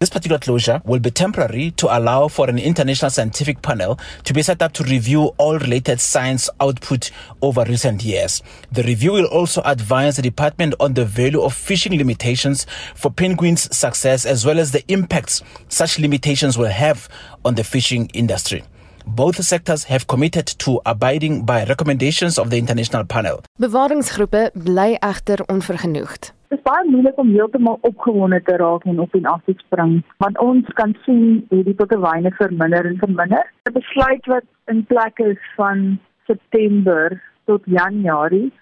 This 0.00 0.10
particular 0.10 0.38
closure 0.38 0.80
will 0.84 1.00
be 1.00 1.10
temporary 1.10 1.72
to 1.72 1.88
allow 1.88 2.28
for 2.28 2.48
an 2.48 2.56
international 2.56 3.10
scientific 3.10 3.62
panel 3.62 3.98
to 4.22 4.32
be 4.32 4.42
set 4.42 4.62
up 4.62 4.72
to 4.74 4.84
review 4.84 5.34
all 5.38 5.58
related 5.58 5.98
science 5.98 6.48
output 6.60 7.10
over 7.42 7.64
recent 7.64 8.04
years. 8.04 8.40
The 8.70 8.84
review 8.84 9.14
will 9.14 9.24
also 9.24 9.60
advise 9.64 10.14
the 10.14 10.22
department 10.22 10.76
on 10.78 10.94
the 10.94 11.04
value 11.04 11.42
of 11.42 11.52
fishing 11.52 11.98
limitations 11.98 12.64
for 12.94 13.10
penguins' 13.10 13.76
success 13.76 14.24
as 14.24 14.46
well 14.46 14.60
as 14.60 14.70
the 14.70 14.84
impacts 14.86 15.42
such 15.68 15.98
limitations 15.98 16.56
will 16.56 16.70
have 16.70 17.08
on 17.44 17.56
the 17.56 17.64
fishing 17.64 18.06
industry. 18.14 18.62
Both 19.04 19.42
sectors 19.42 19.82
have 19.84 20.06
committed 20.06 20.46
to 20.58 20.80
abiding 20.86 21.44
by 21.44 21.64
recommendations 21.64 22.38
of 22.38 22.50
the 22.50 22.58
international 22.58 23.04
panel. 23.04 23.42
Bewaringsgroepe 23.58 24.52
bly 24.54 24.96
egter 25.02 25.44
onvergenoegd. 25.48 26.30
Dit 26.48 26.58
is 26.58 26.64
baie 26.64 26.84
moeilik 26.88 27.18
om 27.20 27.28
heeltemal 27.28 27.76
opgewonde 27.84 28.38
te 28.42 28.54
raak 28.56 28.84
en 28.88 29.00
op 29.00 29.14
en 29.14 29.26
af 29.28 29.40
te 29.44 29.52
spring, 29.56 29.98
want 30.24 30.38
ons 30.40 30.70
kan 30.78 30.94
sien 31.04 31.44
hoe 31.48 31.62
die 31.66 31.74
potterwyne 31.76 32.30
verminder 32.38 32.88
en 32.88 32.96
verminder. 33.02 33.44
'n 33.68 33.72
Besluit 33.72 34.26
wat 34.32 34.46
in 34.72 34.80
plek 34.84 35.18
is 35.18 35.42
van 35.56 35.98
September 36.24 37.20
tot 37.44 37.62
Januarie 37.64 38.52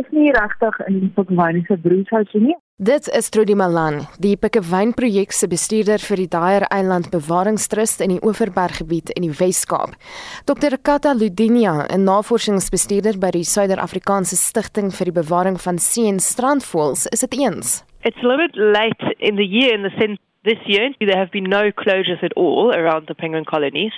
is 0.00 0.08
nie 0.10 0.30
regtig 0.30 0.78
in 0.86 1.00
die 1.00 1.10
potterwyne 1.16 1.64
se 1.66 1.76
broeishuis 1.76 2.32
nie. 2.32 2.56
Dit 2.80 3.08
is 3.08 3.28
Trudy 3.28 3.52
Malan, 3.52 4.06
die 4.16 4.32
Pikkewyn 4.40 4.94
projek 4.96 5.34
se 5.36 5.44
bestuurder 5.46 6.00
vir 6.00 6.16
die 6.16 6.28
Daer 6.32 6.64
Eiland 6.72 7.10
Bewaringstrust 7.12 8.00
in 8.00 8.14
die 8.14 8.22
Oeverberg 8.24 8.78
gebied 8.80 9.12
in 9.12 9.26
die 9.26 9.34
Wes-Kaap. 9.38 9.92
Dr. 10.48 10.78
Kata 10.80 11.12
Ludinia, 11.12 11.84
'n 11.92 12.04
navorsingsbestuurder 12.04 13.18
by 13.20 13.30
die 13.30 13.44
Suider-Afrikaanse 13.44 14.36
Stichting 14.36 14.90
vir 14.90 15.04
die 15.04 15.12
Bewaring 15.20 15.60
van 15.60 15.78
See- 15.78 16.08
en 16.08 16.18
Strandvoëls, 16.18 17.06
is 17.12 17.20
dit 17.20 17.34
eens. 17.34 17.84
It's 18.04 18.16
a 18.24 18.26
little 18.26 18.48
bit 18.48 18.56
late 18.56 19.16
in 19.18 19.36
the 19.36 19.46
year 19.46 19.74
in 19.74 19.82
the 19.82 19.92
sense 20.00 20.18
This 20.44 20.58
year, 20.66 20.90
there 20.98 21.16
have 21.16 21.30
been 21.30 21.44
no 21.44 21.70
closures 21.70 22.20
at 22.24 22.32
all 22.34 22.72
around 22.74 23.06
the 23.06 23.14
penguin 23.14 23.44
colonies. 23.44 23.92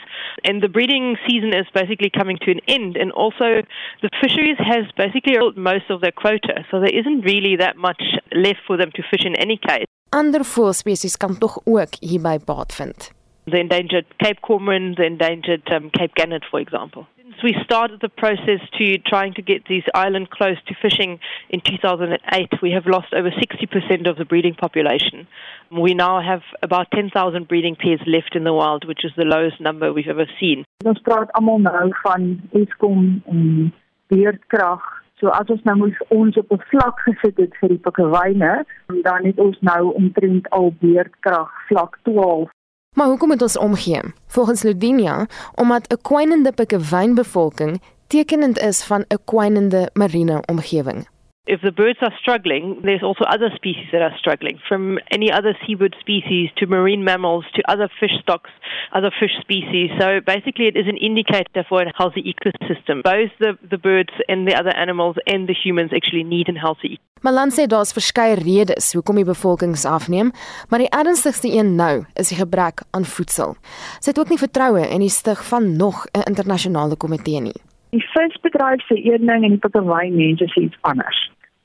And 0.45 0.63
the 0.63 0.69
breeding 0.69 1.17
season 1.27 1.55
is 1.55 1.65
basically 1.73 2.11
coming 2.11 2.37
to 2.45 2.51
an 2.51 2.61
end. 2.69 2.99
And 2.99 3.13
also, 3.13 3.63
the 4.03 4.11
fisheries 4.21 4.59
has 4.59 4.85
basically 4.95 5.39
most 5.57 5.89
of 5.89 6.03
their 6.03 6.13
quota. 6.13 6.67
So 6.71 6.81
there 6.81 6.95
isn't 6.95 7.23
really 7.23 7.57
that 7.57 7.79
much 7.79 8.03
left 8.33 8.61
for 8.67 8.77
them 8.77 8.91
to 8.95 9.03
fish 9.11 9.25
in 9.25 9.35
any 9.37 9.57
case. 9.57 9.89
Ander 10.13 10.45
voëlspesies 10.45 11.17
kan 11.17 11.39
tog 11.39 11.63
ook 11.65 11.97
hierby 12.01 12.39
baat 12.45 12.75
vind. 12.75 13.11
The 13.47 13.61
endangered 13.61 14.07
Cape 14.19 14.41
cormorant, 14.41 14.97
the 14.97 15.05
endangered 15.05 15.63
um, 15.71 15.91
Cape 15.91 16.15
gannet, 16.15 16.45
for 16.51 16.61
example. 16.61 17.07
Since 17.19 17.43
we 17.43 17.55
started 17.65 18.01
the 18.01 18.09
process 18.09 18.61
to 18.79 18.99
trying 18.99 19.35
to 19.35 19.43
get 19.43 19.67
these 19.69 19.83
islands 19.95 20.31
close 20.33 20.57
to 20.67 20.75
fishing 20.81 21.19
in 21.51 21.61
2008, 21.61 22.63
we 22.63 22.71
have 22.71 22.87
lost 22.87 23.13
over 23.13 23.31
60% 23.31 24.09
of 24.09 24.17
the 24.17 24.25
breeding 24.25 24.55
population. 24.55 25.27
We 25.71 25.95
now 25.95 26.23
have 26.23 26.43
about 26.63 26.91
10,000 26.95 27.49
breeding 27.49 27.77
pairs 27.77 28.01
left 28.07 28.35
in 28.35 28.45
the 28.45 28.53
wild, 28.53 28.87
which 28.87 29.05
is 29.05 29.13
the 29.17 29.25
lowest 29.25 29.61
number 29.61 29.93
we've 29.93 30.09
ever 30.09 30.27
seen. 30.41 30.65
Ons 30.85 31.01
praat 31.03 31.33
almal 31.35 31.59
nou 31.59 31.91
van 32.03 32.29
Eskom 32.53 33.23
en 33.29 33.73
beerdkrag. 34.13 34.85
So 35.21 35.29
as 35.33 35.49
ons 35.53 35.63
nou 35.69 35.77
moes 35.85 36.01
ons 36.09 36.37
op 36.37 36.53
'n 36.53 36.65
vlak 36.71 37.01
gesit 37.07 37.37
het 37.37 37.57
vir 37.61 37.69
die 37.69 37.83
pikkewyne, 37.87 38.65
dan 39.03 39.25
het 39.25 39.39
ons 39.39 39.59
nou 39.61 39.95
omtrent 39.95 40.51
al 40.51 40.75
beerdkrag 40.81 41.51
vlak 41.69 41.99
12 42.03 42.51
Maar 42.95 43.07
hoekom 43.07 43.29
moet 43.29 43.43
ons 43.43 43.59
omgee? 43.59 44.01
Volgens 44.27 44.63
Ludinia, 44.63 45.27
omdat 45.55 45.93
'n 45.93 45.99
kwynende 46.03 46.53
pikkewynbevolking 46.53 47.81
tekenend 48.07 48.59
is 48.59 48.83
van 48.83 49.05
'n 49.09 49.19
kwynende 49.25 49.91
marine 49.93 50.43
omgewing. 50.47 51.09
If 51.47 51.61
the 51.61 51.73
birds 51.73 51.99
are 52.01 52.13
struggling, 52.19 52.81
there's 52.83 53.03
also 53.03 53.25
other 53.25 53.51
species 53.55 53.89
that 53.93 54.01
are 54.01 54.17
struggling, 54.19 54.59
from 54.67 54.99
any 55.11 55.31
other 55.31 55.53
seabird 55.67 55.95
species 56.01 56.49
to 56.57 56.67
marine 56.67 57.05
mammals 57.05 57.45
to 57.55 57.71
other 57.71 57.91
fish 58.01 58.17
stocks, 58.23 58.49
other 58.93 59.11
fish 59.21 59.37
species. 59.43 59.91
So 60.01 60.21
basically, 60.25 60.69
it 60.69 60.77
is 60.77 60.89
an 60.89 60.97
indicator 60.97 61.63
for 61.69 61.83
a 61.83 61.93
healthy 61.95 62.23
ecosystem. 62.33 63.03
Both 63.03 63.33
the, 63.41 63.59
the 63.69 63.77
birds 63.77 64.15
and 64.27 64.49
the 64.49 64.55
other 64.55 64.75
animals 64.75 65.17
and 65.27 65.47
the 65.47 65.53
humans 65.53 65.91
actually 65.95 66.25
need 66.25 66.49
a 66.49 66.59
healthy 66.59 66.97
ecosystem. 66.97 67.13
Malan 67.25 67.49
sê 67.49 67.65
daar's 67.65 67.93
verskeie 67.97 68.37
redes 68.37 68.91
hoekom 68.93 69.17
die 69.17 69.25
bevolkings 69.25 69.87
afneem, 69.89 70.33
maar 70.69 70.83
die 70.83 70.91
ernstigste 70.93 71.49
een 71.49 71.73
nou 71.77 72.05
is 72.21 72.29
die 72.29 72.37
gebrek 72.37 72.85
aan 72.93 73.05
voedsel. 73.09 73.57
Sy 74.01 74.13
het 74.13 74.21
ook 74.21 74.33
nie 74.33 74.41
vertroue 74.41 74.85
in 74.85 75.01
die 75.01 75.13
stig 75.13 75.45
van 75.49 75.77
nog 75.77 76.05
'n 76.13 76.29
internasionale 76.29 76.97
komitee 76.97 77.41
nie. 77.41 77.57
Die 77.95 78.03
visbedryf 78.11 78.83
se 78.87 78.97
een 78.99 79.27
ding 79.27 79.45
en 79.47 79.53
die 79.55 79.63
pikkerwyn 79.63 80.17
mense 80.19 80.49
sê 80.51 80.65
iets 80.67 80.79
anders. 80.91 81.19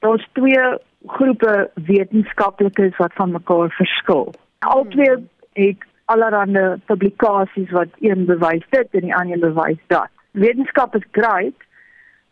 Daar's 0.06 0.28
twee 0.38 0.66
groepe 1.16 1.54
wetenskaplikes 1.88 2.98
wat 3.02 3.16
van 3.18 3.32
mekaar 3.32 3.72
verskil. 3.78 4.30
Albei 4.60 5.16
het 5.58 5.88
allerlei 6.14 6.76
publikasies 6.86 7.72
wat 7.74 7.98
een 8.06 8.28
bewys 8.30 8.68
dit 8.70 8.94
en 9.00 9.08
die 9.08 9.16
ander 9.16 9.40
bewys 9.40 9.82
dat. 9.88 10.14
Wetenskap 10.32 10.96
is 10.96 11.08
great, 11.18 11.66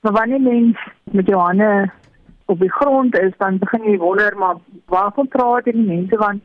maar 0.02 0.14
wanneer 0.20 0.41
mens 0.41 0.78
met 1.04 1.28
jou 1.28 1.41
hande 1.41 1.89
op 2.45 2.60
die 2.60 2.72
grond 2.72 3.18
is, 3.18 3.34
dan 3.38 3.58
begin 3.58 3.84
jy 3.84 3.98
wonder 3.98 4.38
maar 4.38 4.62
waarvan 4.86 5.28
praat 5.28 5.64
die 5.64 5.74
mense 5.74 6.18
want 6.18 6.43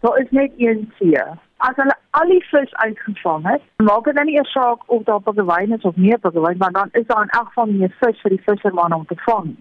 daar 0.00 0.18
is 0.18 0.30
net 0.30 0.50
een 0.56 0.90
see. 0.98 1.22
As 1.58 1.74
hulle 1.74 1.94
al 2.14 2.30
die 2.30 2.42
vis 2.52 2.74
uitgevang 2.84 3.46
het, 3.50 3.62
maak 3.82 4.04
dit 4.06 4.14
dan 4.14 4.26
nie 4.26 4.38
'n 4.38 4.44
saak 4.44 4.78
of 4.86 5.02
daar 5.08 5.20
pikkewyn 5.20 5.72
is 5.76 5.82
of 5.82 5.96
nie 5.96 6.18
pikkewyn, 6.18 6.58
maar 6.58 6.72
dan 6.72 6.88
is 6.92 7.06
daar 7.06 7.22
in 7.22 7.34
elk 7.38 7.48
geval 7.48 7.66
meer 7.66 7.94
vis 8.00 8.20
vir 8.22 8.30
die 8.30 8.44
visserman 8.46 8.92
om 8.92 9.04
te 9.06 9.16
vang. 9.26 9.56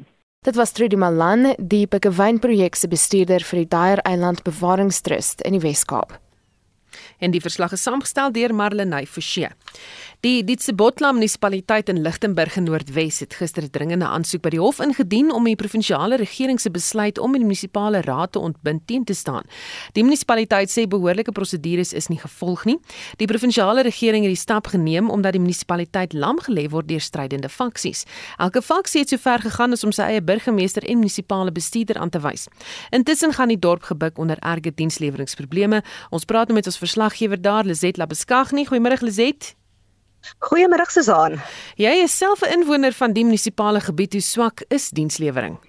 Dit 0.45 0.56
was 0.56 0.72
Trudy 0.72 0.95
Malan, 0.95 1.56
die 1.58 1.88
pikkewyn 1.88 2.39
projek 2.39 2.76
se 2.76 2.88
bestuurder 2.88 3.41
vir 3.43 3.60
die 3.60 3.68
Daer 3.68 4.00
Eiland 4.04 4.43
Bewaringstrust 4.43 5.41
in 5.41 5.52
die 5.52 5.60
Wes-Kaap. 5.60 6.26
En 7.20 7.32
die 7.32 7.41
verslag 7.41 7.72
is 7.72 7.84
saamgestel 7.84 8.32
deur 8.32 8.56
Marlenae 8.56 9.08
Forsie. 9.08 9.48
Die 10.26 10.41
Ditsebotla 10.41 11.12
munisipaliteit 11.14 11.89
in 11.89 12.02
Lichtenburg 12.02 12.56
in 12.58 12.64
Noordwes 12.66 13.20
het 13.20 13.36
gister 13.38 13.64
'n 13.64 13.70
dringende 13.70 14.06
aansoek 14.06 14.41
by 14.41 14.50
die 14.50 14.60
hof 14.60 14.80
ingedien 14.80 15.32
om 15.32 15.43
die 15.43 15.56
provinsiale 15.56 16.18
regering 16.18 16.60
se 16.60 16.72
besluit 16.72 17.20
om 17.20 17.32
die 17.32 17.41
munisipale 17.41 18.02
raad 18.02 18.32
te 18.32 18.39
ontbind 18.39 18.88
teen 18.88 19.04
te 19.04 19.14
staan. 19.14 19.43
Die 19.93 20.04
munisipaliteit 20.04 20.70
sê 20.70 20.88
behoorlike 20.88 21.32
prosedures 21.32 21.93
is 21.93 22.08
nie 22.08 22.18
gevolg 22.18 22.66
nie. 22.66 22.80
Die 23.18 23.28
provinsiale 23.28 23.84
regering 23.84 24.24
het 24.24 24.32
die 24.32 24.41
stap 24.41 24.68
geneem 24.68 25.10
omdat 25.10 25.32
die 25.32 25.41
munisipaliteit 25.41 26.14
lam 26.14 26.39
gelê 26.39 26.68
word 26.70 26.88
deur 26.88 27.02
strydende 27.02 27.50
faksies. 27.50 28.06
Elke 28.38 28.62
faksie 28.62 29.02
het 29.02 29.10
sover 29.10 29.39
gegaan 29.39 29.72
as 29.72 29.84
om 29.84 29.91
sy 29.91 30.02
eie 30.02 30.22
burgemeester 30.22 30.84
en 30.84 30.98
munisipale 30.98 31.52
bestuurder 31.52 31.98
aan 31.98 32.10
te 32.10 32.20
wys. 32.20 32.48
Intussen 32.89 33.34
gaan 33.34 33.48
die 33.48 33.60
dorp 33.60 33.84
gebuk 33.84 34.18
onder 34.18 34.38
erge 34.39 34.74
diensleweringprobleme. 34.74 35.84
Ons 36.10 36.26
praat 36.26 36.48
nou 36.48 36.56
met 36.56 36.66
ons 36.66 36.78
verslaggewer 36.88 37.42
daar, 37.42 37.66
Lizet 37.66 37.98
Labeskagni. 37.98 38.66
Goeiemôre 38.66 39.02
Lizet. 39.04 39.56
Goeiemôre 40.40 40.88
Susan. 40.90 41.40
Jy 41.76 41.94
is 42.04 42.18
self 42.18 42.42
'n 42.42 42.52
inwoner 42.60 42.94
van 42.94 43.14
die 43.14 43.24
munisipale 43.24 43.80
gebied. 43.80 44.14
Hoe 44.14 44.22
swak 44.22 44.64
is 44.68 44.90
dienslewering? 44.90 45.60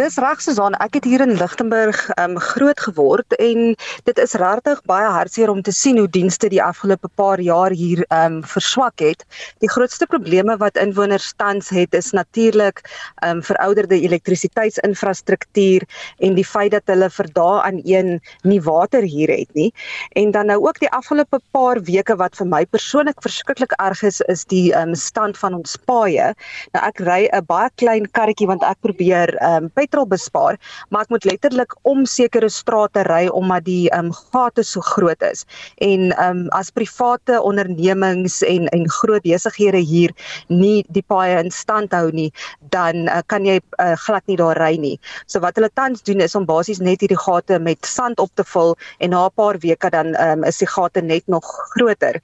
Dis 0.00 0.14
reg 0.16 0.40
Susan, 0.40 0.72
ek 0.80 0.94
het 0.96 1.04
hier 1.04 1.20
in 1.20 1.34
Lichtenburg 1.36 1.98
um 2.16 2.38
groot 2.40 2.80
geword 2.80 3.34
en 3.36 3.74
dit 4.06 4.20
is 4.22 4.32
regtig 4.40 4.78
baie 4.88 5.10
hartseer 5.12 5.50
om 5.52 5.58
te 5.60 5.72
sien 5.76 5.98
hoe 6.00 6.08
dienste 6.08 6.48
die 6.48 6.62
afgelope 6.64 7.10
paar 7.20 7.36
jaar 7.44 7.74
hier 7.76 8.00
um 8.08 8.38
verswak 8.40 9.04
het. 9.04 9.26
Die 9.60 9.68
grootste 9.68 10.08
probleme 10.08 10.56
wat 10.62 10.80
inwoners 10.80 11.26
tans 11.36 11.68
het 11.76 11.92
is 11.92 12.08
natuurlik 12.16 12.80
um 13.28 13.42
verouderde 13.44 13.98
elektrisiteitsinfrastruktuur 14.00 15.84
en 16.24 16.40
die 16.40 16.46
feit 16.54 16.72
dat 16.72 16.88
hulle 16.88 17.10
vir 17.12 17.28
dae 17.36 17.60
aan 17.60 17.82
een 17.84 18.14
nie 18.48 18.62
water 18.64 19.04
hier 19.04 19.28
het 19.28 19.52
nie. 19.52 19.74
En 20.16 20.32
dan 20.32 20.48
nou 20.54 20.56
ook 20.64 20.80
die 20.80 20.90
afgelope 20.90 21.42
paar 21.52 21.82
weke 21.84 22.16
wat 22.16 22.40
vir 22.40 22.48
my 22.48 22.62
persoonlik 22.64 23.20
verskriklik 23.20 23.76
erg 23.76 24.00
is, 24.08 24.24
is 24.32 24.48
die 24.48 24.72
um 24.72 24.96
stand 24.96 25.36
van 25.36 25.60
ons 25.60 25.76
paaie. 25.84 26.32
Nou 26.72 26.82
ek 26.88 27.04
ry 27.04 27.28
'n 27.28 27.44
baie 27.44 27.68
klein 27.76 28.08
karretjie 28.08 28.48
want 28.48 28.64
ek 28.64 28.80
probeer 28.80 29.36
um 29.52 29.68
petrol 29.82 30.06
bespaar, 30.06 30.58
maar 30.90 31.06
ek 31.06 31.12
moet 31.14 31.26
letterlik 31.28 31.74
om 31.88 32.04
sekere 32.08 32.50
strate 32.52 33.04
ry 33.10 33.26
omdat 33.32 33.66
die 33.66 33.90
ehm 33.90 34.10
um, 34.10 34.14
gate 34.32 34.64
so 34.66 34.80
groot 34.92 35.22
is. 35.26 35.44
En 35.82 36.10
ehm 36.12 36.44
um, 36.44 36.48
as 36.58 36.70
private 36.70 37.40
ondernemings 37.42 38.40
en 38.46 38.68
en 38.72 38.88
groot 39.00 39.22
besighede 39.26 39.82
hier 39.92 40.14
nie 40.48 40.84
die 40.88 41.04
paaie 41.14 41.38
in 41.42 41.50
stand 41.50 41.94
hou 41.96 42.10
nie, 42.12 42.30
dan 42.74 43.08
uh, 43.08 43.20
kan 43.26 43.46
jy 43.48 43.58
uh, 43.78 43.94
glad 44.06 44.26
nie 44.30 44.38
daar 44.40 44.58
ry 44.60 44.74
nie. 44.80 44.96
So 45.26 45.42
wat 45.44 45.58
hulle 45.58 45.70
tans 45.74 46.02
doen 46.06 46.20
is 46.24 46.36
om 46.38 46.46
basies 46.48 46.80
net 46.80 47.02
hierdie 47.02 47.20
gate 47.26 47.58
met 47.58 47.86
sand 47.86 48.20
op 48.22 48.30
te 48.34 48.46
vul 48.54 48.76
en 49.00 49.10
na 49.10 49.26
'n 49.26 49.36
paar 49.36 49.58
weke 49.58 49.90
dan 49.90 50.14
ehm 50.14 50.42
um, 50.42 50.44
is 50.44 50.58
die 50.58 50.68
gate 50.68 51.02
net 51.02 51.26
nog 51.26 51.46
groter. 51.74 52.20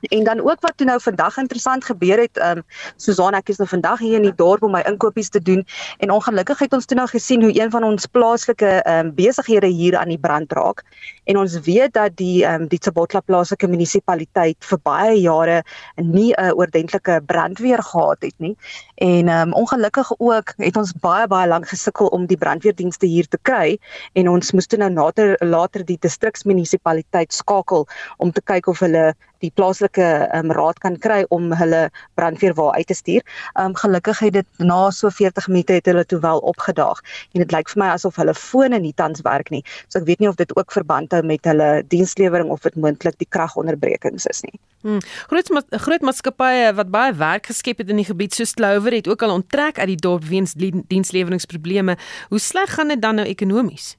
En 0.00 0.24
dan 0.24 0.40
ook 0.40 0.60
wat 0.60 0.72
toe 0.76 0.86
nou 0.86 1.00
vandag 1.00 1.36
interessant 1.36 1.84
gebeur 1.84 2.18
het, 2.18 2.38
ehm 2.38 2.58
um, 2.58 2.64
Susan 2.96 3.34
ek 3.34 3.48
is 3.48 3.56
nou 3.56 3.68
vandag 3.68 3.98
hier 3.98 4.16
in 4.18 4.26
die 4.26 4.34
dorp 4.34 4.62
om 4.62 4.72
my 4.74 4.80
inkopies 4.88 5.28
te 5.28 5.42
doen 5.42 5.62
en 5.98 6.10
ongelukkig 6.10 6.58
het 6.58 6.72
ons 6.72 6.84
toe 6.84 6.96
nou 6.96 7.06
gesien 7.08 7.42
hoe 7.42 7.52
een 7.60 7.70
van 7.70 7.84
ons 7.84 8.06
plaaslike 8.06 8.66
ehm 8.66 9.06
um, 9.06 9.12
besighede 9.14 9.66
hier 9.66 9.96
aan 9.96 10.08
die 10.08 10.18
brand 10.18 10.52
raak. 10.52 10.82
En 11.24 11.38
ons 11.38 11.58
weet 11.60 11.92
dat 11.92 12.16
die 12.16 12.44
ehm 12.44 12.62
um, 12.62 12.68
die 12.68 12.78
Tsabotla 12.78 13.20
plaaslike 13.20 13.68
munisipaliteit 13.68 14.56
vir 14.70 14.78
baie 14.82 15.20
jare 15.20 15.62
nie 15.94 16.32
'n 16.32 16.44
uh, 16.44 16.56
oordentlike 16.58 17.20
brandweer 17.26 17.82
gehad 17.82 18.22
het 18.22 18.34
nie. 18.38 18.56
En 18.94 19.28
ehm 19.28 19.48
um, 19.48 19.52
ongelukkig 19.52 20.12
ook 20.18 20.52
het 20.56 20.76
ons 20.76 20.92
baie 21.00 21.26
baie 21.26 21.48
lank 21.48 21.68
gesukkel 21.68 22.06
om 22.06 22.26
die 22.26 22.36
brandweerdienste 22.36 23.06
hier 23.06 23.28
te 23.28 23.38
kry 23.42 23.78
en 24.12 24.28
ons 24.28 24.52
moes 24.52 24.66
toe 24.66 24.78
nou 24.78 24.90
later 24.90 25.36
later 25.40 25.84
die 25.84 25.98
distriksmunisipaliteit 26.00 27.32
skakel 27.32 27.86
om 28.16 28.32
te 28.32 28.40
kyk 28.40 28.66
of 28.66 28.78
hulle 28.78 29.14
die 29.44 29.50
plaaslike 29.54 30.06
um, 30.36 30.52
raad 30.54 30.78
kan 30.82 30.98
kry 31.02 31.24
om 31.34 31.52
hulle 31.56 31.86
brandweer 32.18 32.54
waar 32.54 32.76
uit 32.76 32.86
te 32.86 32.94
stuur. 32.94 33.24
Um 33.60 33.74
gelukkig 33.76 34.18
het 34.24 34.36
dit 34.38 34.46
na 34.58 34.90
so 34.90 35.10
40 35.10 35.48
minute 35.48 35.78
het 35.78 35.86
hulle 35.86 36.04
toe 36.04 36.20
wel 36.20 36.38
opgedaag 36.38 37.02
en 37.34 37.44
dit 37.44 37.52
lyk 37.52 37.70
vir 37.72 37.82
my 37.82 37.90
asof 37.94 38.16
hulle 38.20 38.34
fone 38.34 38.78
nie 38.80 38.94
tans 38.96 39.24
werk 39.26 39.50
nie. 39.50 39.62
So 39.88 40.00
ek 40.00 40.08
weet 40.10 40.24
nie 40.24 40.30
of 40.30 40.38
dit 40.40 40.56
ook 40.56 40.72
verband 40.72 41.12
hou 41.12 41.22
met 41.26 41.44
hulle 41.44 41.82
dienslewering 41.92 42.50
of 42.50 42.64
dit 42.66 42.76
moontlik 42.76 43.18
die 43.22 43.28
kragonderbrekings 43.28 44.26
is 44.30 44.42
nie. 44.46 44.56
Hmm. 44.86 45.00
Groot 45.30 45.50
ma 45.50 45.62
groot 45.82 46.04
maatskappye 46.06 46.72
wat 46.78 46.90
baie 46.94 47.12
werk 47.18 47.50
geskep 47.50 47.82
het 47.82 47.90
in 47.90 48.00
die 48.02 48.08
gebied 48.08 48.36
soos 48.36 48.54
Clover 48.54 48.94
het 48.94 49.08
ook 49.08 49.22
al 49.26 49.34
onttrek 49.40 49.78
uit 49.78 49.92
die 49.96 50.02
dorp 50.08 50.24
weens 50.24 50.54
diensleweringsprobleme. 50.56 51.96
Hoe 52.28 52.38
sleg 52.38 52.74
gaan 52.74 52.94
dit 52.94 53.02
dan 53.02 53.18
nou 53.18 53.26
ekonomies? 53.26 53.96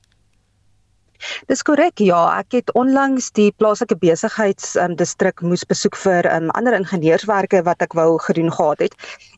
Dis 1.47 1.63
korrek. 1.63 1.99
Ja, 2.03 2.39
ek 2.39 2.53
het 2.57 2.71
onlangs 2.77 3.31
die 3.37 3.51
plaaslike 3.57 3.97
besigheids 4.01 4.75
um, 4.81 4.95
distrik 4.99 5.41
moes 5.41 5.65
besoek 5.67 5.97
vir 5.99 6.27
um, 6.31 6.49
ander 6.57 6.75
ingenieurswerke 6.77 7.63
wat 7.67 7.81
ek 7.81 7.95
wou 7.97 8.17
gedoen 8.21 8.51
gehad 8.53 8.85
het. 8.87 8.95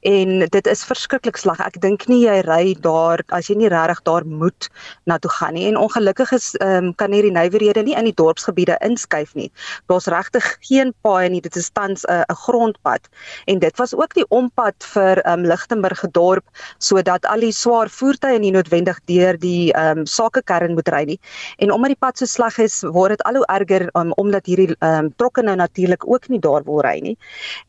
En 0.07 0.45
dit 0.47 0.67
is 0.67 0.83
verskriklik 0.87 1.37
sleg. 1.37 1.59
Ek 1.63 1.79
dink 1.83 2.07
nie 2.11 2.21
jy 2.23 2.39
ry 2.47 2.75
daar 2.83 3.23
as 3.35 3.49
jy 3.49 3.57
nie 3.59 3.71
regtig 3.71 4.01
daar 4.07 4.25
moet 4.25 4.69
na 5.09 5.17
toe 5.19 5.31
gaan 5.31 5.55
nie. 5.57 5.67
En 5.69 5.79
ongelukkig 5.79 6.31
is 6.35 6.53
um, 6.63 6.91
kan 6.99 7.15
hierdie 7.15 7.33
nywerhede 7.35 7.83
nie 7.83 7.97
in 7.99 8.07
die 8.07 8.15
dorpsgebiede 8.15 8.77
inskuif 8.85 9.35
nie. 9.35 9.49
Daar's 9.91 10.07
regtig 10.11 10.47
geen 10.67 10.93
paaie 11.03 11.29
nie. 11.29 11.41
Dit 11.41 11.55
is 11.59 11.69
tans 11.69 12.05
'n 12.07 12.23
uh, 12.23 12.37
grondpad. 12.45 13.09
En 13.45 13.59
dit 13.59 13.77
was 13.77 13.95
ook 13.95 14.13
die 14.13 14.27
ompad 14.29 14.75
vir 14.93 15.21
um, 15.27 15.45
Lichtenburg 15.45 16.03
dorp 16.11 16.45
sodat 16.77 17.25
al 17.25 17.39
die 17.39 17.51
swaar 17.51 17.89
voertuie 17.89 18.39
nie 18.39 18.51
noodwendig 18.51 18.99
deur 19.05 19.37
die 19.37 19.73
um, 19.75 20.05
sakekern 20.05 20.73
moet 20.73 20.87
ry 20.89 21.03
nie. 21.03 21.19
En 21.57 21.68
En 21.69 21.75
omdat 21.75 21.91
die 21.93 22.01
pad 22.01 22.17
so 22.17 22.25
sleg 22.25 22.55
is, 22.63 22.79
word 22.81 23.13
dit 23.13 23.23
al 23.29 23.35
hoe 23.37 23.45
erger 23.53 23.83
um, 23.99 24.09
omdat 24.17 24.47
hierdie 24.49 24.71
ehm 24.79 25.05
um, 25.05 25.09
trokke 25.21 25.43
nou 25.45 25.53
natuurlik 25.59 26.07
ook 26.09 26.25
nie 26.33 26.39
daar 26.41 26.63
wil 26.65 26.81
ry 26.81 26.97
nie. 27.05 27.13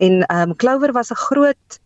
En 0.01 0.23
ehm 0.25 0.51
um, 0.51 0.57
Clover 0.57 0.93
was 0.97 1.13
'n 1.13 1.21
groot 1.29 1.81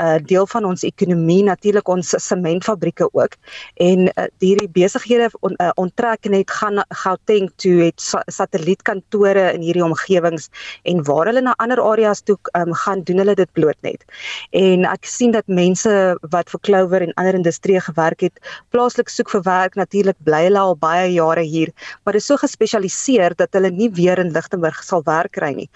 uh, 0.00 0.18
deel 0.22 0.46
van 0.46 0.64
ons 0.64 0.84
ekonomie 0.86 1.42
natuurlik 1.46 1.88
ons 1.88 2.14
sementfabrieke 2.18 3.08
ook. 3.12 3.36
En 3.82 4.08
uh, 4.08 4.26
hierdie 4.42 4.68
besighede 4.72 5.30
on, 5.40 5.56
uh, 5.58 5.70
onttrek 5.80 6.28
net 6.30 6.50
gaan 6.50 6.82
Gauteng 7.02 7.50
toe 7.56 7.74
het 7.86 8.00
sa 8.00 8.22
satellietkantore 8.26 9.50
in 9.52 9.64
hierdie 9.64 9.84
omgewings 9.84 10.48
en 10.88 11.02
waar 11.06 11.30
hulle 11.30 11.44
na 11.44 11.54
ander 11.62 11.80
areas 11.82 12.22
toe 12.22 12.38
um, 12.58 12.74
gaan 12.84 13.02
doen 13.02 13.22
hulle 13.22 13.36
dit 13.38 13.52
bloot 13.52 13.78
net. 13.86 14.04
En 14.50 14.86
ek 14.88 15.06
sien 15.08 15.34
dat 15.34 15.46
mense 15.46 15.92
wat 16.32 16.50
vir 16.52 16.60
Clover 16.66 17.02
en 17.04 17.14
ander 17.20 17.38
industrieë 17.38 17.84
gewerk 17.88 18.26
het 18.28 18.40
plaaslik 18.70 19.10
soek 19.12 19.30
vir 19.32 19.44
werk. 19.46 19.76
Natuurlik 19.78 20.18
bly 20.24 20.44
hulle 20.48 20.62
al 20.62 20.76
baie 20.78 21.10
jare 21.12 21.42
hier 21.42 21.72
maar 22.02 22.16
dit 22.16 22.22
is 22.22 22.26
so 22.26 22.36
gespesialiseer 22.40 23.36
dat 23.38 23.52
hulle 23.56 23.70
nie 23.70 23.88
weer 23.94 24.18
in 24.18 24.32
Lichtenburg 24.34 24.82
sal 24.84 25.02
werk 25.06 25.32
kry 25.36 25.52
nie. 25.56 25.68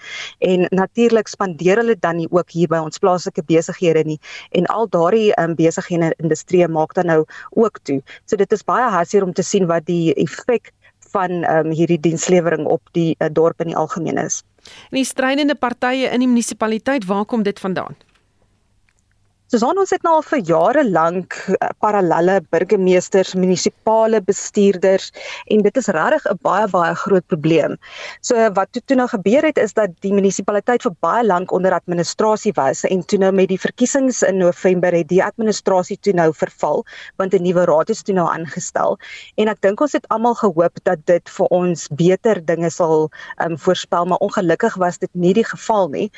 En 0.43 0.67
natuurlik 0.75 1.27
spandeer 1.31 1.81
hulle 1.81 1.95
dan 1.99 2.19
nie 2.21 2.27
ook 2.31 2.51
hier 2.51 2.69
by 2.71 2.81
ons 2.83 2.99
plaaslike 3.01 3.43
besighede 3.47 3.96
nie 4.03 4.19
en 4.51 4.65
al 4.65 4.89
daardie 4.89 5.31
um, 5.41 5.55
besighede 5.55 6.13
industrie 6.17 6.67
maak 6.67 6.93
dan 6.93 7.05
nou 7.05 7.25
ook 7.49 7.79
toe. 7.83 8.01
So 8.25 8.35
dit 8.35 8.51
is 8.51 8.63
baie 8.63 8.89
hartseer 8.89 9.23
om 9.23 9.33
te 9.33 9.43
sien 9.43 9.67
wat 9.67 9.85
die 9.85 10.13
effek 10.13 10.71
van 11.11 11.43
um, 11.47 11.71
hierdie 11.71 11.99
dienslewering 11.99 12.65
op 12.65 12.81
die 12.91 13.15
uh, 13.19 13.29
dorp 13.31 13.61
in 13.61 13.71
die 13.71 13.77
algemeen 13.77 14.17
is. 14.17 14.43
En 14.89 14.99
die 14.99 15.07
strydende 15.07 15.55
partye 15.55 16.11
in 16.11 16.19
die 16.19 16.27
munisipaliteit, 16.27 17.05
waar 17.05 17.25
kom 17.25 17.43
dit 17.43 17.59
vandaan? 17.59 17.95
Susan 19.47 19.77
ons 19.79 19.93
het 19.95 20.03
nou 20.03 20.17
al 20.17 20.25
vir 20.27 20.41
jare 20.43 20.81
lank 20.83 21.35
uh, 21.53 21.69
parallelle 21.79 22.41
burgemeesters, 22.51 23.29
munisipale 23.39 24.19
bestuurders 24.19 25.05
en 25.55 25.61
dit 25.63 25.77
is 25.79 25.87
regtig 25.95 26.25
'n 26.33 26.35
baie 26.43 26.65
baie 26.73 26.95
groot 27.03 27.25
probleem. 27.31 27.77
So 28.19 28.35
wat 28.57 28.73
toe, 28.75 28.81
toe 28.85 28.97
nou 28.99 29.07
gebeur 29.07 29.47
het 29.47 29.57
is 29.57 29.71
dat 29.73 29.93
die 30.03 30.11
munisipaliteit 30.11 30.83
vir 30.83 30.91
baie 30.99 31.23
lank 31.23 31.53
onder 31.55 31.71
administrasie 31.71 32.51
was 32.57 32.83
en 32.83 33.05
toe 33.05 33.19
nou 33.23 33.31
met 33.31 33.47
die 33.47 33.59
verkiesings 33.59 34.21
in 34.21 34.37
November 34.43 34.91
het 34.91 35.07
die 35.07 35.23
administrasie 35.23 35.97
toe 36.01 36.13
nou 36.13 36.33
verval 36.33 36.83
want 37.15 37.33
'n 37.33 37.43
nuwe 37.47 37.63
raad 37.71 37.89
is 37.89 38.03
toe 38.03 38.15
nou 38.15 38.27
aangestel 38.27 38.99
en 39.37 39.47
ek 39.47 39.61
dink 39.61 39.79
ons 39.79 39.95
het 39.95 40.07
almal 40.09 40.35
gehoop 40.35 40.75
dat 40.83 40.99
dit 41.05 41.29
vir 41.29 41.47
ons 41.47 41.87
beter 41.87 42.45
dinge 42.45 42.69
sal 42.69 43.09
um, 43.39 43.57
voorspel 43.57 44.05
maar 44.05 44.19
ongelukkig 44.19 44.75
was 44.75 44.97
dit 44.97 45.13
nie 45.13 45.33
die 45.33 45.47
geval 45.47 45.87
nie 45.87 46.11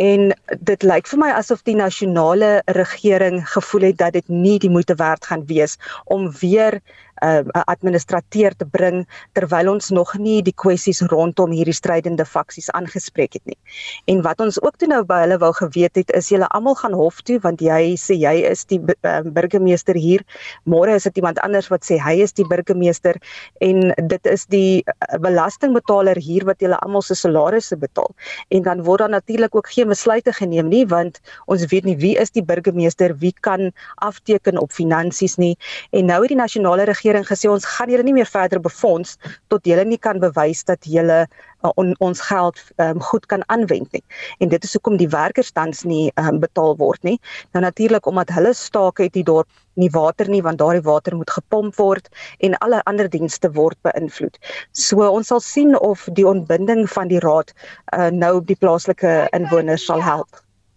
en 0.00 0.30
dit 0.64 0.84
lyk 0.88 1.08
vir 1.10 1.20
my 1.20 1.28
asof 1.36 1.60
die 1.68 1.76
nasionale 1.76 2.50
regering 2.78 3.42
gevoel 3.52 3.90
het 3.90 3.98
dat 4.00 4.16
dit 4.16 4.28
nie 4.32 4.56
die 4.62 4.70
moeite 4.72 4.96
werd 4.96 5.26
gaan 5.28 5.44
wees 5.50 5.76
om 6.04 6.30
weer 6.40 6.80
'n 7.20 7.50
uh, 7.52 7.62
administrateur 7.66 8.54
te 8.56 8.64
bring 8.64 9.06
terwyl 9.32 9.68
ons 9.72 9.90
nog 9.90 10.14
nie 10.18 10.40
die 10.42 10.54
kwessies 10.56 11.02
rondom 11.12 11.52
hierdie 11.52 11.76
strydende 11.76 12.24
faksies 12.24 12.70
aangespreek 12.70 13.36
het 13.36 13.44
nie. 13.44 13.58
En 14.06 14.22
wat 14.22 14.40
ons 14.40 14.60
ook 14.62 14.76
toe 14.80 14.88
nou 14.88 15.02
by 15.04 15.20
hulle 15.24 15.38
wou 15.38 15.52
geweet 15.52 16.00
het 16.00 16.10
is 16.16 16.30
julle 16.32 16.48
almal 16.48 16.74
gaan 16.80 16.96
hof 16.96 17.20
toe 17.22 17.38
want 17.44 17.60
jy 17.60 17.96
sê 18.00 18.16
jy 18.16 18.34
is 18.48 18.64
die 18.64 18.80
uh, 18.80 19.20
burgemeester 19.24 19.94
hier. 19.94 20.24
Môre 20.64 20.94
is 20.96 21.04
dit 21.08 21.20
iemand 21.20 21.38
anders 21.44 21.68
wat 21.68 21.84
sê 21.84 21.98
hy 22.00 22.16
is 22.24 22.32
die 22.32 22.46
burgemeester 22.48 23.20
en 23.60 23.92
dit 23.96 24.26
is 24.26 24.46
die 24.46 24.82
uh, 24.86 25.18
belastingbetaler 25.20 26.16
hier 26.16 26.48
wat 26.48 26.64
julle 26.64 26.78
almal 26.80 27.04
se 27.04 27.14
salarisse 27.14 27.76
betaal. 27.76 28.10
En 28.48 28.64
dan 28.64 28.82
word 28.88 29.04
daar 29.04 29.14
natuurlik 29.16 29.54
ook 29.54 29.68
geen 29.68 29.88
besluite 29.92 30.32
geneem 30.32 30.68
nie 30.68 30.86
want 30.86 31.20
ons 31.46 31.66
weet 31.68 31.84
nie 31.84 31.96
wie 32.00 32.16
is 32.16 32.32
die 32.32 32.44
burgemeester, 32.44 33.16
wie 33.20 33.34
kan 33.40 33.72
afteken 33.96 34.58
op 34.58 34.72
finansies 34.72 35.36
nie. 35.36 35.56
En 35.92 36.08
nou 36.08 36.20
het 36.22 36.32
die 36.32 36.40
nasionale 36.40 36.88
regering 36.88 37.09
regering 37.10 37.26
gesê 37.26 37.50
ons 37.50 37.64
gaan 37.66 37.90
julle 37.90 38.04
nie 38.06 38.14
meer 38.14 38.28
verder 38.28 38.60
befonds 38.62 39.16
tot 39.50 39.66
julle 39.66 39.84
nie 39.84 39.98
kan 39.98 40.20
bewys 40.22 40.62
dat 40.64 40.86
julle 40.86 41.26
uh, 41.26 41.72
on, 41.80 41.94
ons 41.98 42.20
geld 42.20 42.60
um, 42.78 43.00
goed 43.10 43.26
kan 43.26 43.42
aanwend 43.48 43.90
nie. 43.92 44.02
En 44.40 44.48
dit 44.48 44.64
is 44.64 44.74
hoekom 44.76 44.98
die 45.00 45.08
werkers 45.10 45.50
tans 45.52 45.82
nie 45.84 46.10
um, 46.20 46.38
betaal 46.42 46.76
word 46.78 47.02
nie. 47.06 47.18
Nou 47.54 47.64
natuurlik 47.64 48.06
omdat 48.06 48.30
hulle 48.36 48.54
staak 48.54 49.02
het 49.02 49.14
die 49.16 49.26
dorp 49.26 49.48
nie 49.80 49.90
water 49.94 50.28
nie 50.28 50.42
want 50.42 50.60
daardie 50.60 50.84
water 50.86 51.16
moet 51.16 51.30
gepomp 51.30 51.76
word 51.80 52.10
en 52.40 52.58
alle 52.60 52.82
ander 52.90 53.10
dienste 53.10 53.50
word 53.56 53.78
beïnvloed. 53.86 54.38
So 54.72 55.06
ons 55.08 55.32
sal 55.32 55.42
sien 55.44 55.74
of 55.78 56.06
die 56.14 56.26
ontbinding 56.28 56.86
van 56.90 57.10
die 57.10 57.22
raad 57.24 57.54
uh, 57.96 58.10
nou 58.10 58.38
die 58.44 58.58
plaaslike 58.58 59.26
inwoners 59.36 59.88
sal 59.90 60.02
help. 60.04 60.30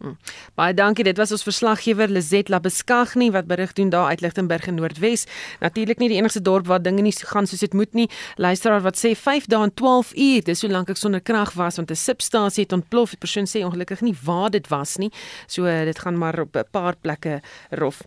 Hmm. 0.04 0.18
Baie 0.60 0.74
dankie. 0.76 1.06
Dit 1.08 1.16
was 1.18 1.32
ons 1.32 1.45
verslaggewer 1.47 2.12
Lizet 2.12 2.49
Labeskagni 2.51 3.30
wat 3.32 3.45
berig 3.47 3.72
doen 3.74 3.89
daar 3.89 4.10
uit 4.12 4.22
Lichtenburg 4.22 4.66
in 4.68 4.76
Noordwes. 4.76 5.24
Natuurlik 5.62 6.01
nie 6.01 6.10
die 6.12 6.18
enigste 6.18 6.41
dorp 6.43 6.68
waar 6.68 6.82
dinge 6.84 7.06
nie 7.06 7.14
gaan 7.16 7.47
soos 7.47 7.62
dit 7.64 7.74
moet 7.74 7.93
nie. 7.95 8.10
Luisteraar 8.36 8.84
wat 8.84 8.99
sê 8.99 9.14
5 9.16 9.47
dae 9.47 9.64
en 9.64 9.72
12 9.74 10.12
uur, 10.12 10.43
dis 10.43 10.62
hoe 10.62 10.72
lank 10.72 10.91
ek 10.91 10.99
sonder 10.99 11.24
krag 11.24 11.54
was 11.56 11.80
want 11.80 11.91
'n 11.91 11.95
substasie 11.95 12.64
het 12.64 12.74
ontplof. 12.74 13.16
Die 13.16 13.18
persoon 13.18 13.47
sê 13.47 13.64
ongelukkig 13.64 14.01
nie 14.01 14.16
waar 14.24 14.49
dit 14.49 14.68
was 14.68 14.97
nie. 14.97 15.10
So 15.47 15.64
dit 15.64 15.99
gaan 15.99 16.18
maar 16.18 16.39
op 16.39 16.56
'n 16.56 16.68
paar 16.72 16.95
plekke 16.95 17.39
rof. 17.70 18.01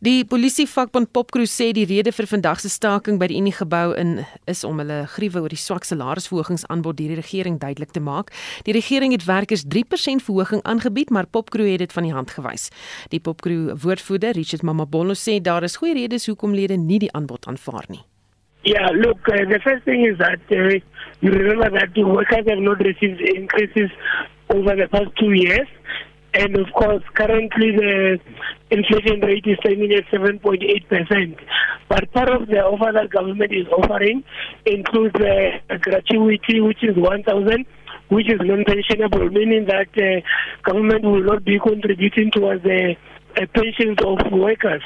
Die 0.00 0.24
polisie 0.24 0.68
vakbond 0.68 1.12
Popcrew 1.12 1.46
sê 1.46 1.72
die 1.72 1.86
rede 1.86 2.12
vir 2.12 2.26
vandag 2.26 2.60
se 2.60 2.68
staking 2.68 3.18
by 3.18 3.26
die 3.26 3.36
Unie 3.36 3.52
gebou 3.52 3.96
in 3.96 4.26
is 4.44 4.64
om 4.64 4.78
hulle 4.78 5.06
gruwe 5.06 5.40
oor 5.40 5.48
die 5.48 5.56
swak 5.56 5.84
salarisverhogings 5.84 6.66
aanbod 6.66 6.96
deur 6.96 7.08
die 7.08 7.16
regering 7.16 7.58
duidelik 7.58 7.90
te 7.90 8.00
maak. 8.00 8.32
Die 8.64 8.74
regering 8.74 9.12
het 9.12 9.24
werkers 9.24 9.64
3% 9.64 10.22
verhoging 10.22 10.62
aangebied, 10.62 11.10
maar 11.10 11.26
Popcrew 11.38 11.70
het 11.70 11.86
dit 11.86 11.92
van 11.94 12.08
die 12.08 12.14
hand 12.14 12.34
gewys. 12.34 12.68
Die 13.14 13.22
Popcrew 13.22 13.72
woordvoerder, 13.78 14.34
Richard 14.34 14.66
Mamabolo 14.66 15.14
sê 15.14 15.38
daar 15.40 15.62
is 15.62 15.78
goeie 15.78 15.94
redes 16.02 16.26
hoekom 16.26 16.54
lede 16.58 16.76
nie 16.76 16.98
die 17.06 17.12
aanbod 17.14 17.46
aanvaar 17.46 17.86
nie. 17.88 18.02
Yeah, 18.66 18.90
look, 18.90 19.22
uh, 19.30 19.46
the 19.48 19.60
first 19.62 19.84
thing 19.84 20.04
is 20.04 20.18
that 20.18 20.42
uh, 20.50 20.80
you 21.20 21.30
remember 21.30 21.70
that 21.78 21.94
the 21.94 22.02
workers 22.02 22.44
have 22.48 22.58
not 22.58 22.80
received 22.80 23.20
increases 23.20 23.90
over 24.50 24.74
the 24.74 24.88
past 24.88 25.14
two 25.16 25.32
years. 25.32 25.68
And 26.34 26.58
of 26.58 26.66
course, 26.74 27.02
currently 27.14 27.70
the 27.76 28.18
inflation 28.70 29.20
rate 29.20 29.46
is 29.46 29.56
standing 29.60 29.92
at 29.94 30.04
7.8%. 30.12 31.38
But 31.88 32.12
part 32.12 32.28
of 32.28 32.48
the 32.48 32.60
offer 32.60 32.92
that 32.92 33.10
government 33.10 33.52
is 33.52 33.66
offering 33.72 34.22
includes 34.66 35.14
a 35.20 35.78
gratuity, 35.78 36.60
which 36.60 36.82
is 36.82 36.96
1,000 36.96 37.64
which 38.08 38.30
is 38.30 38.40
non-pensionable, 38.42 39.32
meaning 39.32 39.66
that 39.66 39.88
uh, 39.96 40.20
government 40.68 41.04
will 41.04 41.24
not 41.24 41.44
be 41.44 41.58
contributing 41.58 42.30
towards 42.30 42.62
the 42.62 42.96
uh, 43.36 43.46
pensions 43.54 43.98
of 44.04 44.32
workers. 44.32 44.82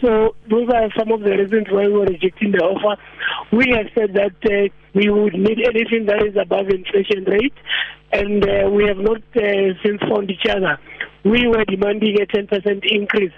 So 0.00 0.34
those 0.50 0.68
are 0.72 0.88
some 0.98 1.12
of 1.12 1.20
the 1.20 1.30
reasons 1.30 1.66
why 1.70 1.86
we're 1.88 2.06
rejecting 2.06 2.52
the 2.52 2.58
offer. 2.58 3.00
We 3.52 3.72
have 3.76 3.86
said 3.94 4.14
that 4.14 4.36
uh, 4.44 4.68
we 4.94 5.10
would 5.10 5.34
need 5.34 5.60
anything 5.64 6.06
that 6.06 6.22
is 6.26 6.36
above 6.40 6.68
inflation 6.68 7.24
rate, 7.24 7.54
and 8.12 8.44
uh, 8.44 8.70
we 8.70 8.84
have 8.84 8.98
not 8.98 9.22
uh, 9.36 9.74
since 9.84 10.00
found 10.08 10.30
each 10.30 10.46
other. 10.48 10.78
We 11.24 11.48
were 11.48 11.64
demanding 11.64 12.20
a 12.20 12.26
10% 12.26 12.84
increase 12.84 13.32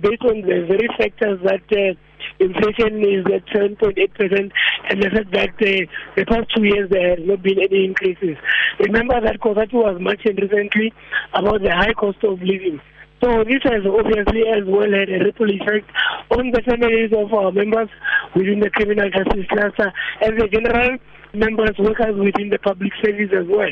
based 0.00 0.22
on 0.22 0.42
the 0.42 0.66
very 0.68 0.88
factors 0.98 1.40
that 1.44 1.64
uh, 1.72 1.96
inflation 2.38 3.00
is 3.00 3.24
at 3.32 3.46
7.8%, 3.46 4.52
and 4.88 5.02
the 5.02 5.10
fact 5.10 5.32
that 5.32 5.48
uh, 5.48 5.86
the 6.16 6.24
past 6.26 6.52
two 6.54 6.64
years 6.64 6.90
there 6.90 7.16
has 7.16 7.26
not 7.26 7.42
been 7.42 7.58
any 7.58 7.84
increases. 7.84 8.36
Remember 8.78 9.20
that 9.20 9.40
COSATU 9.40 9.74
was 9.74 10.00
mentioned 10.00 10.38
recently 10.40 10.92
about 11.34 11.62
the 11.62 11.70
high 11.70 11.94
cost 11.94 12.22
of 12.24 12.40
living. 12.40 12.80
So 13.22 13.44
this 13.44 13.60
has 13.64 13.84
obviously 13.84 14.48
as 14.48 14.64
well 14.64 14.90
had 14.90 15.10
a 15.10 15.24
ripple 15.24 15.50
effect 15.50 15.90
on 16.30 16.50
the 16.52 16.62
families 16.64 17.12
of 17.12 17.32
our 17.34 17.52
members 17.52 17.90
within 18.34 18.60
the 18.60 18.70
criminal 18.70 19.10
justice 19.10 19.46
cluster. 19.48 19.92
As 20.22 20.32
a 20.40 20.48
general, 20.48 20.96
members, 21.34 21.76
workers 21.78 22.16
within 22.16 22.50
the 22.50 22.58
public 22.58 22.92
service 23.02 23.30
as 23.32 23.46
well. 23.48 23.70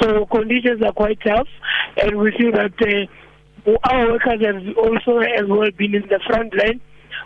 So 0.00 0.26
conditions 0.26 0.82
are 0.82 0.92
quite 0.92 1.18
tough, 1.24 1.48
and 1.96 2.18
we 2.18 2.32
feel 2.36 2.52
that 2.52 2.74
uh, 2.80 3.70
our 3.90 4.12
workers 4.12 4.40
have 4.44 4.76
also 4.76 5.18
as 5.18 5.46
well 5.48 5.70
been 5.76 5.94
in 5.94 6.02
the 6.08 6.20
front 6.26 6.54
line. 6.56 6.80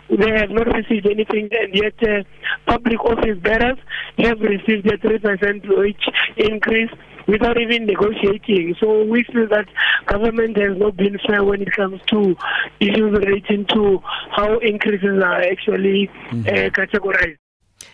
They 0.09 0.31
have 0.31 0.49
not 0.49 0.67
received 0.67 1.05
anything, 1.05 1.49
and 1.51 1.73
yet 1.73 1.93
uh, 2.01 2.23
public 2.65 2.99
office 3.03 3.37
bearers 3.41 3.77
have 4.17 4.39
received 4.39 4.87
a 4.87 4.97
3% 4.97 5.77
wage 5.77 6.07
increase 6.37 6.89
without 7.27 7.59
even 7.59 7.85
negotiating. 7.85 8.75
So 8.79 9.03
we 9.03 9.23
feel 9.23 9.47
that 9.49 9.67
government 10.07 10.57
has 10.57 10.77
not 10.77 10.97
been 10.97 11.17
fair 11.27 11.43
when 11.43 11.61
it 11.61 11.71
comes 11.73 12.01
to 12.07 12.35
issues 12.79 13.11
relating 13.11 13.65
to 13.73 13.99
how 14.31 14.57
increases 14.59 15.21
are 15.23 15.41
actually 15.41 16.09
mm 16.31 16.41
-hmm. 16.41 16.47
uh, 16.47 16.69
categorized. 16.71 17.48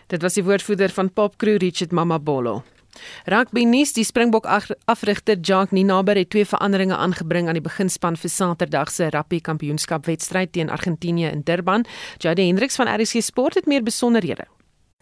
Dit 0.07 0.21
was 0.21 0.35
die 0.37 0.43
woordvoerder 0.45 0.91
van 0.93 1.09
Popcrew 1.13 1.57
Richard 1.57 1.91
Mamabolo. 1.91 2.63
Rugby 3.25 3.63
nuus, 3.65 3.93
die 3.93 4.05
Springbok 4.05 4.45
afrigter 4.85 5.39
Jacques 5.41 5.73
Ninaber 5.73 6.15
het 6.15 6.29
twee 6.29 6.45
veranderinge 6.45 6.95
aangebring 6.95 7.47
aan 7.47 7.57
die 7.57 7.65
beginspan 7.65 8.15
vir 8.15 8.31
Saterdag 8.31 8.91
se 8.93 9.09
rugby 9.09 9.41
kampioenskap 9.41 10.05
wedstryd 10.05 10.53
teen 10.53 10.69
Argentinië 10.69 11.33
in 11.33 11.41
Durban. 11.43 11.85
Jade 12.17 12.45
Hendriks 12.45 12.77
van 12.79 12.87
RSG 12.87 13.25
Sport 13.25 13.59
het 13.59 13.65
meer 13.65 13.83
besonderhede. 13.83 14.45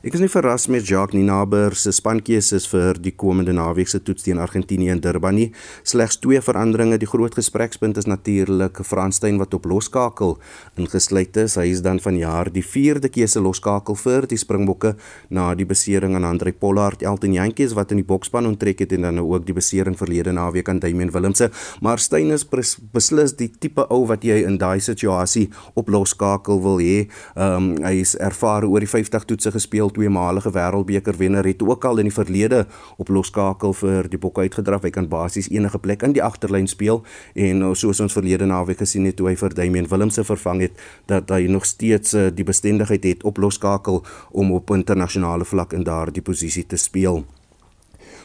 Ek 0.03 0.17
is 0.17 0.19
nie 0.19 0.27
verras 0.27 0.65
met 0.67 0.83
Jacques 0.83 1.15
Ninaber 1.15 1.77
se 1.79 1.93
spankeuses 1.95 2.65
vir 2.67 2.97
die 2.99 3.13
komende 3.15 3.53
naweek 3.55 3.87
se 3.87 4.01
toets 4.03 4.25
teen 4.25 4.41
Argentinië 4.43 4.91
in 4.91 4.99
Durban 4.99 5.37
nie. 5.39 5.45
Slegs 5.87 6.17
twee 6.19 6.41
veranderinge. 6.43 6.97
Die 6.99 7.07
groot 7.07 7.37
gesprekspunt 7.39 7.95
is 8.01 8.09
natuurlik 8.11 8.81
Franstein 8.83 9.39
wat 9.39 9.55
op 9.55 9.63
loskakel 9.71 10.35
ingesluit 10.75 11.39
is. 11.39 11.55
Hy 11.55 11.69
is 11.71 11.83
dan 11.85 12.01
vanjaar 12.03 12.51
die 12.51 12.65
vierde 12.67 13.07
keuse 13.07 13.39
loskakel 13.39 13.95
vir 14.01 14.27
die 14.27 14.41
Springbokke 14.41 14.97
na 15.31 15.45
die 15.55 15.67
besering 15.69 16.17
aan 16.19 16.27
Andre 16.27 16.51
Pollard, 16.51 16.99
Elton 16.99 17.37
Jantjies 17.39 17.71
wat 17.79 17.95
in 17.95 18.03
die 18.03 18.09
bokspan 18.11 18.51
onttrek 18.51 18.83
het 18.83 18.97
en 18.99 19.07
dan 19.07 19.21
nou 19.21 19.29
ook 19.31 19.47
die 19.47 19.55
besering 19.55 19.95
verlede 19.95 20.35
naweek 20.35 20.67
aan 20.67 20.83
Damian 20.83 21.15
Willemse. 21.15 21.47
Maar 21.79 22.03
Stein 22.03 22.35
is 22.35 22.43
beslis 22.43 23.37
die 23.39 23.47
tipe 23.55 23.87
ou 23.87 24.03
wat 24.11 24.27
jy 24.27 24.41
in 24.43 24.59
daai 24.59 24.83
situasie 24.83 25.47
op 25.79 25.87
loskakel 25.87 26.59
wil 26.67 26.83
hê. 26.83 27.07
Ehm 27.39 27.71
um, 27.71 27.73
hy 27.87 27.95
is 28.03 28.17
ervare 28.19 28.67
oor 28.67 28.83
die 28.83 28.93
50 28.97 29.31
toetse 29.31 29.55
gespeel 29.55 29.92
tweemalige 29.93 30.51
wêreldbeker 30.53 31.17
wenner 31.17 31.45
het 31.47 31.61
ook 31.63 31.85
al 31.85 32.01
in 32.01 32.09
die 32.09 32.15
verlede 32.15 32.63
op 32.97 33.11
loskakel 33.13 33.73
vir 33.77 34.09
die 34.09 34.19
Bokke 34.19 34.45
uitgedraf. 34.47 34.83
Hy 34.83 34.91
kan 34.95 35.09
basies 35.11 35.49
enige 35.53 35.79
plek 35.79 36.03
in 36.03 36.15
die 36.17 36.23
agterlyn 36.23 36.67
speel 36.67 37.03
en 37.33 37.61
uh, 37.61 37.71
soos 37.77 38.01
ons 38.03 38.13
verlede 38.13 38.47
naweek 38.49 38.81
gesien 38.83 39.05
het 39.09 39.17
toe 39.19 39.29
hy 39.31 39.35
vir 39.39 39.55
Damian 39.55 39.89
Willemse 39.91 40.25
vervang 40.27 40.65
het, 40.67 40.83
dat 41.07 41.31
hy 41.33 41.47
nog 41.47 41.65
steeds 41.69 42.13
uh, 42.17 42.27
die 42.33 42.45
bestendigheid 42.47 43.05
het 43.07 43.23
op 43.23 43.41
loskakel 43.41 44.03
om 44.31 44.51
op 44.51 44.73
internasionale 44.75 45.45
vlak 45.45 45.73
in 45.73 45.85
daardie 45.87 46.25
posisie 46.25 46.65
te 46.67 46.77
speel. 46.77 47.23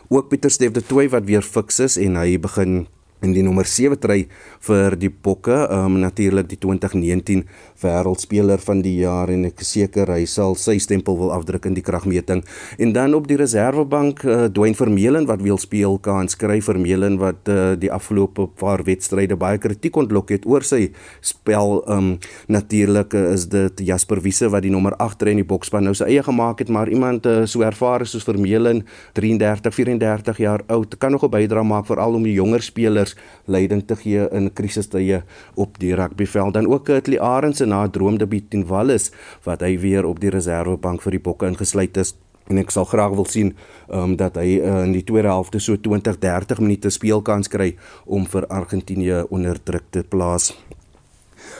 Ook 0.09 0.29
Pieter 0.29 0.51
Steef 0.51 0.73
de 0.73 0.83
Tooi 0.83 1.09
wat 1.13 1.27
weer 1.29 1.45
fiks 1.45 1.83
is 1.85 1.99
en 2.01 2.17
hy 2.17 2.39
begin 2.41 2.87
in 3.25 3.35
die 3.35 3.43
nommer 3.43 3.67
7 3.67 3.99
try 3.99 4.27
vir 4.67 4.97
die 4.99 5.11
Bokke, 5.11 5.57
um, 5.75 5.99
natuurlik 6.01 6.49
die 6.51 6.59
2019 6.61 7.45
wêreldspeler 7.83 8.61
van 8.63 8.83
die 8.83 8.99
jaar 9.03 9.31
en 9.33 9.47
ek 9.49 9.63
seker 9.67 10.11
hy 10.15 10.25
sal 10.31 10.57
sy 10.59 10.77
stempel 10.83 11.19
wil 11.19 11.33
afdruk 11.35 11.67
in 11.69 11.77
die 11.77 11.85
kragmeting. 11.85 12.45
En 12.79 12.95
dan 12.95 13.17
op 13.19 13.29
die 13.31 13.39
reservebank 13.39 14.25
uh, 14.25 14.39
Dwayne 14.55 14.79
Vermeulen 14.79 15.27
wat 15.31 15.43
wil 15.43 15.59
speel 15.59 15.99
kan 16.03 16.31
skryf 16.31 16.69
Vermeulen 16.69 17.19
wat 17.21 17.49
uh, 17.51 17.75
die 17.79 17.91
afgelope 17.93 18.49
paar 18.59 18.85
wedstryde 18.87 19.39
baie 19.39 19.59
kritiek 19.63 19.97
ontlok 19.97 20.35
het 20.35 20.47
oor 20.47 20.67
sy 20.67 20.91
spel. 21.25 21.83
Um 21.89 22.17
natuurlik 22.51 23.15
uh, 23.17 23.33
is 23.35 23.49
dit 23.51 23.85
Jasper 23.89 24.23
Wiese 24.25 24.51
wat 24.53 24.67
die 24.67 24.73
nommer 24.75 24.97
8 24.99 25.27
ry 25.27 25.35
in 25.37 25.43
die 25.43 25.49
bokspan 25.49 25.87
nou 25.87 25.95
sy 25.97 26.09
eie 26.11 26.23
gemaak 26.27 26.63
het, 26.63 26.71
maar 26.73 26.91
iemand 26.93 27.27
uh, 27.27 27.43
so 27.49 27.65
ervare 27.67 28.07
soos 28.09 28.27
Vermeulen, 28.29 28.83
33, 29.17 29.73
34 29.75 30.43
jaar 30.43 30.63
oud, 30.69 30.99
kan 31.01 31.15
nog 31.15 31.25
'n 31.25 31.33
bydrae 31.33 31.65
maak 31.65 31.87
veral 31.87 32.15
om 32.15 32.23
die 32.23 32.37
jonger 32.37 32.63
spelers 32.63 33.08
spelers 33.09 33.37
leiding 33.49 33.83
te 33.87 33.97
gee 33.97 34.29
in 34.33 34.51
krisistye 34.53 35.23
op 35.57 35.79
die 35.81 35.95
rugbyveld. 35.95 36.55
Dan 36.55 36.67
ook 36.69 36.85
Kitli 36.85 37.19
Arends 37.19 37.61
na 37.61 37.89
droomdebuut 37.89 38.51
teen 38.51 38.67
Wallis 38.67 39.11
wat 39.45 39.63
hy 39.65 39.79
weer 39.79 40.05
op 40.05 40.21
die 40.21 40.31
reservebank 40.31 41.03
vir 41.03 41.17
die 41.17 41.23
Bokke 41.25 41.47
ingesluit 41.49 41.97
is 41.97 42.15
en 42.49 42.59
ek 42.59 42.71
sal 42.73 42.87
graag 42.89 43.13
wil 43.13 43.27
sien 43.29 43.55
um, 43.93 44.17
dat 44.17 44.37
hy 44.41 44.59
uh, 44.61 44.83
in 44.87 44.95
die 44.97 45.05
tweede 45.05 45.29
helfte 45.29 45.61
so 45.61 45.77
20 45.77 46.17
30 46.21 46.63
minute 46.65 46.91
speelkans 46.91 47.49
kry 47.53 47.75
om 48.07 48.25
vir 48.27 48.47
Argentinië 48.49 49.27
onder 49.29 49.61
druk 49.61 49.91
te 49.93 50.05
plaas. 50.05 50.55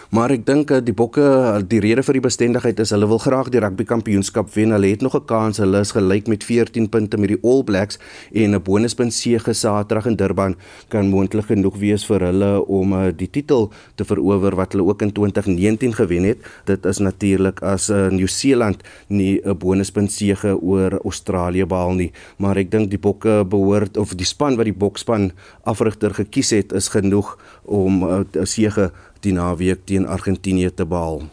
Maar 0.09 0.33
ek 0.33 0.47
dink 0.49 0.71
die 0.87 0.95
Bokke, 0.97 1.21
die 1.69 1.83
rede 1.85 2.01
vir 2.01 2.17
die 2.17 2.23
bestendigheid 2.25 2.79
is 2.81 2.95
hulle 2.95 3.05
wil 3.11 3.19
graag 3.21 3.51
die 3.53 3.61
rugby 3.61 3.85
kampioenskap 3.85 4.49
wen. 4.55 4.71
Hulle 4.73 4.89
het 4.89 5.03
nog 5.05 5.15
'n 5.15 5.27
kans. 5.29 5.59
Hulle 5.61 5.81
is 5.85 5.93
gelyk 5.93 6.29
met 6.29 6.45
14 6.45 6.89
punte 6.89 7.19
met 7.19 7.29
die 7.29 7.39
All 7.45 7.63
Blacks 7.63 7.99
en 8.33 8.55
'n 8.55 8.63
bonuspunt 8.63 9.13
sege 9.13 9.53
Saterdag 9.53 10.07
in 10.07 10.17
Durban 10.17 10.57
kan 10.89 11.11
moontlik 11.11 11.45
genoeg 11.53 11.77
wees 11.77 12.07
vir 12.07 12.21
hulle 12.21 12.65
om 12.67 12.93
uh, 12.93 13.13
die 13.15 13.29
titel 13.31 13.71
te 13.97 14.05
verower 14.05 14.57
wat 14.57 14.73
hulle 14.73 14.89
ook 14.89 15.03
in 15.03 15.13
2019 15.13 15.93
gewen 15.93 16.25
het. 16.25 16.39
Dit 16.65 16.87
is 16.87 16.99
natuurlik 16.99 17.61
as 17.61 17.91
uh, 17.91 18.09
Nieu-Seeland 18.09 18.83
nie 19.09 19.43
'n 19.45 19.59
bonuspunt 19.59 20.13
sege 20.13 20.57
oor 20.57 21.01
Australië 21.05 21.67
behaal 21.67 21.93
nie, 21.93 22.13
maar 22.39 22.57
ek 22.57 22.71
dink 22.71 22.91
die 22.91 22.99
Bokke 22.99 23.45
behoort 23.45 23.97
of 23.99 24.15
die 24.15 24.27
span 24.27 24.57
wat 24.57 24.65
die 24.65 24.73
Bokspan 24.73 25.33
afrigter 25.65 26.15
gekies 26.15 26.51
het 26.51 26.73
is 26.73 26.89
genoeg 26.89 27.37
om 27.65 28.05
'n 28.05 28.27
uh, 28.33 28.45
sege 28.45 28.91
die 29.23 29.33
naweek 29.33 29.85
teen 29.85 30.07
Argentinië 30.07 30.71
te 30.75 30.87
behaal. 30.87 31.27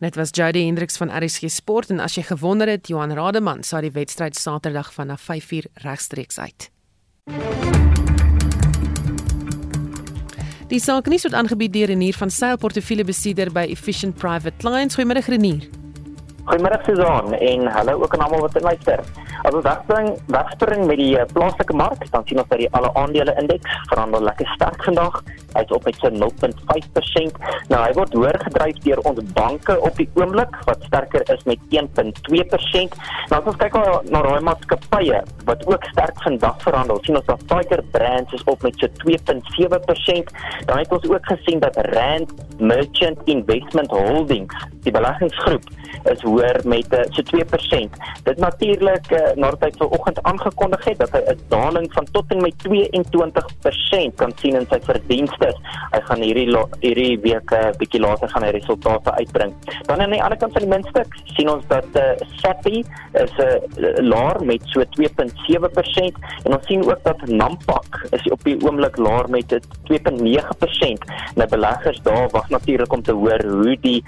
Dit 0.00 0.16
was 0.16 0.30
Jody 0.32 0.64
Hendriks 0.64 0.96
van 0.96 1.10
RSG 1.12 1.50
Sport 1.52 1.90
en 1.90 2.00
as 2.00 2.14
jy 2.16 2.22
gewonder 2.24 2.68
het, 2.68 2.88
Johan 2.88 3.12
Rademan 3.12 3.62
sal 3.62 3.84
die 3.84 3.92
wedstryd 3.92 4.38
Saterdag 4.38 4.92
vanaf 4.94 5.26
5uur 5.28 5.68
regstreeks 5.84 6.38
uit. 6.38 6.70
Die 10.70 10.78
saak 10.80 11.10
nie 11.10 11.18
word 11.18 11.34
aangebied 11.34 11.72
deur 11.74 11.90
Renier 11.90 12.14
van 12.14 12.30
Sail 12.30 12.56
portefeuillebestuurder 12.62 13.50
by 13.52 13.66
Efficient 13.74 14.16
Private 14.16 14.56
Clients. 14.62 14.94
Goeiemôre 14.94 15.26
Renier. 15.26 15.66
Goeiemôre 16.48 16.78
Susan 16.86 17.34
en 17.34 17.66
hallo 17.66 18.02
ook 18.02 18.14
aan 18.14 18.24
almal 18.24 18.40
wat 18.40 18.62
luister. 18.62 19.00
As 19.44 19.54
ons 19.54 19.64
wegspring, 19.64 20.08
wegspring 20.32 20.86
met 20.88 20.98
die 21.00 21.12
uh, 21.16 21.26
plaaslike 21.32 21.74
mark, 21.76 22.02
dan 22.12 22.24
sien 22.28 22.40
ons 22.40 22.48
dat 22.48 22.60
die 22.60 22.68
alle 22.76 22.90
aandele 23.00 23.34
indeks 23.40 23.76
verhandel 23.92 24.24
lekker 24.28 24.48
sterk 24.56 24.84
vandag. 24.84 25.20
Hy 25.54 25.62
is 25.64 25.72
op 25.74 25.84
met 25.88 25.96
so 26.00 26.10
0.5%. 26.12 27.38
Nou 27.72 27.80
hy 27.82 27.92
word 27.96 28.16
hoër 28.16 28.38
gedryf 28.44 28.80
deur 28.84 29.02
ons 29.08 29.22
banke 29.36 29.76
op 29.80 29.96
die 30.00 30.08
oomblik 30.20 30.58
wat 30.68 30.84
sterker 30.88 31.24
is 31.34 31.44
met 31.48 31.64
1.2%. 31.76 32.98
Nou 33.30 33.40
as 33.40 33.50
ons 33.52 33.60
kyk 33.62 33.78
na 33.78 34.00
na 34.10 34.22
daai 34.26 34.44
maatskappye 34.50 35.22
wat 35.48 35.64
ook 35.68 35.88
sterk 35.92 36.24
vandag 36.24 36.60
verhandel, 36.64 37.00
sien 37.04 37.20
ons 37.20 37.28
dat 37.28 37.46
Tiger 37.52 37.84
Brands 37.94 38.36
is 38.36 38.44
op 38.50 38.62
met 38.66 38.80
so 38.80 38.88
2.7%. 39.04 40.34
Dan 40.68 40.82
het 40.82 40.96
ons 40.98 41.08
ook 41.10 41.32
gesien 41.32 41.60
dat 41.64 41.76
Rand 41.94 42.32
Merchant 42.60 43.18
Investment 43.24 43.90
Holdings, 43.90 44.54
die 44.86 44.92
beleggingsgroep, 44.92 45.64
is 46.12 46.22
hoër 46.24 46.60
met 46.64 46.92
uh, 46.96 47.04
so 47.14 47.22
2%. 47.22 47.98
Dit 48.24 48.38
natuurlik 48.38 49.10
uh, 49.12 49.32
nadat 49.36 49.66
hy 49.66 49.70
vanoggend 49.78 50.22
aangekondig 50.22 50.84
het 50.84 50.98
dat 51.02 51.12
hy 51.16 51.22
'n 51.32 51.40
daling 51.48 51.88
van 51.92 52.06
tot 52.12 52.24
en 52.28 52.42
met 52.42 52.54
22% 52.64 54.14
kan 54.16 54.32
sien 54.40 54.56
in 54.56 54.66
sy 54.70 54.80
verdienste. 54.84 55.52
Hy 55.92 56.00
gaan 56.08 56.22
hierdie 56.22 56.48
hierdie 56.80 57.18
week 57.20 57.50
'n 57.50 57.54
uh, 57.54 57.72
bietjie 57.78 58.00
later 58.00 58.28
gaan 58.28 58.42
hy 58.42 58.50
resultate 58.50 59.12
uitbring. 59.12 59.52
Dan 59.86 60.00
aan 60.00 60.10
die 60.10 60.22
ander 60.22 60.38
kant 60.38 60.52
van 60.52 60.62
die 60.62 60.72
muntstuk 60.72 61.14
sien 61.36 61.48
ons 61.48 61.64
dat 61.68 61.86
uh, 61.94 62.16
Sappi 62.40 62.84
is 63.12 63.34
'n 63.38 63.60
uh, 63.76 63.92
laer 64.00 64.44
met 64.44 64.62
so 64.64 64.84
2.7% 64.96 66.16
en 66.44 66.54
ons 66.56 66.66
sien 66.66 66.84
ook 66.84 67.02
dat 67.02 67.26
Nampak 67.26 68.06
is 68.10 68.24
op 68.30 68.42
die 68.44 68.56
oomblik 68.64 68.96
laer 68.96 69.28
met 69.30 69.52
2.9%. 69.90 71.04
Nou 71.34 71.48
beleggers 71.48 72.00
daar 72.02 72.28
wag 72.30 72.48
natuurlik 72.48 72.92
om 72.92 73.02
te 73.02 73.12
hoor 73.12 73.42
hoe 73.44 73.76
die 73.80 74.04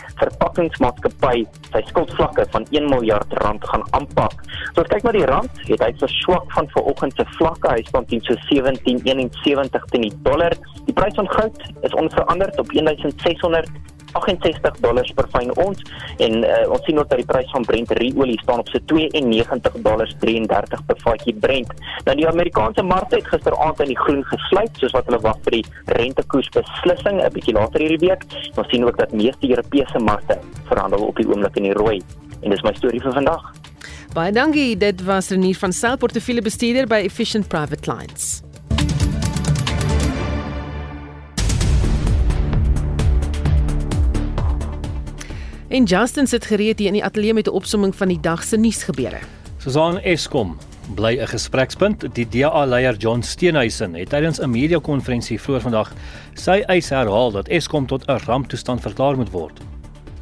verpakkingsmaatskappy 0.62 1.44
sy 1.72 1.82
skuldvlakke 1.88 2.44
van 2.52 2.66
1 2.70 2.88
miljard 2.90 3.32
rand 3.42 3.64
gaan 3.64 3.82
aanpak. 3.96 4.34
So 4.74 4.82
as 4.82 4.90
kyk 4.90 5.04
na 5.04 5.12
die 5.12 5.26
rand, 5.26 5.62
het 5.68 5.82
hy 5.82 5.90
verswak 6.00 6.46
van 6.54 6.68
vanoggend 6.74 7.16
se 7.16 7.26
vlakke. 7.38 7.70
Hy 7.72 7.82
staan 7.88 8.06
teen 8.10 8.22
so 8.26 8.36
17.71 8.50 9.88
teen 9.92 10.06
die 10.06 10.12
dollar. 10.26 10.54
Die 10.86 10.94
prys 10.94 11.16
van 11.18 11.30
goud 11.32 11.62
is 11.82 11.96
onveranderd 11.98 12.58
op 12.60 12.70
1600 12.72 13.70
68 14.12 14.80
dollars 14.84 15.12
per 15.16 15.28
fyn 15.34 15.52
ons 15.64 15.78
en 16.18 16.38
uh, 16.44 16.62
ons 16.68 16.84
sien 16.86 16.98
ook 16.98 17.08
dat 17.08 17.20
die 17.20 17.28
prys 17.28 17.50
van 17.50 17.64
Brent 17.68 17.92
olie 17.92 18.38
staan 18.42 18.62
op 18.62 18.68
so 18.68 18.78
92 18.92 19.80
dollars 19.86 20.14
33 20.20 20.84
per 20.86 21.00
vatjie 21.04 21.34
Brent. 21.34 21.72
Nou 22.04 22.16
die 22.16 22.28
Amerikaanse 22.28 22.82
mark 22.82 23.10
het 23.14 23.26
gisteraand 23.28 23.80
in 23.80 23.92
die 23.92 23.98
groen 23.98 24.24
gesluit 24.24 24.70
soos 24.80 24.94
wat 24.96 25.08
hulle 25.10 25.20
wag 25.24 25.38
vir 25.46 25.58
die 25.58 25.64
rentekoers 25.98 26.48
beslissing 26.56 27.20
'n 27.22 27.32
bietjie 27.32 27.54
later 27.54 27.80
hierdie 27.80 28.08
week. 28.08 28.24
Ons 28.56 28.68
sien 28.70 28.84
ook 28.84 28.98
dat 28.98 29.12
meeste 29.12 29.48
Europese 29.48 29.98
markte 29.98 30.38
verhandel 30.68 31.06
op 31.06 31.16
die 31.16 31.28
oomblik 31.28 31.56
in 31.56 31.68
die 31.70 31.78
rooi. 31.78 32.00
En 32.42 32.50
dis 32.50 32.62
my 32.62 32.72
storie 32.74 33.00
vir 33.00 33.12
vandag. 33.12 33.52
Baie 34.12 34.32
dankie. 34.32 34.76
Dit 34.76 35.04
was 35.04 35.30
Renier 35.30 35.56
van 35.56 35.72
Sel 35.72 35.96
portefeulje 35.96 36.42
bestuurder 36.42 36.86
by 36.86 37.02
Efficient 37.04 37.48
Private 37.48 37.80
Clients. 37.80 38.42
En 45.72 45.84
Justin 45.84 46.26
sit 46.26 46.44
gereed 46.44 46.78
hier 46.78 46.86
in 46.86 46.98
die 46.98 47.04
ateljee 47.04 47.34
met 47.34 47.46
'n 47.46 47.50
opsomming 47.50 47.96
van 47.96 48.08
die 48.08 48.20
dag 48.20 48.44
se 48.44 48.56
nuusgebeure. 48.56 49.18
Susan 49.58 49.98
Eskom 50.00 50.58
bly 50.94 51.18
'n 51.20 51.26
gesprekspunt. 51.26 52.14
Die 52.14 52.28
DA-leier 52.28 52.96
John 52.96 53.22
Steenhuisen 53.22 53.94
het 53.94 54.08
tydens 54.08 54.38
'n 54.40 54.50
media-konferensie 54.50 55.40
vroeër 55.40 55.60
vandag 55.60 55.92
sy 56.34 56.62
eis 56.66 56.88
herhaal 56.88 57.30
dat 57.30 57.48
Eskom 57.48 57.86
tot 57.86 58.04
'n 58.06 58.20
ramptoestand 58.26 58.80
verklaar 58.80 59.16
moet 59.16 59.30
word. 59.30 59.60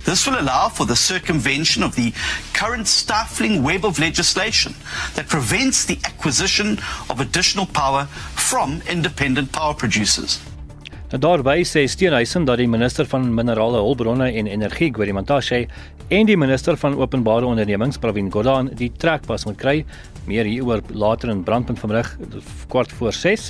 This 0.05 0.24
will 0.24 0.38
allow 0.38 0.68
for 0.68 0.86
the 0.86 0.96
circumvention 0.96 1.84
of 1.84 1.94
the 1.94 2.12
current 2.53 2.88
stifling 2.88 3.62
web 3.62 3.84
of 3.84 3.98
legislation 3.98 4.74
that 5.14 5.26
prevents 5.26 5.84
the 5.84 5.98
acquisition 6.03 6.78
of 7.07 7.20
additional 7.20 7.66
power 7.66 8.07
from 8.34 8.80
independent 8.86 9.51
power 9.51 9.74
producers. 9.74 10.38
Daarby 11.11 11.65
sê 11.67 11.89
Steenhuisen 11.91 12.45
dat 12.47 12.61
die 12.61 12.69
minister 12.71 13.07
van 13.11 13.25
minerale 13.35 13.81
hulpbronne 13.83 14.29
en 14.31 14.47
energie, 14.47 14.93
Gwedi 14.95 15.11
Mantashe, 15.11 15.65
en 16.07 16.27
die 16.29 16.37
minister 16.39 16.77
van 16.79 16.95
openbare 16.95 17.49
ondernemings, 17.49 17.97
Pravin 17.99 18.29
Gordhan, 18.31 18.69
die 18.79 18.93
trekpas 18.95 19.43
moet 19.49 19.57
kry. 19.59 19.73
Meer 20.31 20.47
hieroor 20.47 20.85
later 20.95 21.33
in 21.33 21.41
brandpunt 21.43 21.81
vanmiddag 21.83 22.13
kwart 22.71 22.95
voor 22.95 23.11
6. 23.13 23.49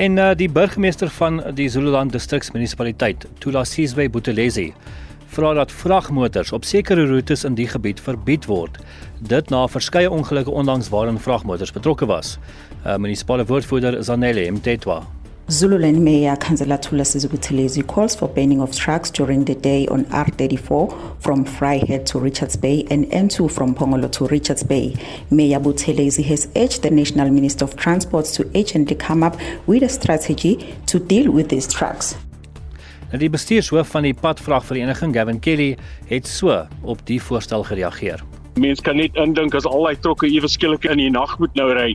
En 0.00 0.16
uh, 0.16 0.30
die 0.32 0.48
burgemeester 0.48 1.12
van 1.12 1.42
die 1.52 1.66
Zululand 1.68 2.12
distriksmunisipaliteit, 2.16 3.26
Tula 3.38 3.66
Sizwe 3.68 4.06
Buthelezi, 4.08 4.70
vra 5.36 5.50
dat 5.58 5.72
vragmotors 5.72 6.54
op 6.56 6.64
sekere 6.64 7.04
roetes 7.10 7.44
in 7.44 7.58
die 7.58 7.68
gebied 7.68 8.00
verbied 8.00 8.48
word. 8.48 8.78
Dit 9.20 9.52
na 9.52 9.66
verskeie 9.68 10.08
ongelukke 10.08 10.56
onlangs 10.56 10.88
waarin 10.88 11.20
vragmotors 11.20 11.74
betrokke 11.76 12.08
was. 12.08 12.38
uh, 12.86 12.96
Munisipale 12.96 13.44
woordvoerder 13.44 14.00
Zanele 14.04 14.48
Mtetwa 14.52 15.02
Zululand 15.50 16.02
Mayor 16.02 16.36
Councillor 16.36 16.78
Thula 16.78 17.04
Sizubuthelezi 17.04 17.86
calls 17.86 18.14
for 18.14 18.28
banning 18.28 18.62
of 18.62 18.74
trucks 18.74 19.10
during 19.10 19.44
the 19.44 19.54
day 19.54 19.86
on 19.88 20.06
R34 20.06 21.20
from 21.20 21.44
Fryhead 21.44 22.06
to 22.06 22.18
Richards 22.18 22.56
Bay 22.56 22.86
and 22.90 23.04
N2 23.10 23.50
from 23.50 23.74
Pongolo 23.74 24.10
to 24.12 24.26
Richards 24.26 24.62
Bay. 24.62 24.96
Mayor 25.30 25.60
Buthelezi 25.60 26.24
has 26.24 26.48
urged 26.56 26.80
the 26.80 26.90
National 26.90 27.30
Minister 27.30 27.66
of 27.66 27.76
Transport 27.76 28.24
to 28.24 28.50
urgently 28.56 28.96
come 28.96 29.22
up 29.22 29.36
with 29.66 29.82
a 29.82 29.88
strategy 29.90 30.74
to 30.86 30.98
deal 30.98 31.30
with 31.30 31.50
these 31.50 31.68
trucks. 31.68 32.16
Nou 33.10 33.20
die 33.20 33.30
bestuurshoof 33.30 33.92
van 33.92 34.08
die 34.08 34.14
padvragvereniging 34.16 35.12
Gavin 35.14 35.40
Kelly 35.40 35.76
het 36.08 36.26
so 36.26 36.64
op 36.80 37.04
die 37.06 37.20
voorstel 37.22 37.62
gereageer. 37.68 38.24
Mense 38.54 38.84
kan 38.86 39.00
net 39.00 39.16
indink 39.18 39.54
as 39.58 39.66
al 39.66 39.82
daai 39.82 39.96
trokke 39.98 40.28
ewe 40.30 40.48
skielik 40.50 40.84
in 40.86 41.00
die 41.02 41.10
nag 41.10 41.32
moet 41.42 41.54
nou 41.58 41.72
ry. 41.74 41.88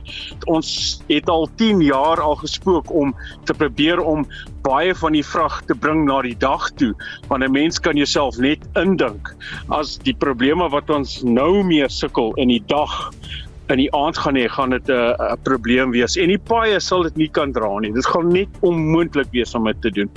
Ons 0.52 1.00
het 1.08 1.28
al 1.32 1.48
10 1.56 1.80
jaar 1.86 2.20
al 2.20 2.36
gespook 2.42 2.90
om 2.92 3.14
te 3.48 3.56
probeer 3.56 4.02
om 4.04 4.26
baie 4.66 4.92
van 5.00 5.16
die 5.16 5.24
vrag 5.24 5.62
te 5.70 5.74
bring 5.74 6.04
na 6.04 6.20
die 6.26 6.36
dag 6.36 6.68
toe, 6.76 6.92
want 7.28 7.44
'n 7.44 7.52
mens 7.52 7.80
kan 7.80 7.96
jouself 7.96 8.36
net 8.38 8.60
indink 8.76 9.32
as 9.70 9.96
die 10.04 10.14
probleme 10.14 10.68
wat 10.68 10.90
ons 10.90 11.22
nou 11.22 11.62
mee 11.64 11.88
sukkel 11.88 12.34
in 12.36 12.48
die 12.48 12.62
dag 12.66 13.10
in 13.70 13.78
die 13.78 13.92
aand 13.94 14.18
gaan 14.18 14.36
hê, 14.36 14.48
gaan 14.48 14.70
dit 14.70 14.88
'n 14.90 15.38
probleem 15.42 15.90
wees 15.92 16.16
en 16.16 16.28
die 16.28 16.38
paaie 16.38 16.80
sal 16.80 17.02
dit 17.02 17.16
nie 17.16 17.28
kan 17.28 17.52
dra 17.52 17.78
nie. 17.78 17.92
Dit 17.92 18.06
gaan 18.06 18.28
net 18.28 18.48
onmoontlik 18.60 19.30
wees 19.32 19.54
om 19.54 19.64
dit 19.64 19.80
te 19.82 19.90
doen. 19.90 20.10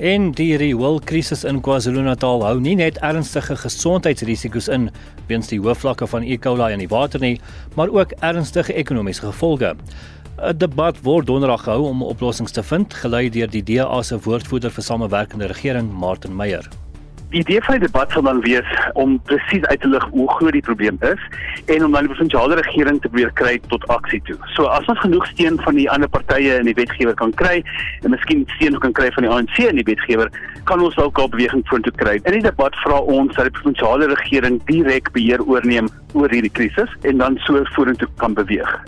En 0.00 0.30
die 0.32 0.56
rioolkrisis 0.56 1.44
in 1.44 1.60
KwaZulu-Natal 1.60 2.40
hou 2.46 2.54
nie 2.64 2.74
net 2.80 2.96
ernstige 3.04 3.58
gesondheidsrisiko's 3.60 4.70
in 4.72 4.88
weens 5.28 5.50
die 5.52 5.58
hoë 5.60 5.74
vlakke 5.76 6.08
van 6.08 6.24
E. 6.24 6.38
coli 6.40 6.70
in 6.72 6.80
die 6.80 6.88
water 6.88 7.20
nie, 7.20 7.40
maar 7.76 7.92
ook 7.92 8.14
ernstige 8.20 8.72
ekonomiese 8.72 9.26
gevolge. 9.28 9.74
'n 10.40 10.58
Debat 10.58 10.96
word 11.04 11.26
donderdag 11.26 11.64
gehou 11.64 11.88
om 11.88 12.02
oplossings 12.02 12.52
te 12.52 12.62
vind, 12.62 12.94
gelei 12.94 13.28
deur 13.28 13.50
die 13.50 13.62
DA 13.62 14.02
se 14.02 14.18
woordvoerder 14.18 14.70
vir 14.70 14.82
samewerkende 14.82 15.46
regering, 15.46 15.92
Martin 15.92 16.36
Meyer. 16.36 16.81
Die 17.32 17.40
idee 17.40 17.62
van 17.64 17.78
die 17.78 17.86
debat 17.86 18.10
sal 18.12 18.26
dan 18.26 18.42
wees 18.44 18.68
om 19.00 19.14
presies 19.24 19.64
uit 19.64 19.80
te 19.80 19.88
lig 19.88 20.04
hoe 20.12 20.26
groot 20.36 20.52
die 20.52 20.60
probleem 20.60 20.98
is 21.00 21.22
en 21.72 21.84
om 21.86 21.94
dan 21.96 22.04
die 22.04 22.12
provinsiale 22.12 22.58
regering 22.60 22.98
te 23.00 23.08
probeer 23.08 23.32
kry 23.40 23.54
tot 23.72 23.86
aksie 23.94 24.20
toe. 24.28 24.36
So 24.52 24.68
as 24.68 24.90
ons 24.92 25.00
genoeg 25.00 25.24
steun 25.30 25.56
van 25.64 25.80
die 25.80 25.88
ander 25.88 26.12
partye 26.12 26.58
in 26.60 26.68
die 26.68 26.76
wetgewer 26.76 27.16
kan 27.16 27.32
kry 27.40 27.62
en 28.02 28.12
miskien 28.12 28.44
steun 28.58 28.76
kan 28.84 28.92
kry 29.00 29.08
van 29.16 29.24
die 29.24 29.32
ANC 29.32 29.56
in 29.64 29.80
die 29.80 29.88
wetgewer, 29.88 30.28
kan 30.68 30.84
ons 30.84 30.98
ook 31.00 31.24
'n 31.24 31.32
beweging 31.32 31.64
vorentoe 31.72 31.96
kry. 32.04 32.20
In 32.28 32.36
die 32.36 32.44
debat 32.50 32.76
vra 32.84 33.00
ons 33.00 33.34
dat 33.34 33.48
die 33.48 33.56
provinsiale 33.56 34.12
regering 34.12 34.60
direk 34.68 35.08
beheer 35.12 35.40
oorneem 35.40 35.88
oor 36.12 36.28
hierdie 36.28 36.52
krisis 36.52 36.90
en 37.00 37.16
dan 37.16 37.40
so 37.48 37.64
vorentoe 37.72 38.08
kan 38.16 38.34
beweeg. 38.34 38.84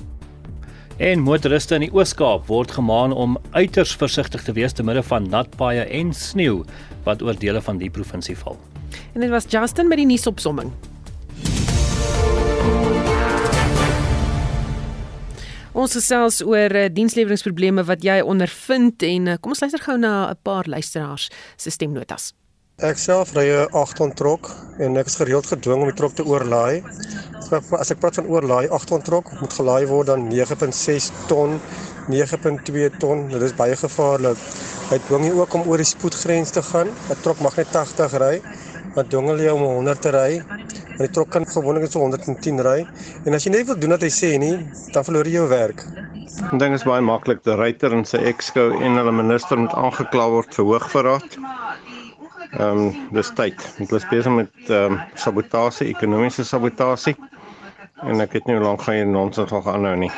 En 0.97 1.25
motoriste 1.27 1.75
in 1.75 1.83
die 1.83 1.91
Oos-Kaap 1.91 2.45
word 2.47 2.71
gemaan 2.71 3.11
om 3.13 3.33
uiters 3.51 3.97
versigtig 3.99 4.45
te 4.47 4.53
wees 4.55 4.73
te 4.73 4.85
midde 4.87 5.03
van 5.03 5.27
nat 5.27 5.51
paaie 5.59 5.83
en 5.91 6.13
sneeu 6.15 6.61
wat 7.03 7.23
oor 7.23 7.35
dele 7.35 7.59
van 7.67 7.81
die 7.83 7.91
provinsie 7.91 8.37
val. 8.39 8.55
En 9.15 9.25
dit 9.25 9.31
was 9.31 9.49
Justin 9.51 9.91
met 9.91 9.99
die 9.99 10.07
nuusopsomming. 10.07 10.71
Ons 15.75 15.99
gesels 15.99 16.39
oor 16.47 16.71
uh, 16.71 16.87
diensleweringprobleme 16.87 17.83
wat 17.91 18.07
jy 18.07 18.21
ondervind 18.23 19.03
en 19.03 19.27
uh, 19.33 19.37
kom 19.43 19.57
ons 19.57 19.67
luister 19.67 19.83
gou 19.83 19.99
na 19.99 20.31
'n 20.31 20.39
paar 20.47 20.71
luisteraars 20.71 21.27
se 21.57 21.71
stemnotas. 21.71 22.31
Ek 22.83 22.99
self 22.99 23.31
ry 23.37 23.45
'n 23.55 23.69
8 23.71 23.95
ton 23.95 24.13
trok 24.19 24.49
en 24.83 24.97
ek 24.99 25.07
is 25.07 25.15
gereeld 25.15 25.47
gedwing 25.47 25.83
om 25.83 25.91
die 25.93 25.95
trok 25.95 26.15
te 26.19 26.25
oorlaai. 26.27 26.83
As 27.79 27.93
ek 27.93 28.01
praat 28.03 28.17
van 28.19 28.27
oorlaai, 28.27 28.67
8 28.69 28.89
ton 28.91 29.01
trok 29.01 29.31
moet 29.41 29.53
gelaai 29.55 29.87
word 29.87 30.09
dan 30.09 30.27
9.6 30.27 31.13
ton, 31.29 31.61
9.2 32.11 32.91
ton. 32.99 33.29
Dit 33.31 33.43
is 33.43 33.55
baie 33.55 33.77
gevaarlik. 33.79 34.37
Hy 34.91 34.99
dwing 35.07 35.27
jou 35.29 35.37
ook 35.39 35.55
om 35.55 35.69
oor 35.71 35.79
die 35.79 35.87
spoedgrens 35.87 36.51
te 36.51 36.63
gaan. 36.63 36.91
'n 36.91 37.21
Trok 37.23 37.39
mag 37.47 37.55
net 37.57 37.71
80 37.71 38.19
ry, 38.19 38.43
maar 38.97 39.07
dwing 39.07 39.31
jy 39.39 39.55
om 39.55 39.63
100 39.63 40.03
te 40.03 40.11
ry. 40.11 40.43
En 40.99 40.99
die 40.99 41.15
trok 41.15 41.31
kan 41.31 41.47
gewoonlik 41.47 41.93
so 41.93 42.01
110 42.01 42.59
ry. 42.59 42.85
En 43.25 43.35
as 43.35 43.45
jy 43.45 43.51
net 43.51 43.67
wil 43.67 43.79
doen 43.79 43.91
wat 43.91 44.03
hy 44.03 44.11
sê 44.11 44.37
nie, 44.37 44.59
dan 44.93 45.05
verloor 45.05 45.27
jy 45.27 45.39
jou 45.39 45.49
werk. 45.49 45.87
Die 46.51 46.59
ding 46.59 46.75
is 46.75 46.83
baie 46.83 47.01
maklik. 47.01 47.45
Die 47.45 47.55
ryter 47.55 47.93
en 47.93 48.05
sy 48.05 48.19
ekskou 48.19 48.83
en 48.83 48.97
hulle 48.99 49.13
minister 49.13 49.57
moet 49.57 49.73
aangekla 49.73 50.29
word 50.29 50.55
vir 50.55 50.65
hoogverraad. 50.65 51.39
Ehm 52.55 52.79
um, 52.87 53.09
dis 53.17 53.31
tyd. 53.35 53.63
Ek 53.83 53.91
was 53.91 54.05
besig 54.11 54.31
met 54.33 54.69
ehm 54.71 54.93
um, 54.95 55.01
sabotasie, 55.19 55.89
ekonomiese 55.91 56.45
sabotasie. 56.47 57.17
En 58.05 58.21
ek 58.23 58.37
weet 58.37 58.47
nie 58.47 58.55
hoe 58.59 58.65
lank 58.65 58.83
gaan 58.87 58.95
hier 59.01 59.07
nonsens 59.11 59.51
nog 59.51 59.67
aanhou 59.71 59.97
nie. 59.97 60.13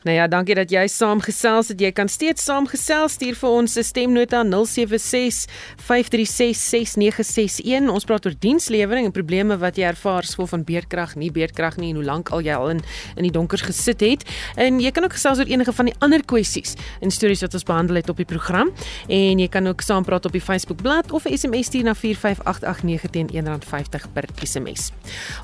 Nou 0.00 0.14
ja, 0.16 0.24
dankie 0.32 0.54
dat 0.56 0.70
jy 0.72 0.86
saamgesels 0.88 1.68
het. 1.74 1.82
Jy 1.84 1.90
kan 1.92 2.08
steeds 2.08 2.46
saamgesels. 2.48 3.18
Stuur 3.18 3.36
vir 3.36 3.50
ons 3.50 3.76
'n 3.76 3.84
stemnota 3.84 4.42
076 4.42 5.44
536 5.76 6.56
6961. 6.56 7.90
Ons 7.90 8.04
praat 8.04 8.26
oor 8.26 8.34
dienslewering 8.38 9.04
en 9.04 9.12
probleme 9.12 9.58
wat 9.58 9.76
jy 9.76 9.84
ervaar 9.84 10.24
skool 10.24 10.46
van 10.46 10.64
beerdkrag, 10.64 11.16
nie 11.16 11.30
beerdkrag 11.30 11.76
nie 11.76 11.90
en 11.90 11.96
hoe 11.96 12.04
lank 12.04 12.30
al 12.30 12.40
jy 12.40 12.54
al 12.54 12.70
in 12.70 12.80
in 13.16 13.22
die 13.22 13.30
donker 13.30 13.58
gesit 13.58 14.00
het. 14.00 14.24
En 14.56 14.80
jy 14.80 14.90
kan 14.90 15.04
ook 15.04 15.12
gesels 15.12 15.38
oor 15.38 15.46
enige 15.46 15.72
van 15.72 15.84
die 15.84 15.94
ander 15.98 16.24
kwessies 16.24 16.76
en 17.00 17.10
stories 17.10 17.40
wat 17.40 17.54
ons 17.54 17.64
behandel 17.64 17.96
het 17.96 18.08
op 18.08 18.16
die 18.16 18.24
program. 18.24 18.70
En 19.08 19.38
jy 19.38 19.48
kan 19.48 19.66
ook 19.66 19.80
saampraat 19.80 20.24
op 20.24 20.32
die 20.32 20.40
Facebook 20.40 20.82
bladsy 20.82 21.12
of 21.12 21.26
SMS 21.28 21.66
stuur 21.66 21.84
na 21.84 21.94
45889 21.94 23.10
teen 23.10 23.28
R1.50 23.28 24.12
per 24.12 24.24
SMS. 24.42 24.92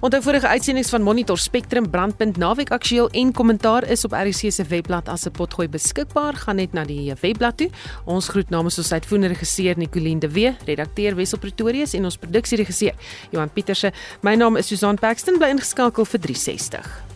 Onthou 0.01 0.23
vorige 0.23 0.47
uitsendings 0.49 0.91
van 0.91 1.03
Monitor 1.03 1.39
Spectrum 1.39 1.91
brandpunt 1.91 2.37
naweek 2.37 2.71
aktueel 2.71 3.11
en 3.11 3.33
kommentaar 3.33 3.85
is 3.85 4.05
op 4.05 4.13
RC 4.13 4.46
se 4.51 4.65
webblad 4.65 5.09
as 5.09 5.27
'n 5.27 5.31
potgooi 5.31 5.69
beskikbaar. 5.69 6.35
Gaan 6.35 6.57
net 6.57 6.73
na 6.73 6.85
die 6.85 7.13
webblad 7.21 7.57
toe. 7.57 7.71
Ons 8.05 8.29
groet 8.29 8.51
namens 8.51 8.79
ons 8.79 8.93
uitvoerende 8.93 9.29
regisseur 9.29 9.75
Nicoline 9.77 10.21
de 10.21 10.29
Wee, 10.29 10.57
redakteur 10.67 11.15
Wessel 11.15 11.39
Pretorius 11.39 11.95
en 11.95 12.05
ons 12.05 12.17
produksieregisseur 12.17 12.95
Johan 13.31 13.51
Pieterse. 13.51 13.93
My 14.23 14.35
naam 14.35 14.57
is 14.57 14.67
Susan 14.67 14.97
Paxton 14.97 15.39
bly 15.39 15.49
ingeskakel 15.49 16.05
vir 16.05 16.21
360. 16.21 17.16